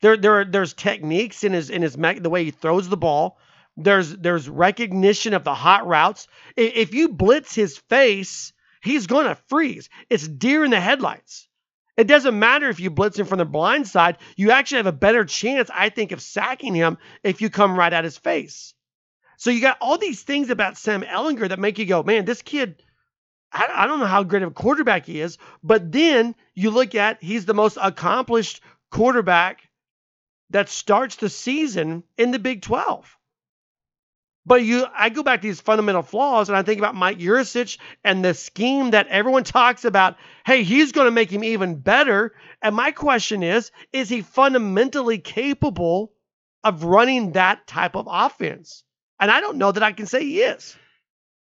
There, 0.00 0.16
there, 0.16 0.44
there's 0.44 0.74
techniques 0.74 1.44
in 1.44 1.52
his 1.52 1.70
in 1.70 1.82
his 1.82 1.94
the 1.94 2.30
way 2.30 2.44
he 2.44 2.50
throws 2.50 2.88
the 2.88 2.96
ball. 2.96 3.38
There's 3.76 4.14
there's 4.16 4.48
recognition 4.48 5.34
of 5.34 5.44
the 5.44 5.54
hot 5.54 5.86
routes. 5.86 6.28
If 6.56 6.94
you 6.94 7.08
blitz 7.08 7.54
his 7.54 7.78
face, 7.78 8.52
he's 8.82 9.06
gonna 9.06 9.36
freeze. 9.48 9.88
It's 10.10 10.28
deer 10.28 10.64
in 10.64 10.70
the 10.70 10.80
headlights. 10.80 11.48
It 11.96 12.08
doesn't 12.08 12.38
matter 12.38 12.68
if 12.68 12.80
you 12.80 12.90
blitz 12.90 13.18
him 13.18 13.26
from 13.26 13.38
the 13.38 13.44
blind 13.44 13.86
side. 13.86 14.18
You 14.36 14.50
actually 14.50 14.78
have 14.78 14.86
a 14.86 14.92
better 14.92 15.24
chance, 15.24 15.70
I 15.72 15.90
think, 15.90 16.12
of 16.12 16.20
sacking 16.20 16.74
him 16.74 16.98
if 17.22 17.40
you 17.40 17.50
come 17.50 17.78
right 17.78 17.92
at 17.92 18.04
his 18.04 18.18
face. 18.18 18.74
So 19.36 19.50
you 19.50 19.60
got 19.60 19.78
all 19.80 19.98
these 19.98 20.22
things 20.22 20.50
about 20.50 20.76
Sam 20.76 21.02
Ehlinger 21.02 21.48
that 21.48 21.58
make 21.58 21.78
you 21.78 21.86
go, 21.86 22.02
man, 22.02 22.24
this 22.24 22.42
kid, 22.42 22.82
I, 23.52 23.68
I 23.72 23.86
don't 23.86 24.00
know 24.00 24.06
how 24.06 24.24
great 24.24 24.42
of 24.42 24.50
a 24.50 24.54
quarterback 24.54 25.06
he 25.06 25.20
is. 25.20 25.38
But 25.62 25.92
then 25.92 26.34
you 26.54 26.70
look 26.70 26.94
at 26.94 27.22
he's 27.22 27.46
the 27.46 27.54
most 27.54 27.78
accomplished 27.80 28.60
quarterback 28.90 29.68
that 30.50 30.68
starts 30.68 31.16
the 31.16 31.28
season 31.28 32.02
in 32.16 32.30
the 32.30 32.38
Big 32.38 32.62
12. 32.62 33.16
But 34.46 34.62
you, 34.62 34.86
I 34.94 35.08
go 35.08 35.22
back 35.22 35.40
to 35.40 35.48
these 35.48 35.60
fundamental 35.60 36.02
flaws, 36.02 36.48
and 36.48 36.56
I 36.56 36.62
think 36.62 36.78
about 36.78 36.94
Mike 36.94 37.18
Yurcich 37.18 37.78
and 38.04 38.22
the 38.22 38.34
scheme 38.34 38.90
that 38.90 39.06
everyone 39.08 39.44
talks 39.44 39.84
about. 39.86 40.16
Hey, 40.44 40.64
he's 40.64 40.92
going 40.92 41.06
to 41.06 41.10
make 41.10 41.30
him 41.30 41.42
even 41.42 41.76
better. 41.76 42.34
And 42.60 42.76
my 42.76 42.90
question 42.90 43.42
is: 43.42 43.70
Is 43.92 44.08
he 44.08 44.20
fundamentally 44.20 45.18
capable 45.18 46.12
of 46.62 46.84
running 46.84 47.32
that 47.32 47.66
type 47.66 47.96
of 47.96 48.06
offense? 48.10 48.84
And 49.18 49.30
I 49.30 49.40
don't 49.40 49.56
know 49.56 49.72
that 49.72 49.82
I 49.82 49.92
can 49.92 50.06
say 50.06 50.22
he 50.22 50.42
is. 50.42 50.76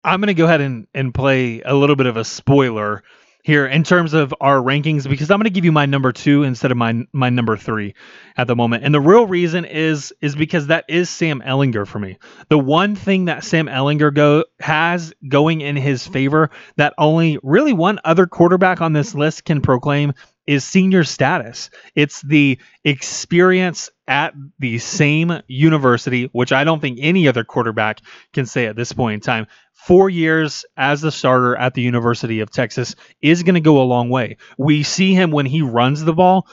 I'm 0.03 0.21
going 0.21 0.29
to 0.29 0.35
go 0.35 0.45
ahead 0.45 0.61
and, 0.61 0.87
and 0.95 1.13
play 1.13 1.61
a 1.63 1.75
little 1.75 1.97
bit 1.97 2.07
of 2.07 2.17
a 2.17 2.25
spoiler 2.25 3.03
here 3.47 3.65
in 3.65 3.85
terms 3.85 4.13
of 4.13 4.35
our 4.41 4.57
rankings 4.57 5.09
because 5.09 5.31
I'm 5.31 5.39
going 5.39 5.45
to 5.45 5.51
give 5.51 5.65
you 5.65 5.71
my 5.71 5.87
number 5.87 6.11
two 6.11 6.43
instead 6.43 6.73
of 6.73 6.77
my 6.77 7.05
my 7.13 7.31
number 7.31 7.57
three 7.57 7.95
at 8.37 8.49
the 8.49 8.57
moment. 8.57 8.83
And 8.83 8.93
the 8.93 9.01
real 9.01 9.25
reason 9.25 9.65
is 9.65 10.13
is 10.21 10.35
because 10.35 10.67
that 10.67 10.85
is 10.89 11.09
Sam 11.09 11.41
Ehlinger 11.47 11.87
for 11.87 12.01
me. 12.01 12.19
The 12.49 12.59
one 12.59 12.97
thing 12.97 13.27
that 13.27 13.45
Sam 13.45 13.67
Ehlinger 13.67 14.13
go 14.13 14.47
has 14.59 15.15
going 15.29 15.61
in 15.61 15.77
his 15.77 16.05
favor 16.05 16.51
that 16.75 16.95
only 16.99 17.39
really 17.45 17.73
one 17.73 18.01
other 18.05 18.27
quarterback 18.27 18.81
on 18.81 18.95
this 18.95 19.15
list 19.15 19.45
can 19.45 19.61
proclaim 19.61 20.13
is 20.49 20.65
senior 20.65 21.05
status. 21.05 21.71
It's 21.95 22.23
the 22.23 22.59
experience 22.83 23.91
at 24.09 24.35
the 24.59 24.79
same 24.79 25.41
university, 25.49 26.29
which 26.33 26.53
I 26.53 26.65
don't 26.65 26.81
think 26.81 26.99
any 27.01 27.29
other 27.29 27.45
quarterback 27.45 28.01
can 28.33 28.47
say 28.47 28.67
at 28.67 28.77
this 28.77 28.93
point 28.93 29.15
in 29.15 29.21
time. 29.21 29.47
Four 29.75 30.11
years 30.11 30.65
as 30.77 31.01
the 31.01 31.13
starter 31.13 31.57
at 31.57 31.75
the 31.75 31.83
University 31.83 32.41
of 32.41 32.51
Texas 32.51 32.95
is 33.21 33.43
going 33.43 33.55
to 33.55 33.61
go 33.61 33.83
a 33.83 33.85
long 33.85 34.09
way. 34.09 34.37
We 34.59 34.83
see 34.83 35.15
him 35.15 35.31
when 35.31 35.47
he 35.47 35.63
runs 35.63 36.05
the 36.05 36.13
ball. 36.13 36.47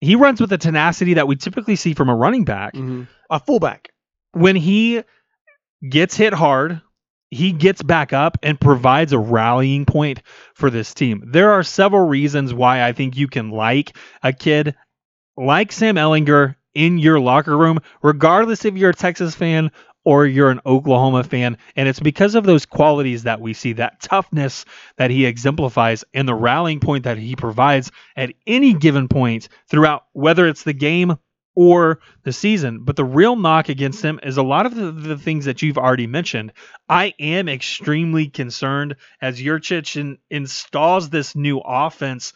He 0.00 0.14
runs 0.14 0.40
with 0.40 0.50
the 0.50 0.58
tenacity 0.58 1.14
that 1.14 1.26
we 1.26 1.36
typically 1.36 1.76
see 1.76 1.94
from 1.94 2.08
a 2.08 2.16
running 2.16 2.44
back, 2.44 2.74
mm-hmm. 2.74 3.04
a 3.30 3.40
fullback. 3.40 3.90
When 4.32 4.56
he 4.56 5.02
gets 5.88 6.16
hit 6.16 6.32
hard, 6.32 6.80
he 7.30 7.52
gets 7.52 7.82
back 7.82 8.12
up 8.12 8.38
and 8.42 8.60
provides 8.60 9.12
a 9.12 9.18
rallying 9.18 9.84
point 9.84 10.22
for 10.54 10.70
this 10.70 10.94
team. 10.94 11.24
There 11.32 11.52
are 11.52 11.62
several 11.62 12.06
reasons 12.06 12.54
why 12.54 12.86
I 12.86 12.92
think 12.92 13.16
you 13.16 13.26
can 13.26 13.50
like 13.50 13.96
a 14.22 14.32
kid 14.32 14.76
like 15.36 15.72
Sam 15.72 15.96
Ehlinger 15.96 16.56
in 16.74 16.98
your 16.98 17.18
locker 17.18 17.56
room, 17.56 17.80
regardless 18.02 18.64
if 18.64 18.76
you're 18.76 18.90
a 18.90 18.94
Texas 18.94 19.34
fan 19.34 19.70
or 20.04 20.24
you're 20.24 20.50
an 20.50 20.60
Oklahoma 20.64 21.24
fan. 21.24 21.58
And 21.74 21.88
it's 21.88 22.00
because 22.00 22.36
of 22.36 22.44
those 22.44 22.64
qualities 22.64 23.24
that 23.24 23.40
we 23.40 23.54
see, 23.54 23.72
that 23.74 24.00
toughness 24.00 24.64
that 24.98 25.10
he 25.10 25.26
exemplifies, 25.26 26.04
and 26.14 26.28
the 26.28 26.34
rallying 26.34 26.78
point 26.78 27.04
that 27.04 27.18
he 27.18 27.34
provides 27.34 27.90
at 28.14 28.32
any 28.46 28.72
given 28.72 29.08
point 29.08 29.48
throughout, 29.68 30.04
whether 30.12 30.46
it's 30.46 30.62
the 30.62 30.72
game 30.72 31.16
or 31.56 31.98
the 32.22 32.32
season. 32.32 32.84
But 32.84 32.94
the 32.94 33.04
real 33.04 33.34
knock 33.34 33.68
against 33.68 34.02
him 34.02 34.20
is 34.22 34.36
a 34.36 34.42
lot 34.42 34.66
of 34.66 34.76
the, 34.76 34.92
the 34.92 35.18
things 35.18 35.46
that 35.46 35.62
you've 35.62 35.78
already 35.78 36.06
mentioned. 36.06 36.52
I 36.88 37.14
am 37.18 37.48
extremely 37.48 38.28
concerned 38.28 38.96
as 39.20 39.40
Yurcich 39.40 39.98
in, 39.98 40.18
installs 40.30 41.08
this 41.08 41.34
new 41.34 41.58
offense. 41.58 42.32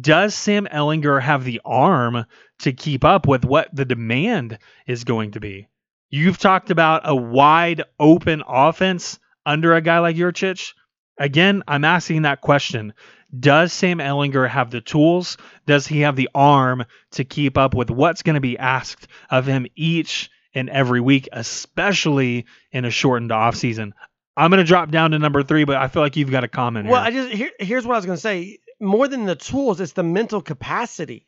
Does 0.00 0.34
Sam 0.34 0.66
Ehlinger 0.66 1.20
have 1.20 1.44
the 1.44 1.60
arm 1.64 2.26
to 2.60 2.72
keep 2.72 3.04
up 3.04 3.26
with 3.26 3.44
what 3.44 3.74
the 3.74 3.84
demand 3.84 4.58
is 4.86 5.04
going 5.04 5.32
to 5.32 5.40
be? 5.40 5.68
You've 6.10 6.38
talked 6.38 6.70
about 6.70 7.02
a 7.04 7.14
wide 7.14 7.84
open 7.98 8.42
offense 8.46 9.18
under 9.46 9.74
a 9.74 9.80
guy 9.80 9.98
like 9.98 10.16
Yurcich. 10.16 10.72
Again, 11.18 11.62
I'm 11.66 11.84
asking 11.84 12.22
that 12.22 12.40
question. 12.40 12.92
Does 13.38 13.72
Sam 13.72 13.98
Ehlinger 13.98 14.48
have 14.48 14.70
the 14.70 14.80
tools? 14.80 15.36
Does 15.66 15.86
he 15.86 16.00
have 16.00 16.16
the 16.16 16.30
arm 16.34 16.84
to 17.12 17.24
keep 17.24 17.58
up 17.58 17.74
with 17.74 17.90
what's 17.90 18.22
going 18.22 18.34
to 18.34 18.40
be 18.40 18.58
asked 18.58 19.06
of 19.30 19.46
him 19.46 19.66
each 19.74 20.30
and 20.54 20.70
every 20.70 21.00
week, 21.00 21.28
especially 21.32 22.46
in 22.72 22.84
a 22.84 22.90
shortened 22.90 23.30
offseason? 23.30 23.92
I'm 24.36 24.50
going 24.50 24.58
to 24.58 24.64
drop 24.64 24.90
down 24.90 25.10
to 25.10 25.18
number 25.18 25.42
three, 25.42 25.64
but 25.64 25.76
I 25.76 25.88
feel 25.88 26.00
like 26.00 26.16
you've 26.16 26.30
got 26.30 26.44
a 26.44 26.48
comment. 26.48 26.88
Well, 26.88 27.02
here. 27.02 27.22
I 27.22 27.26
just 27.26 27.36
here, 27.36 27.50
here's 27.58 27.84
what 27.84 27.94
I 27.94 27.98
was 27.98 28.06
going 28.06 28.16
to 28.16 28.22
say. 28.22 28.58
More 28.80 29.08
than 29.08 29.24
the 29.24 29.34
tools, 29.34 29.80
it's 29.80 29.92
the 29.92 30.02
mental 30.02 30.40
capacity. 30.40 31.26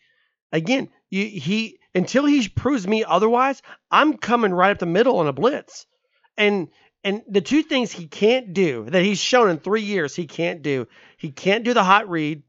Again, 0.52 0.88
you, 1.10 1.24
he 1.26 1.78
until 1.94 2.24
he 2.24 2.48
proves 2.48 2.86
me 2.86 3.04
otherwise, 3.04 3.62
I'm 3.90 4.16
coming 4.16 4.52
right 4.52 4.70
up 4.70 4.78
the 4.78 4.86
middle 4.86 5.18
on 5.18 5.26
a 5.26 5.32
blitz. 5.32 5.86
And 6.36 6.68
and 7.02 7.22
the 7.28 7.40
two 7.40 7.62
things 7.62 7.90
he 7.90 8.06
can't 8.06 8.52
do 8.52 8.86
that 8.88 9.02
he's 9.02 9.20
shown 9.20 9.50
in 9.50 9.58
three 9.58 9.82
years 9.82 10.14
he 10.14 10.26
can't 10.26 10.62
do, 10.62 10.86
he 11.16 11.30
can't 11.30 11.64
do 11.64 11.74
the 11.74 11.84
hot 11.84 12.08
read, 12.10 12.42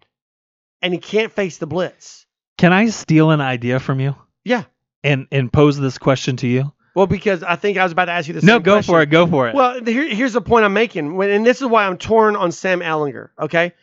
and 0.81 0.93
he 0.93 0.99
can't 0.99 1.31
face 1.31 1.57
the 1.57 1.67
blitz. 1.67 2.25
Can 2.57 2.73
I 2.73 2.87
steal 2.89 3.31
an 3.31 3.41
idea 3.41 3.79
from 3.79 3.99
you? 3.99 4.15
Yeah. 4.43 4.63
And 5.03 5.27
and 5.31 5.51
pose 5.51 5.77
this 5.79 5.97
question 5.97 6.37
to 6.37 6.47
you? 6.47 6.71
Well, 6.93 7.07
because 7.07 7.41
I 7.41 7.55
think 7.55 7.77
I 7.77 7.83
was 7.83 7.93
about 7.93 8.05
to 8.05 8.11
ask 8.11 8.27
you 8.27 8.33
this. 8.33 8.43
No, 8.43 8.59
go 8.59 8.75
question. 8.75 8.93
for 8.93 9.01
it. 9.01 9.09
Go 9.09 9.25
for 9.25 9.47
it. 9.47 9.55
Well, 9.55 9.83
here, 9.83 10.13
here's 10.13 10.33
the 10.33 10.41
point 10.41 10.65
I'm 10.65 10.73
making, 10.73 11.21
and 11.21 11.45
this 11.45 11.61
is 11.61 11.67
why 11.67 11.87
I'm 11.87 11.97
torn 11.97 12.35
on 12.35 12.51
Sam 12.51 12.81
Ehlinger. 12.81 13.29
Okay, 13.39 13.73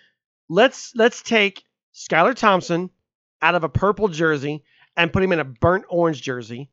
let's 0.48 0.92
let's 0.94 1.22
take 1.22 1.64
Skylar 1.94 2.34
Thompson 2.34 2.90
out 3.42 3.54
of 3.54 3.64
a 3.64 3.68
purple 3.68 4.08
jersey 4.08 4.64
and 4.96 5.12
put 5.12 5.22
him 5.22 5.32
in 5.32 5.38
a 5.40 5.44
burnt 5.44 5.84
orange 5.88 6.22
jersey, 6.22 6.70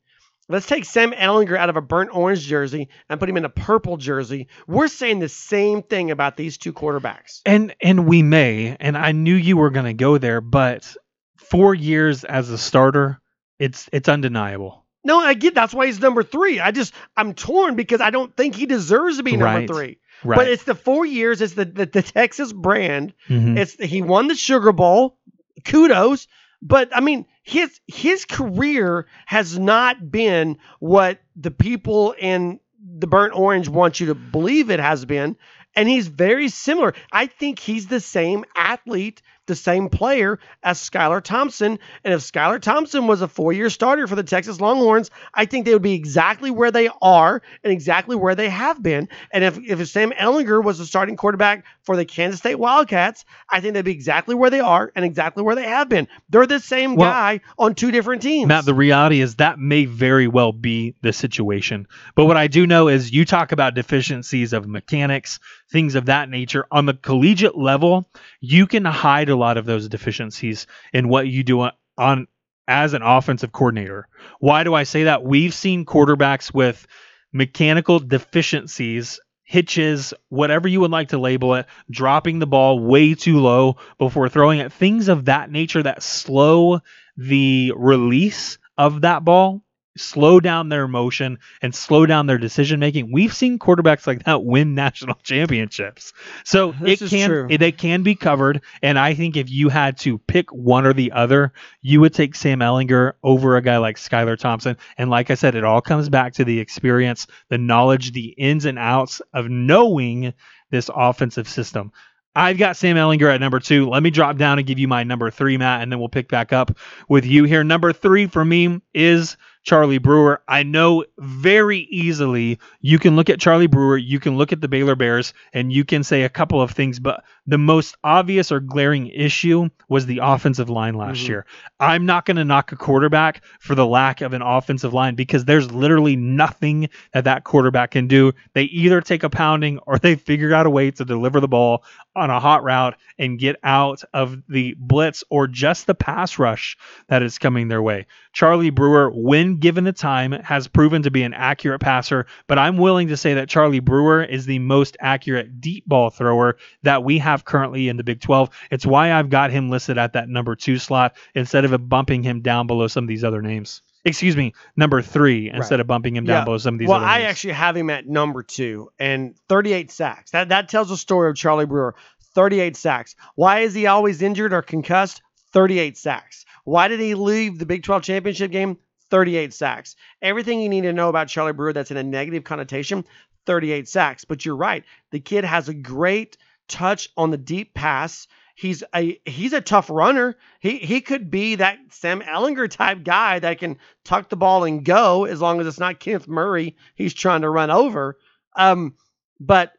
Let's 0.47 0.67
take 0.67 0.85
Sam 0.85 1.11
Ehlinger 1.11 1.57
out 1.57 1.69
of 1.69 1.75
a 1.75 1.81
burnt 1.81 2.11
orange 2.15 2.41
jersey 2.41 2.89
and 3.09 3.19
put 3.19 3.27
him 3.27 3.37
in 3.37 3.45
a 3.45 3.49
purple 3.49 3.97
jersey. 3.97 4.47
We're 4.67 4.87
saying 4.87 5.17
the 5.19 5.29
same 5.29 5.81
thing 5.81 6.11
about 6.11 6.37
these 6.37 6.59
two 6.59 6.71
quarterbacks. 6.71 7.41
And 7.47 7.75
and 7.81 8.07
we 8.07 8.21
may, 8.21 8.77
and 8.79 8.95
I 8.95 9.11
knew 9.11 9.33
you 9.33 9.57
were 9.57 9.71
going 9.71 9.87
to 9.87 9.93
go 9.93 10.19
there, 10.19 10.41
but 10.41 10.95
4 11.37 11.73
years 11.73 12.23
as 12.23 12.51
a 12.51 12.59
starter, 12.59 13.19
it's 13.57 13.89
it's 13.91 14.07
undeniable. 14.07 14.85
No, 15.03 15.17
I 15.19 15.33
get 15.33 15.55
that's 15.55 15.73
why 15.73 15.87
he's 15.87 15.99
number 15.99 16.21
three. 16.21 16.59
I 16.59 16.69
just 16.69 16.93
I'm 17.17 17.33
torn 17.33 17.75
because 17.75 18.01
I 18.01 18.11
don't 18.11 18.35
think 18.35 18.53
he 18.53 18.67
deserves 18.67 19.17
to 19.17 19.23
be 19.23 19.31
number 19.31 19.45
Right. 19.45 19.67
three. 19.67 19.97
Right. 20.23 20.37
But 20.37 20.47
it's 20.47 20.63
the 20.63 20.75
four 20.75 21.05
years. 21.05 21.41
It's 21.41 21.53
the 21.53 21.65
the, 21.65 21.85
the 21.85 22.01
Texas 22.01 22.51
brand. 22.53 23.13
Mhm. 23.29 23.57
It's 23.57 23.73
he 23.75 24.01
won 24.01 24.27
the 24.27 24.35
Sugar 24.35 24.71
Bowl. 24.71 25.17
Kudos. 25.63 26.27
But 26.61 26.89
I 26.95 27.01
mean, 27.01 27.25
his 27.43 27.79
his 27.87 28.25
career 28.25 29.05
has 29.25 29.57
not 29.59 30.09
been 30.11 30.57
what 30.79 31.19
the 31.35 31.51
people 31.51 32.15
in 32.17 32.59
the 32.81 33.07
burnt 33.07 33.35
orange 33.35 33.67
want 33.67 33.99
you 33.99 34.07
to 34.07 34.15
believe 34.15 34.69
it 34.69 34.79
has 34.79 35.05
been. 35.05 35.35
And 35.75 35.89
he's 35.89 36.07
very 36.07 36.47
similar. 36.47 36.93
I 37.11 37.25
think 37.27 37.59
he's 37.59 37.87
the 37.87 37.99
same 37.99 38.45
athlete, 38.55 39.21
the 39.47 39.55
same 39.55 39.89
player 39.89 40.39
as 40.63 40.79
Skylar 40.79 41.21
Thompson. 41.21 41.79
And 42.03 42.13
if 42.13 42.21
Skylar 42.21 42.61
Thompson 42.61 43.07
was 43.07 43.21
a 43.21 43.27
four 43.27 43.53
year 43.53 43.69
starter 43.69 44.07
for 44.07 44.15
the 44.15 44.23
Texas 44.23 44.59
Longhorns, 44.59 45.11
I 45.33 45.45
think 45.45 45.65
they 45.65 45.73
would 45.73 45.81
be 45.81 45.93
exactly 45.93 46.51
where 46.51 46.71
they 46.71 46.89
are 47.01 47.41
and 47.63 47.71
exactly 47.71 48.15
where 48.15 48.35
they 48.35 48.49
have 48.49 48.81
been. 48.81 49.09
And 49.31 49.43
if, 49.43 49.57
if 49.59 49.87
Sam 49.87 50.11
Ehlinger 50.11 50.63
was 50.63 50.77
the 50.77 50.85
starting 50.85 51.15
quarterback 51.15 51.65
for 51.83 51.95
the 51.95 52.05
Kansas 52.05 52.39
State 52.39 52.55
Wildcats, 52.55 53.25
I 53.49 53.59
think 53.59 53.73
they'd 53.73 53.85
be 53.85 53.91
exactly 53.91 54.35
where 54.35 54.49
they 54.49 54.59
are 54.59 54.91
and 54.95 55.05
exactly 55.05 55.43
where 55.43 55.55
they 55.55 55.67
have 55.67 55.89
been. 55.89 56.07
They're 56.29 56.47
the 56.47 56.59
same 56.59 56.95
Well, 56.95 57.09
guy 57.09 57.41
on 57.57 57.75
two 57.75 57.91
different 57.91 58.21
teams. 58.21 58.47
Matt, 58.47 58.65
the 58.65 58.73
reality 58.73 59.21
is 59.21 59.35
that 59.35 59.59
may 59.59 59.85
very 59.85 60.27
well 60.27 60.51
be 60.51 60.95
the 61.01 61.13
situation. 61.13 61.87
But 62.15 62.25
what 62.25 62.37
I 62.37 62.47
do 62.47 62.65
know 62.65 62.87
is 62.87 63.11
you 63.11 63.25
talk 63.25 63.51
about 63.51 63.75
deficiencies 63.75 64.53
of 64.53 64.67
mechanics, 64.67 65.39
things 65.71 65.95
of 65.95 66.05
that 66.05 66.29
nature. 66.29 66.65
On 66.71 66.85
the 66.85 66.93
collegiate 66.93 67.57
level, 67.57 68.09
you 68.41 68.67
can 68.67 68.85
hide 68.85 69.29
a 69.35 69.37
lot 69.37 69.57
of 69.57 69.65
those 69.65 69.87
deficiencies 69.87 70.65
in 70.93 71.09
what 71.09 71.27
you 71.27 71.43
do 71.43 71.69
on, 71.97 72.27
as 72.67 72.93
an 72.93 73.03
offensive 73.03 73.51
coordinator. 73.51 74.07
Why 74.39 74.63
do 74.63 74.73
I 74.73 74.83
say 74.83 75.03
that? 75.03 75.23
We've 75.23 75.53
seen 75.53 75.85
quarterbacks 75.85 76.53
with 76.53 76.87
mechanical 77.31 77.99
deficiencies 77.99 79.19
hitches, 79.45 80.13
whatever 80.29 80.67
you 80.67 80.81
would 80.81 80.91
like 80.91 81.09
to 81.09 81.19
label 81.19 81.53
it, 81.55 81.67
dropping 81.89 82.39
the 82.39 82.47
ball 82.47 82.79
way 82.79 83.13
too 83.13 83.39
low 83.39 83.77
before 83.99 84.27
throwing 84.27 84.59
it, 84.59 84.73
things 84.73 85.07
of 85.07 85.25
that 85.25 85.51
nature 85.51 85.83
that 85.83 86.01
slow 86.01 86.79
the 87.15 87.71
release 87.75 88.57
of 88.77 89.01
that 89.01 89.23
ball, 89.23 89.61
slow 89.97 90.39
down 90.39 90.69
their 90.69 90.87
motion, 90.87 91.39
and 91.61 91.73
slow 91.73 92.05
down 92.05 92.27
their 92.27 92.37
decision 92.37 92.79
making. 92.79 93.11
We've 93.11 93.33
seen 93.33 93.59
quarterbacks 93.59 94.07
like 94.07 94.23
that 94.23 94.43
win 94.43 94.75
national 94.75 95.15
championships. 95.23 96.13
So 96.43 96.73
This 96.73 97.01
it 97.01 97.09
can 97.09 97.51
it, 97.51 97.57
they 97.59 97.71
can 97.71 98.03
be 98.03 98.15
covered. 98.15 98.61
And 98.81 98.99
I 98.99 99.13
think 99.13 99.37
if 99.37 99.49
you 99.49 99.69
had 99.69 99.97
to 99.99 100.17
pick 100.17 100.51
one 100.51 100.85
or 100.85 100.93
the 100.93 101.11
other, 101.11 101.53
you 101.81 102.01
would 102.01 102.13
take 102.13 102.35
Sam 102.35 102.59
Ehlinger 102.59 103.13
over 103.23 103.55
a 103.55 103.61
guy 103.61 103.77
like 103.77 103.97
Skylar 103.97 104.37
Thompson. 104.37 104.77
And 104.97 105.09
like 105.09 105.31
I 105.31 105.35
said, 105.35 105.55
it 105.55 105.63
all 105.63 105.81
comes 105.81 106.09
back 106.09 106.33
to 106.33 106.45
the 106.45 106.59
experience, 106.59 107.27
the 107.49 107.57
knowledge, 107.57 108.11
the 108.11 108.29
ins 108.37 108.65
and 108.65 108.79
outs 108.79 109.21
of 109.33 109.49
knowing 109.49 110.33
this 110.71 110.89
offensive 110.93 111.47
system. 111.47 111.91
I've 112.35 112.57
got 112.57 112.75
Sam 112.75 112.97
Ehlinger 112.97 113.33
at 113.33 113.39
number 113.39 113.59
two. 113.59 113.87
Let 113.87 114.03
me 114.03 114.09
drop 114.09 114.35
down 114.35 114.57
and 114.57 114.67
give 114.67 114.77
you 114.77 114.89
my 114.89 115.03
number 115.03 115.31
three, 115.31 115.57
Matt, 115.57 115.81
and 115.81 115.91
then 115.91 115.99
we'll 115.99 116.09
pick 116.09 116.27
back 116.27 116.51
up 116.51 116.77
with 117.07 117.25
you 117.25 117.45
here. 117.45 117.63
Number 117.63 117.93
three 117.93 118.27
for 118.27 118.43
me 118.43 118.81
is 118.93 119.37
Charlie 119.65 119.97
Brewer. 119.97 120.41
I 120.47 120.61
know 120.63 121.03
very 121.17 121.79
easily 121.89 122.59
you 122.81 122.99
can 122.99 123.15
look 123.15 123.29
at 123.31 123.39
Charlie 123.39 123.67
Brewer, 123.67 123.97
you 123.97 124.19
can 124.19 124.37
look 124.37 124.53
at 124.53 124.61
the 124.61 124.67
Baylor 124.67 124.95
Bears, 124.95 125.33
and 125.53 125.73
you 125.73 125.83
can 125.83 126.03
say 126.03 126.21
a 126.21 126.29
couple 126.29 126.61
of 126.61 126.71
things, 126.71 126.99
but 126.99 127.23
the 127.47 127.57
most 127.57 127.97
obvious 128.03 128.51
or 128.51 128.59
glaring 128.59 129.07
issue 129.07 129.69
was 129.89 130.05
the 130.05 130.19
offensive 130.21 130.69
line 130.69 130.93
last 130.93 131.23
Mhm. 131.25 131.27
year. 131.27 131.45
I'm 131.79 132.05
not 132.05 132.25
going 132.25 132.37
to 132.37 132.45
knock 132.45 132.71
a 132.71 132.75
quarterback 132.75 133.43
for 133.59 133.73
the 133.75 133.85
lack 133.85 134.21
of 134.21 134.33
an 134.33 134.41
offensive 134.43 134.93
line 134.93 135.15
because 135.15 135.45
there's 135.45 135.71
literally 135.71 136.15
nothing 136.15 136.89
that 137.13 137.23
that 137.25 137.43
quarterback 137.43 137.91
can 137.91 138.07
do. 138.07 138.33
They 138.53 138.63
either 138.63 139.01
take 139.01 139.23
a 139.23 139.29
pounding 139.29 139.79
or 139.87 139.97
they 139.97 140.15
figure 140.15 140.53
out 140.53 140.65
a 140.67 140.69
way 140.69 140.91
to 140.91 141.05
deliver 141.05 141.39
the 141.39 141.47
ball 141.47 141.83
on 142.15 142.29
a 142.29 142.39
hot 142.39 142.63
route 142.63 142.95
and 143.19 143.37
get 143.39 143.57
out 143.63 144.01
of 144.13 144.41
the 144.47 144.75
blitz 144.79 145.23
or 145.29 145.47
just 145.47 145.85
the 145.87 145.95
pass 145.95 146.39
rush 146.39 146.77
that 147.09 147.23
is 147.23 147.37
coming 147.39 147.67
their 147.67 147.81
way. 147.81 148.05
Charlie 148.31 148.69
Brewer, 148.69 149.09
when 149.13 149.54
given 149.59 149.83
the 149.83 149.93
time, 149.93 150.31
has 150.31 150.67
proven 150.67 151.03
to 151.03 151.11
be 151.11 151.23
an 151.23 151.33
accurate 151.33 151.81
passer, 151.81 152.25
but 152.47 152.57
I'm 152.59 152.77
willing 152.77 153.07
to 153.09 153.17
say 153.17 153.35
that 153.35 153.49
Charlie 153.49 153.79
Brewer 153.79 154.23
is 154.23 154.45
the 154.45 154.59
most 154.59 154.97
accurate 154.99 155.61
deep 155.61 155.85
ball 155.87 156.09
thrower 156.09 156.57
that 156.83 157.03
we 157.03 157.17
have 157.19 157.45
currently 157.45 157.87
in 157.89 157.97
the 157.97 158.03
Big 158.03 158.21
12. 158.21 158.49
It's 158.71 158.85
why 158.85 159.13
I've 159.13 159.29
got 159.29 159.51
him 159.51 159.69
listed 159.69 159.97
at 159.97 160.13
that 160.13 160.29
number 160.29 160.55
two 160.55 160.77
slot 160.77 161.15
instead 161.33 161.65
of 161.65 161.89
bumping 161.89 162.23
him 162.23 162.41
down 162.41 162.67
below 162.67 162.87
some 162.87 163.03
of 163.03 163.07
these 163.07 163.23
other 163.23 163.41
names. 163.41 163.81
Excuse 164.07 164.37
me, 164.37 164.53
number 164.77 165.01
three 165.01 165.49
instead 165.49 165.75
Right. 165.75 165.79
of 165.81 165.87
bumping 165.87 166.15
him 166.15 166.25
down 166.25 166.41
Yeah. 166.41 166.43
below 166.45 166.57
some 166.59 166.75
of 166.75 166.79
these 166.79 166.87
other 166.89 166.99
names. 166.99 167.05
well, 167.05 167.11
I 167.11 167.17
names. 167.19 167.29
actually 167.31 167.53
have 167.53 167.75
him 167.75 167.89
at 167.89 168.07
number 168.07 168.43
two 168.43 168.89
and 168.99 169.33
38 169.49 169.89
sacks. 169.91 170.29
That 170.31 170.49
that 170.49 170.69
tells 170.69 170.89
the 170.89 170.97
story 170.97 171.29
of 171.31 171.35
Charlie 171.35 171.65
Brewer. 171.65 171.95
38 172.35 172.75
sacks. 172.75 173.15
Why 173.35 173.61
is 173.61 173.73
he 173.73 173.87
always 173.87 174.21
injured 174.21 174.53
or 174.53 174.61
concussed? 174.61 175.21
38 175.53 175.97
sacks. 175.97 176.45
Why 176.65 176.87
did 176.87 176.99
he 176.99 177.15
leave 177.15 177.57
the 177.57 177.65
Big 177.65 177.81
12 177.83 178.03
championship 178.03 178.51
game? 178.51 178.77
38 179.09 179.53
sacks. 179.53 179.95
Everything 180.21 180.61
you 180.61 180.69
need 180.69 180.81
to 180.81 180.93
know 180.93 181.09
about 181.09 181.27
Charlie 181.27 181.53
Brewer 181.53 181.73
that's 181.73 181.91
in 181.91 181.97
a 181.97 182.03
negative 182.03 182.43
connotation, 182.43 183.05
38 183.45 183.87
sacks. 183.87 184.25
But 184.25 184.45
you're 184.45 184.55
right. 184.55 184.83
The 185.11 185.19
kid 185.19 185.43
has 185.43 185.69
a 185.69 185.73
great 185.73 186.37
touch 186.67 187.09
on 187.17 187.31
the 187.31 187.37
deep 187.37 187.73
pass. 187.73 188.27
He's 188.55 188.83
a 188.95 189.19
he's 189.25 189.51
a 189.51 189.59
tough 189.59 189.89
runner. 189.89 190.37
He 190.61 190.77
he 190.77 191.01
could 191.01 191.29
be 191.29 191.55
that 191.55 191.77
Sam 191.89 192.21
Ehlinger 192.21 192.69
type 192.69 193.03
guy 193.03 193.39
that 193.39 193.59
can 193.59 193.77
tuck 194.05 194.29
the 194.29 194.37
ball 194.37 194.63
and 194.63 194.83
go 194.83 195.25
as 195.25 195.41
long 195.41 195.59
as 195.59 195.67
it's 195.67 195.79
not 195.79 195.99
Kenneth 195.99 196.27
Murray 196.27 196.77
he's 196.95 197.13
trying 197.13 197.41
to 197.41 197.49
run 197.49 197.69
over. 197.69 198.17
Um, 198.55 198.95
but 199.41 199.73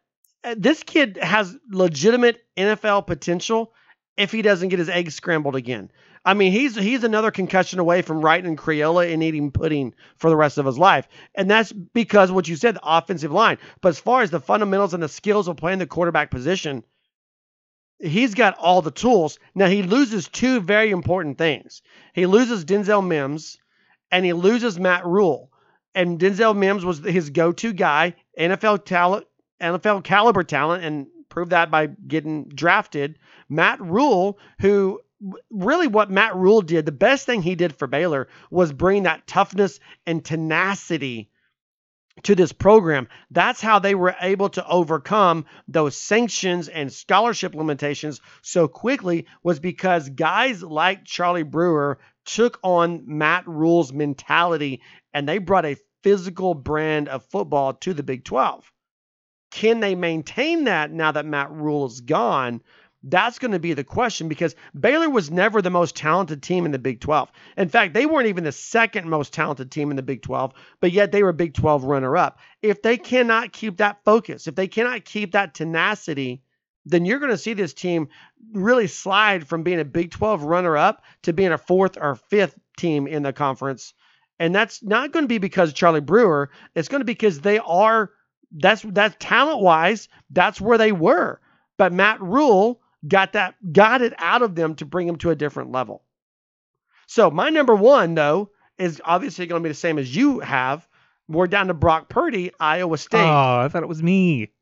uh, 0.45 0.57
this 0.59 0.83
kid 0.83 1.17
has 1.17 1.57
legitimate 1.71 2.45
NFL 2.57 3.07
potential 3.07 3.73
if 4.19 4.31
he 4.31 4.43
doesn't 4.43 4.69
get 4.69 4.79
his 4.79 4.91
eggs 4.91 5.15
scrambled 5.15 5.57
again. 5.57 5.91
I 6.27 6.35
mean, 6.35 6.51
he's 6.51 6.75
he's 6.75 7.05
another 7.05 7.31
concussion 7.31 7.79
away 7.79 8.03
from 8.03 8.21
writing 8.21 8.51
in 8.51 8.57
Crayola 8.57 9.13
and 9.15 9.23
eating 9.23 9.53
pudding 9.53 9.95
for 10.17 10.29
the 10.29 10.37
rest 10.37 10.59
of 10.59 10.67
his 10.67 10.77
life, 10.77 11.07
and 11.37 11.49
that's 11.49 11.71
because 11.71 12.33
what 12.33 12.49
you 12.49 12.57
said, 12.57 12.75
the 12.75 12.81
offensive 12.83 13.31
line. 13.31 13.59
But 13.81 13.91
as 13.91 14.01
far 14.01 14.23
as 14.23 14.33
the 14.33 14.41
fundamentals 14.41 14.93
and 14.93 15.01
the 15.01 15.09
skills 15.09 15.47
of 15.47 15.57
playing 15.57 15.79
the 15.79 15.87
quarterback 15.87 16.33
position, 16.33 16.83
he's 18.01 18.35
got 18.35 18.59
all 18.59 18.83
the 18.83 18.91
tools. 18.91 19.39
Now 19.55 19.69
he 19.69 19.85
loses 19.85 20.29
two 20.29 20.61
very 20.61 20.91
important 20.91 21.39
things. 21.39 21.81
He 22.13 22.27
loses 22.27 22.65
Denzel 22.65 23.07
Mims, 23.07 23.59
and 24.11 24.25
he 24.25 24.33
loses 24.33 24.81
Matt 24.81 25.07
Rhule. 25.07 25.53
And 25.95 26.19
Denzel 26.19 26.57
Mims 26.57 26.85
was 26.85 26.99
his 26.99 27.31
go-to 27.31 27.73
guy, 27.73 28.17
NFL 28.37 28.85
talent, 28.85 29.29
NFL 29.63 30.03
caliber 30.03 30.43
talent, 30.43 30.85
and 30.85 31.07
proved 31.29 31.53
that 31.53 31.71
by 31.71 31.87
getting 31.87 32.49
drafted. 32.49 33.17
Matt 33.49 33.81
Rhule, 33.81 34.41
who 34.59 35.01
really 35.51 35.87
what 35.87 36.11
Matt 36.11 36.37
Rhule 36.37 36.63
did, 36.63 36.87
the 36.87 36.93
best 36.93 37.27
thing 37.27 37.43
he 37.43 37.55
did 37.55 37.77
for 37.77 37.87
Baylor 37.87 38.29
was 38.51 38.73
bring 38.73 39.05
that 39.05 39.27
toughness 39.27 39.81
and 40.07 40.25
tenacity 40.25 41.31
to 42.23 42.35
this 42.35 42.53
program. 42.53 43.09
That's 43.31 43.61
how 43.61 43.79
they 43.79 43.95
were 43.95 44.17
able 44.21 44.49
to 44.51 44.67
overcome 44.67 45.45
those 45.69 46.01
sanctions 46.01 46.69
and 46.69 46.93
scholarship 46.93 47.55
limitations 47.55 48.21
so 48.43 48.69
quickly 48.69 49.27
was 49.43 49.61
because 49.61 50.09
guys 50.09 50.63
like 50.63 51.05
Charlie 51.05 51.43
Brewer 51.43 51.99
took 52.25 52.59
on 52.63 53.05
Matt 53.07 53.47
Rhule's 53.47 53.93
mentality 53.93 54.83
and 55.13 55.29
they 55.29 55.39
brought 55.39 55.67
a 55.67 55.77
physical 56.03 56.55
brand 56.55 57.09
of 57.09 57.25
football 57.25 57.75
to 57.75 57.93
the 57.93 58.03
Big 58.03 58.25
12. 58.25 58.71
Can 59.51 59.81
they 59.81 59.95
maintain 59.95 60.65
that 60.65 60.91
now 60.91 61.13
that 61.13 61.27
Matt 61.27 61.51
Rhule 61.51 61.87
is 61.87 62.01
gone? 62.01 62.63
That's 63.09 63.39
going 63.39 63.53
to 63.53 63.61
be 63.61 63.73
the 63.73 63.85
question 63.85 64.27
because 64.27 64.57
Baylor 64.79 65.09
was 65.09 65.31
never 65.31 65.63
the 65.63 65.71
most 65.71 65.95
talented 65.95 66.43
team 66.43 66.67
in 66.67 66.73
the 66.73 66.79
Big 66.79 66.99
12. 67.01 67.31
In 67.57 67.69
fact, 67.69 67.95
they 67.95 68.05
weren't 68.05 68.27
even 68.27 68.43
the 68.43 68.51
second 68.51 69.09
most 69.09 69.33
talented 69.33 69.71
team 69.71 69.91
in 69.91 69.97
the 69.97 70.03
Big 70.03 70.23
12, 70.23 70.53
but 70.81 70.91
yet 70.91 71.13
they 71.13 71.23
were 71.23 71.29
a 71.29 71.35
Big 71.35 71.55
12 71.55 71.85
runner 71.85 72.17
up. 72.17 72.41
If 72.63 72.83
they 72.83 72.97
cannot 72.97 73.53
keep 73.53 73.77
that 73.77 74.03
focus, 74.05 74.49
if 74.49 74.57
they 74.57 74.67
cannot 74.67 75.05
keep 75.05 75.33
that 75.33 75.55
tenacity, 75.55 76.43
then 76.85 77.05
you're 77.05 77.21
going 77.21 77.31
to 77.31 77.39
see 77.39 77.53
this 77.53 77.75
team 77.75 78.09
really 78.53 78.89
slide 78.89 79.47
from 79.47 79.63
being 79.63 79.79
a 79.79 79.85
Big 79.85 80.11
12 80.11 80.43
runner 80.43 80.77
up 80.77 81.05
to 81.23 81.33
being 81.33 81.53
a 81.53 81.59
fourth 81.59 81.97
or 82.01 82.17
fifth 82.17 82.59
team 82.77 83.07
in 83.07 83.23
the 83.23 83.33
conference. 83.33 83.95
And 84.41 84.53
that's 84.53 84.83
not 84.83 85.13
going 85.13 85.25
to 85.25 85.29
be 85.29 85.39
because 85.39 85.73
Charlie 85.73 86.01
Brewer. 86.01 86.51
It's 86.75 86.89
going 86.89 87.01
to 87.03 87.07
be 87.07 87.13
because 87.13 87.41
they 87.41 87.61
are 87.61 88.11
that's 88.51 88.83
that's 88.83 89.17
talent 89.21 89.61
wise, 89.61 90.09
that's 90.31 90.61
where 90.61 90.79
they 90.79 90.91
were. 90.93 91.41
But 91.77 91.93
Matt 91.93 92.21
Rhule 92.21 92.81
got 93.07 93.33
that 93.35 93.55
got 93.73 94.03
it 94.03 94.15
out 94.19 94.43
of 94.43 94.55
them 94.55 94.75
to 94.77 94.85
bring 94.85 95.07
them 95.07 95.17
to 95.17 95.31
a 95.31 95.37
different 95.37 95.73
level. 95.73 96.03
So 97.07 97.31
my 97.31 97.51
number 97.51 97.75
one 97.75 98.15
though 98.15 98.51
is 98.79 99.01
obviously 99.05 99.47
going 99.47 99.63
to 99.63 99.67
be 99.67 99.71
the 99.71 99.75
same 99.75 99.99
as 99.99 100.15
you 100.15 100.41
have. 100.41 100.87
We're 101.29 101.47
down 101.47 101.69
to 101.69 101.75
Brock 101.75 102.09
Purdy, 102.09 102.53
Iowa 102.61 102.99
State. 102.99 103.19
Oh, 103.19 103.61
I 103.61 103.69
thought 103.69 103.83
it 103.83 103.89
was 103.89 104.03
me. 104.03 104.53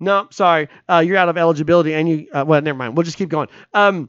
No, 0.00 0.28
sorry, 0.30 0.68
uh, 0.88 1.02
you're 1.06 1.18
out 1.18 1.28
of 1.28 1.36
eligibility, 1.36 1.92
and 1.94 2.08
you. 2.08 2.26
Uh, 2.32 2.44
well, 2.46 2.60
never 2.62 2.78
mind. 2.78 2.96
We'll 2.96 3.04
just 3.04 3.18
keep 3.18 3.28
going. 3.28 3.48
Um, 3.74 4.08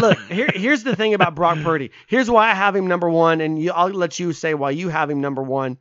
look, 0.00 0.18
here, 0.28 0.50
here's 0.52 0.82
the 0.82 0.96
thing 0.96 1.14
about 1.14 1.36
Brock 1.36 1.58
Purdy. 1.62 1.92
Here's 2.08 2.28
why 2.28 2.50
I 2.50 2.54
have 2.54 2.74
him 2.74 2.88
number 2.88 3.08
one, 3.08 3.40
and 3.40 3.60
you, 3.60 3.70
I'll 3.70 3.88
let 3.88 4.18
you 4.18 4.32
say 4.32 4.54
why 4.54 4.72
you 4.72 4.88
have 4.88 5.08
him 5.08 5.20
number 5.20 5.42
one. 5.42 5.78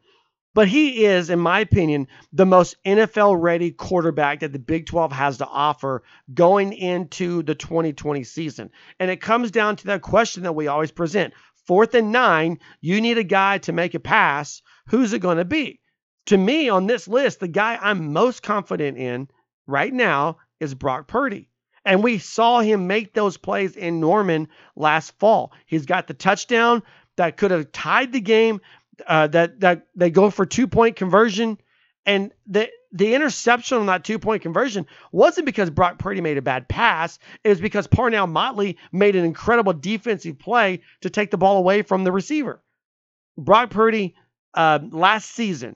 But 0.53 0.67
he 0.67 1.05
is, 1.05 1.29
in 1.29 1.39
my 1.39 1.61
opinion, 1.61 2.07
the 2.33 2.45
most 2.45 2.75
NFL 2.85 3.41
ready 3.41 3.71
quarterback 3.71 4.41
that 4.41 4.51
the 4.51 4.59
Big 4.59 4.85
12 4.85 5.11
has 5.13 5.37
to 5.37 5.47
offer 5.47 6.03
going 6.33 6.73
into 6.73 7.41
the 7.43 7.55
2020 7.55 8.23
season. 8.25 8.69
And 8.99 9.09
it 9.09 9.21
comes 9.21 9.51
down 9.51 9.77
to 9.77 9.87
that 9.87 10.01
question 10.01 10.43
that 10.43 10.53
we 10.53 10.67
always 10.67 10.91
present 10.91 11.33
fourth 11.65 11.93
and 11.95 12.11
nine, 12.11 12.59
you 12.81 12.99
need 12.99 13.17
a 13.17 13.23
guy 13.23 13.59
to 13.59 13.71
make 13.71 13.93
a 13.93 13.99
pass. 13.99 14.61
Who's 14.87 15.13
it 15.13 15.19
going 15.19 15.37
to 15.37 15.45
be? 15.45 15.79
To 16.27 16.37
me, 16.37 16.69
on 16.69 16.85
this 16.85 17.07
list, 17.07 17.39
the 17.39 17.47
guy 17.47 17.77
I'm 17.81 18.11
most 18.13 18.43
confident 18.43 18.97
in 18.97 19.29
right 19.67 19.93
now 19.93 20.37
is 20.59 20.75
Brock 20.75 21.07
Purdy. 21.07 21.49
And 21.85 22.03
we 22.03 22.19
saw 22.19 22.59
him 22.59 22.87
make 22.87 23.13
those 23.13 23.37
plays 23.37 23.75
in 23.75 23.99
Norman 23.99 24.49
last 24.75 25.17
fall. 25.17 25.51
He's 25.65 25.85
got 25.85 26.07
the 26.07 26.13
touchdown 26.13 26.83
that 27.17 27.37
could 27.37 27.51
have 27.51 27.71
tied 27.71 28.11
the 28.11 28.21
game, 28.21 28.61
uh, 29.07 29.27
that 29.27 29.59
that 29.61 29.87
they 29.95 30.09
go 30.09 30.29
for 30.29 30.45
two 30.45 30.67
point 30.67 30.95
conversion, 30.95 31.57
and 32.05 32.31
the 32.47 32.69
the 32.91 33.13
interception 33.13 33.77
on 33.77 33.85
that 33.87 34.03
two 34.03 34.19
point 34.19 34.41
conversion 34.41 34.85
wasn't 35.11 35.45
because 35.45 35.69
Brock 35.69 35.97
Purdy 35.99 36.21
made 36.21 36.37
a 36.37 36.41
bad 36.41 36.67
pass. 36.67 37.19
It 37.43 37.49
was 37.49 37.61
because 37.61 37.87
Parnell 37.87 38.27
Motley 38.27 38.77
made 38.91 39.15
an 39.15 39.25
incredible 39.25 39.73
defensive 39.73 40.39
play 40.39 40.81
to 41.01 41.09
take 41.09 41.31
the 41.31 41.37
ball 41.37 41.57
away 41.57 41.81
from 41.81 42.03
the 42.03 42.11
receiver. 42.11 42.61
Brock 43.37 43.69
Purdy 43.69 44.15
uh, 44.53 44.79
last 44.91 45.31
season 45.31 45.75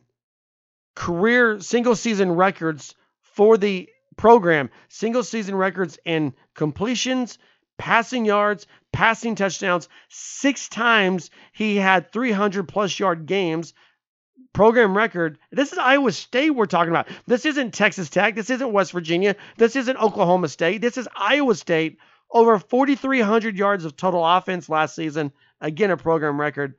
career 0.95 1.59
single 1.59 1.95
season 1.95 2.31
records 2.31 2.95
for 3.21 3.57
the 3.57 3.89
program, 4.15 4.69
single 4.87 5.23
season 5.23 5.55
records 5.55 5.99
in 6.05 6.33
completions, 6.55 7.37
passing 7.77 8.25
yards, 8.25 8.67
passing 8.91 9.35
touchdowns. 9.35 9.89
Six 10.09 10.69
times 10.69 11.29
he 11.53 11.75
had 11.75 12.11
300 12.11 12.67
plus 12.67 12.97
yard 12.99 13.25
games. 13.25 13.73
Program 14.53 14.95
record. 14.95 15.37
This 15.51 15.73
is 15.73 15.77
Iowa 15.77 16.11
State 16.13 16.51
we're 16.51 16.65
talking 16.65 16.91
about. 16.91 17.09
This 17.27 17.45
isn't 17.45 17.73
Texas 17.73 18.09
Tech. 18.09 18.35
This 18.35 18.49
isn't 18.49 18.71
West 18.71 18.93
Virginia. 18.93 19.35
This 19.57 19.75
isn't 19.75 19.97
Oklahoma 19.97 20.47
State. 20.47 20.81
This 20.81 20.97
is 20.97 21.09
Iowa 21.15 21.55
State. 21.55 21.97
Over 22.31 22.57
4,300 22.57 23.57
yards 23.57 23.85
of 23.85 23.95
total 23.97 24.25
offense 24.25 24.69
last 24.69 24.95
season. 24.95 25.33
Again, 25.61 25.91
a 25.91 25.97
program 25.97 26.39
record. 26.39 26.75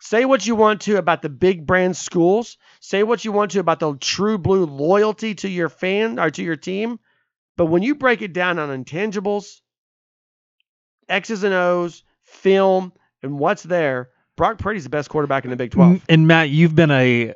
Say 0.00 0.24
what 0.24 0.44
you 0.44 0.56
want 0.56 0.80
to 0.82 0.96
about 0.96 1.22
the 1.22 1.28
big 1.28 1.64
brand 1.64 1.96
schools. 1.96 2.58
Say 2.80 3.04
what 3.04 3.24
you 3.24 3.30
want 3.30 3.52
to 3.52 3.60
about 3.60 3.78
the 3.78 3.96
true 3.96 4.36
blue 4.36 4.66
loyalty 4.66 5.36
to 5.36 5.48
your 5.48 5.68
fan 5.68 6.18
or 6.18 6.28
to 6.30 6.42
your 6.42 6.56
team. 6.56 6.98
But 7.56 7.66
when 7.66 7.82
you 7.82 7.94
break 7.94 8.20
it 8.20 8.32
down 8.32 8.58
on 8.58 8.84
intangibles, 8.84 9.61
X's 11.12 11.44
and 11.44 11.54
O's, 11.54 12.02
film, 12.24 12.92
and 13.22 13.38
what's 13.38 13.62
there, 13.62 14.08
Brock 14.36 14.58
Purdy's 14.58 14.84
the 14.84 14.90
best 14.90 15.08
quarterback 15.10 15.44
in 15.44 15.50
the 15.50 15.56
Big 15.56 15.70
12. 15.70 16.02
And 16.08 16.26
Matt, 16.26 16.48
you've 16.50 16.74
been 16.74 16.90
a 16.90 17.34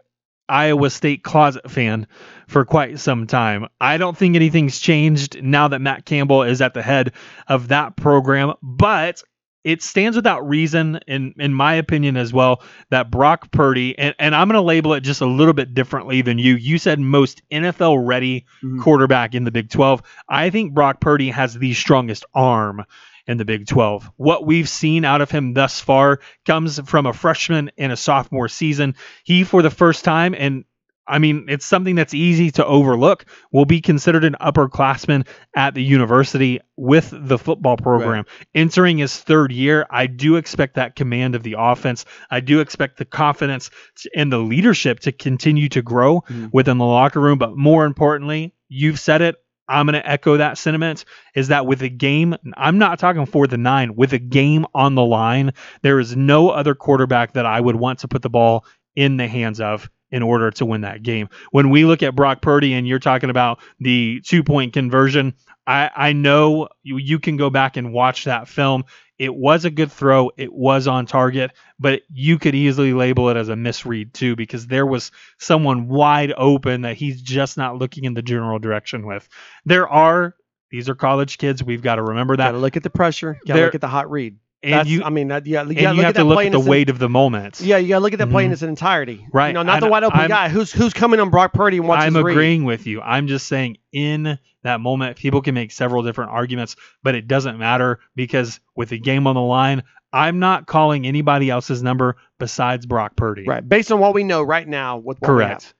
Iowa 0.48 0.90
State 0.90 1.22
closet 1.22 1.70
fan 1.70 2.06
for 2.48 2.64
quite 2.64 2.98
some 3.00 3.26
time. 3.26 3.66
I 3.80 3.96
don't 3.98 4.16
think 4.16 4.36
anything's 4.36 4.78
changed 4.80 5.42
now 5.42 5.68
that 5.68 5.80
Matt 5.80 6.04
Campbell 6.06 6.42
is 6.44 6.60
at 6.62 6.72
the 6.74 6.82
head 6.82 7.12
of 7.48 7.68
that 7.68 7.96
program, 7.96 8.54
but 8.62 9.22
it 9.64 9.82
stands 9.82 10.14
without 10.16 10.48
reason, 10.48 11.00
in 11.08 11.34
in 11.38 11.52
my 11.52 11.74
opinion 11.74 12.16
as 12.16 12.32
well, 12.32 12.62
that 12.90 13.10
Brock 13.10 13.50
Purdy 13.50 13.98
and, 13.98 14.14
and 14.20 14.32
I'm 14.36 14.46
going 14.46 14.54
to 14.54 14.60
label 14.60 14.94
it 14.94 15.00
just 15.00 15.20
a 15.20 15.26
little 15.26 15.52
bit 15.54 15.74
differently 15.74 16.22
than 16.22 16.38
you. 16.38 16.54
You 16.54 16.78
said 16.78 17.00
most 17.00 17.42
NFL 17.50 18.06
ready 18.06 18.46
Mhm. 18.62 18.80
quarterback 18.80 19.34
in 19.34 19.42
the 19.42 19.50
Big 19.50 19.68
12. 19.68 20.00
I 20.28 20.50
think 20.50 20.72
Brock 20.72 21.00
Purdy 21.00 21.30
has 21.30 21.54
the 21.54 21.74
strongest 21.74 22.24
arm 22.32 22.84
in 23.26 23.38
the 23.38 23.44
Big 23.44 23.66
12. 23.66 24.10
What 24.16 24.46
we've 24.46 24.68
seen 24.68 25.04
out 25.04 25.20
of 25.20 25.30
him 25.30 25.54
thus 25.54 25.80
far 25.80 26.20
comes 26.44 26.78
from 26.80 27.06
a 27.06 27.12
freshman 27.12 27.70
and 27.76 27.92
a 27.92 27.96
sophomore 27.96 28.48
season. 28.48 28.94
He, 29.24 29.44
for 29.44 29.62
the 29.62 29.70
first 29.70 30.04
time, 30.04 30.34
and 30.36 30.64
I 31.08 31.20
mean, 31.20 31.46
it's 31.48 31.64
something 31.64 31.94
that's 31.94 32.14
easy 32.14 32.50
to 32.52 32.66
overlook, 32.66 33.26
will 33.52 33.64
be 33.64 33.80
considered 33.80 34.24
an 34.24 34.34
upperclassman 34.40 35.26
at 35.54 35.74
the 35.74 35.82
university 35.82 36.58
with 36.76 37.12
the 37.12 37.38
football 37.38 37.76
program. 37.76 38.24
Entering 38.56 38.98
his 38.98 39.16
third 39.16 39.52
year, 39.52 39.86
I 39.88 40.08
do 40.08 40.34
expect 40.34 40.74
that 40.74 40.96
command 40.96 41.36
of 41.36 41.44
the 41.44 41.54
offense. 41.58 42.04
I 42.28 42.40
do 42.40 42.58
expect 42.58 42.98
the 42.98 43.04
confidence 43.04 43.70
and 44.16 44.32
the 44.32 44.38
leadership 44.38 44.98
to 45.00 45.12
continue 45.12 45.68
to 45.68 45.82
grow 45.82 46.22
Mhm. 46.22 46.50
within 46.52 46.78
the 46.78 46.84
locker 46.84 47.20
room. 47.20 47.38
But 47.38 47.56
more 47.56 47.84
importantly, 47.86 48.52
you've 48.68 48.98
said 48.98 49.22
it. 49.22 49.36
I'm 49.68 49.86
going 49.86 49.94
to 49.94 50.08
echo 50.08 50.36
that 50.36 50.58
sentiment 50.58 51.04
is 51.34 51.48
that 51.48 51.66
with 51.66 51.82
a 51.82 51.88
game, 51.88 52.36
I'm 52.56 52.78
not 52.78 52.98
talking 52.98 53.26
for 53.26 53.46
the 53.46 53.58
nine, 53.58 53.96
with 53.96 54.12
a 54.12 54.18
game 54.18 54.66
on 54.74 54.94
the 54.94 55.04
line, 55.04 55.52
there 55.82 55.98
is 55.98 56.16
no 56.16 56.50
other 56.50 56.74
quarterback 56.74 57.32
that 57.34 57.46
I 57.46 57.60
would 57.60 57.76
want 57.76 58.00
to 58.00 58.08
put 58.08 58.22
the 58.22 58.30
ball 58.30 58.64
in 58.94 59.16
the 59.16 59.28
hands 59.28 59.60
of 59.60 59.90
in 60.16 60.22
order 60.22 60.50
to 60.50 60.64
win 60.64 60.80
that 60.80 61.02
game. 61.02 61.28
When 61.50 61.68
we 61.68 61.84
look 61.84 62.02
at 62.02 62.16
Brock 62.16 62.40
Purdy 62.40 62.72
and 62.72 62.88
you're 62.88 62.98
talking 62.98 63.28
about 63.28 63.60
the 63.78 64.22
two 64.22 64.42
point 64.42 64.72
conversion, 64.72 65.34
I, 65.66 65.90
I 65.94 66.12
know 66.14 66.68
you, 66.82 66.96
you 66.96 67.18
can 67.18 67.36
go 67.36 67.50
back 67.50 67.76
and 67.76 67.92
watch 67.92 68.24
that 68.24 68.48
film. 68.48 68.84
It 69.18 69.34
was 69.34 69.66
a 69.66 69.70
good 69.70 69.92
throw, 69.92 70.30
it 70.38 70.50
was 70.52 70.86
on 70.86 71.04
target, 71.04 71.52
but 71.78 72.00
you 72.10 72.38
could 72.38 72.54
easily 72.54 72.94
label 72.94 73.28
it 73.28 73.36
as 73.36 73.50
a 73.50 73.56
misread 73.56 74.14
too 74.14 74.36
because 74.36 74.66
there 74.66 74.86
was 74.86 75.10
someone 75.38 75.88
wide 75.88 76.32
open 76.34 76.80
that 76.82 76.96
he's 76.96 77.20
just 77.20 77.58
not 77.58 77.76
looking 77.76 78.04
in 78.04 78.14
the 78.14 78.22
general 78.22 78.58
direction 78.58 79.06
with. 79.06 79.28
There 79.66 79.86
are 79.86 80.34
these 80.70 80.88
are 80.88 80.94
college 80.94 81.36
kids. 81.36 81.62
We've 81.62 81.82
got 81.82 81.96
to 81.96 82.02
remember 82.02 82.36
that. 82.38 82.46
Got 82.48 82.52
to 82.52 82.58
look 82.58 82.76
at 82.76 82.82
the 82.82 82.90
pressure. 82.90 83.34
Got 83.34 83.40
to 83.46 83.52
There- 83.52 83.64
look 83.66 83.74
at 83.74 83.80
the 83.82 83.88
hot 83.88 84.10
read. 84.10 84.36
And 84.66 84.74
That's, 84.74 84.88
you 84.88 85.04
I 85.04 85.10
mean, 85.10 85.28
that, 85.28 85.46
yeah, 85.46 85.62
you, 85.62 85.68
and 85.86 85.96
you 85.96 86.02
have 86.02 86.16
at 86.16 86.16
to 86.16 86.24
look 86.24 86.34
play 86.36 86.46
at 86.46 86.52
the 86.52 86.58
weight 86.60 86.90
of 86.90 86.98
the 86.98 87.08
moment. 87.08 87.60
Yeah, 87.60 87.76
you 87.76 87.88
got 87.88 87.96
to 87.96 88.00
look 88.02 88.12
at 88.12 88.18
that 88.18 88.30
play 88.30 88.44
in 88.44 88.50
Mhm. 88.50 88.54
its 88.54 88.62
entirety. 88.62 89.24
Right. 89.32 89.48
You 89.48 89.52
know, 89.54 89.62
not 89.62 89.78
the 89.80 89.86
wide 89.86 90.02
open 90.02 90.18
I'm- 90.18 90.28
guy. 90.28 90.48
Who's 90.48 90.72
who's 90.72 90.92
coming 90.92 91.20
on 91.20 91.30
Brock 91.30 91.52
Purdy 91.52 91.76
and 91.78 91.86
what's 91.86 92.04
I'm 92.04 92.14
his 92.14 92.24
read? 92.24 92.32
agreeing 92.32 92.64
with 92.64 92.86
you. 92.86 93.00
I'm 93.00 93.28
just 93.28 93.46
saying 93.46 93.76
in 93.92 94.38
that 94.64 94.80
moment, 94.80 95.16
people 95.16 95.40
can 95.40 95.54
make 95.54 95.70
several 95.70 96.02
different 96.02 96.32
arguments, 96.32 96.74
but 97.04 97.14
it 97.14 97.28
doesn't 97.28 97.58
matter 97.58 98.00
because 98.16 98.58
with 98.74 98.88
the 98.88 98.98
game 98.98 99.28
on 99.28 99.36
the 99.36 99.40
line, 99.40 99.84
I'm 100.12 100.40
not 100.40 100.66
calling 100.66 101.06
anybody 101.06 101.48
else's 101.48 101.82
number 101.82 102.16
besides 102.40 102.86
Brock 102.86 103.14
Purdy. 103.14 103.44
Right. 103.46 103.66
Based 103.66 103.92
on 103.92 104.00
what 104.00 104.14
we 104.14 104.24
know 104.24 104.42
right 104.42 104.66
now 104.66 104.96
with 104.96 105.20
what 105.20 105.30
we 105.32 105.42
have. 105.44 105.50
Correct. 105.50 105.74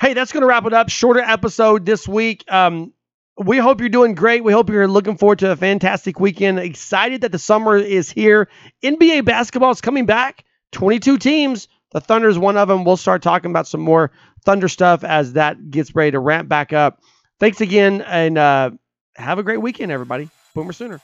Hey, 0.00 0.14
that's 0.14 0.32
going 0.32 0.40
to 0.40 0.46
wrap 0.46 0.64
it 0.64 0.72
up. 0.72 0.88
Shorter 0.88 1.20
episode 1.20 1.84
this 1.84 2.08
week. 2.08 2.44
Um, 2.50 2.92
we 3.44 3.56
hope 3.56 3.80
you're 3.80 3.88
doing 3.88 4.14
great. 4.14 4.44
We 4.44 4.52
hope 4.52 4.68
you're 4.68 4.86
looking 4.86 5.16
forward 5.16 5.38
to 5.40 5.50
a 5.50 5.56
fantastic 5.56 6.20
weekend. 6.20 6.58
Excited 6.58 7.22
that 7.22 7.32
the 7.32 7.38
summer 7.38 7.76
is 7.76 8.10
here. 8.10 8.48
NBA 8.82 9.24
basketball 9.24 9.70
is 9.70 9.80
coming 9.80 10.04
back. 10.04 10.44
22 10.72 11.16
teams. 11.18 11.66
The 11.92 12.00
Thunder 12.00 12.28
is 12.28 12.38
one 12.38 12.56
of 12.56 12.68
them. 12.68 12.84
We'll 12.84 12.98
start 12.98 13.22
talking 13.22 13.50
about 13.50 13.66
some 13.66 13.80
more 13.80 14.12
Thunder 14.44 14.68
stuff 14.68 15.04
as 15.04 15.32
that 15.32 15.70
gets 15.70 15.94
ready 15.94 16.12
to 16.12 16.20
ramp 16.20 16.48
back 16.48 16.72
up. 16.72 17.00
Thanks 17.38 17.60
again, 17.60 18.02
and 18.02 18.36
uh, 18.36 18.70
have 19.16 19.38
a 19.38 19.42
great 19.42 19.60
weekend, 19.60 19.90
everybody. 19.90 20.28
Boomer 20.54 20.72
Sooner. 20.72 21.00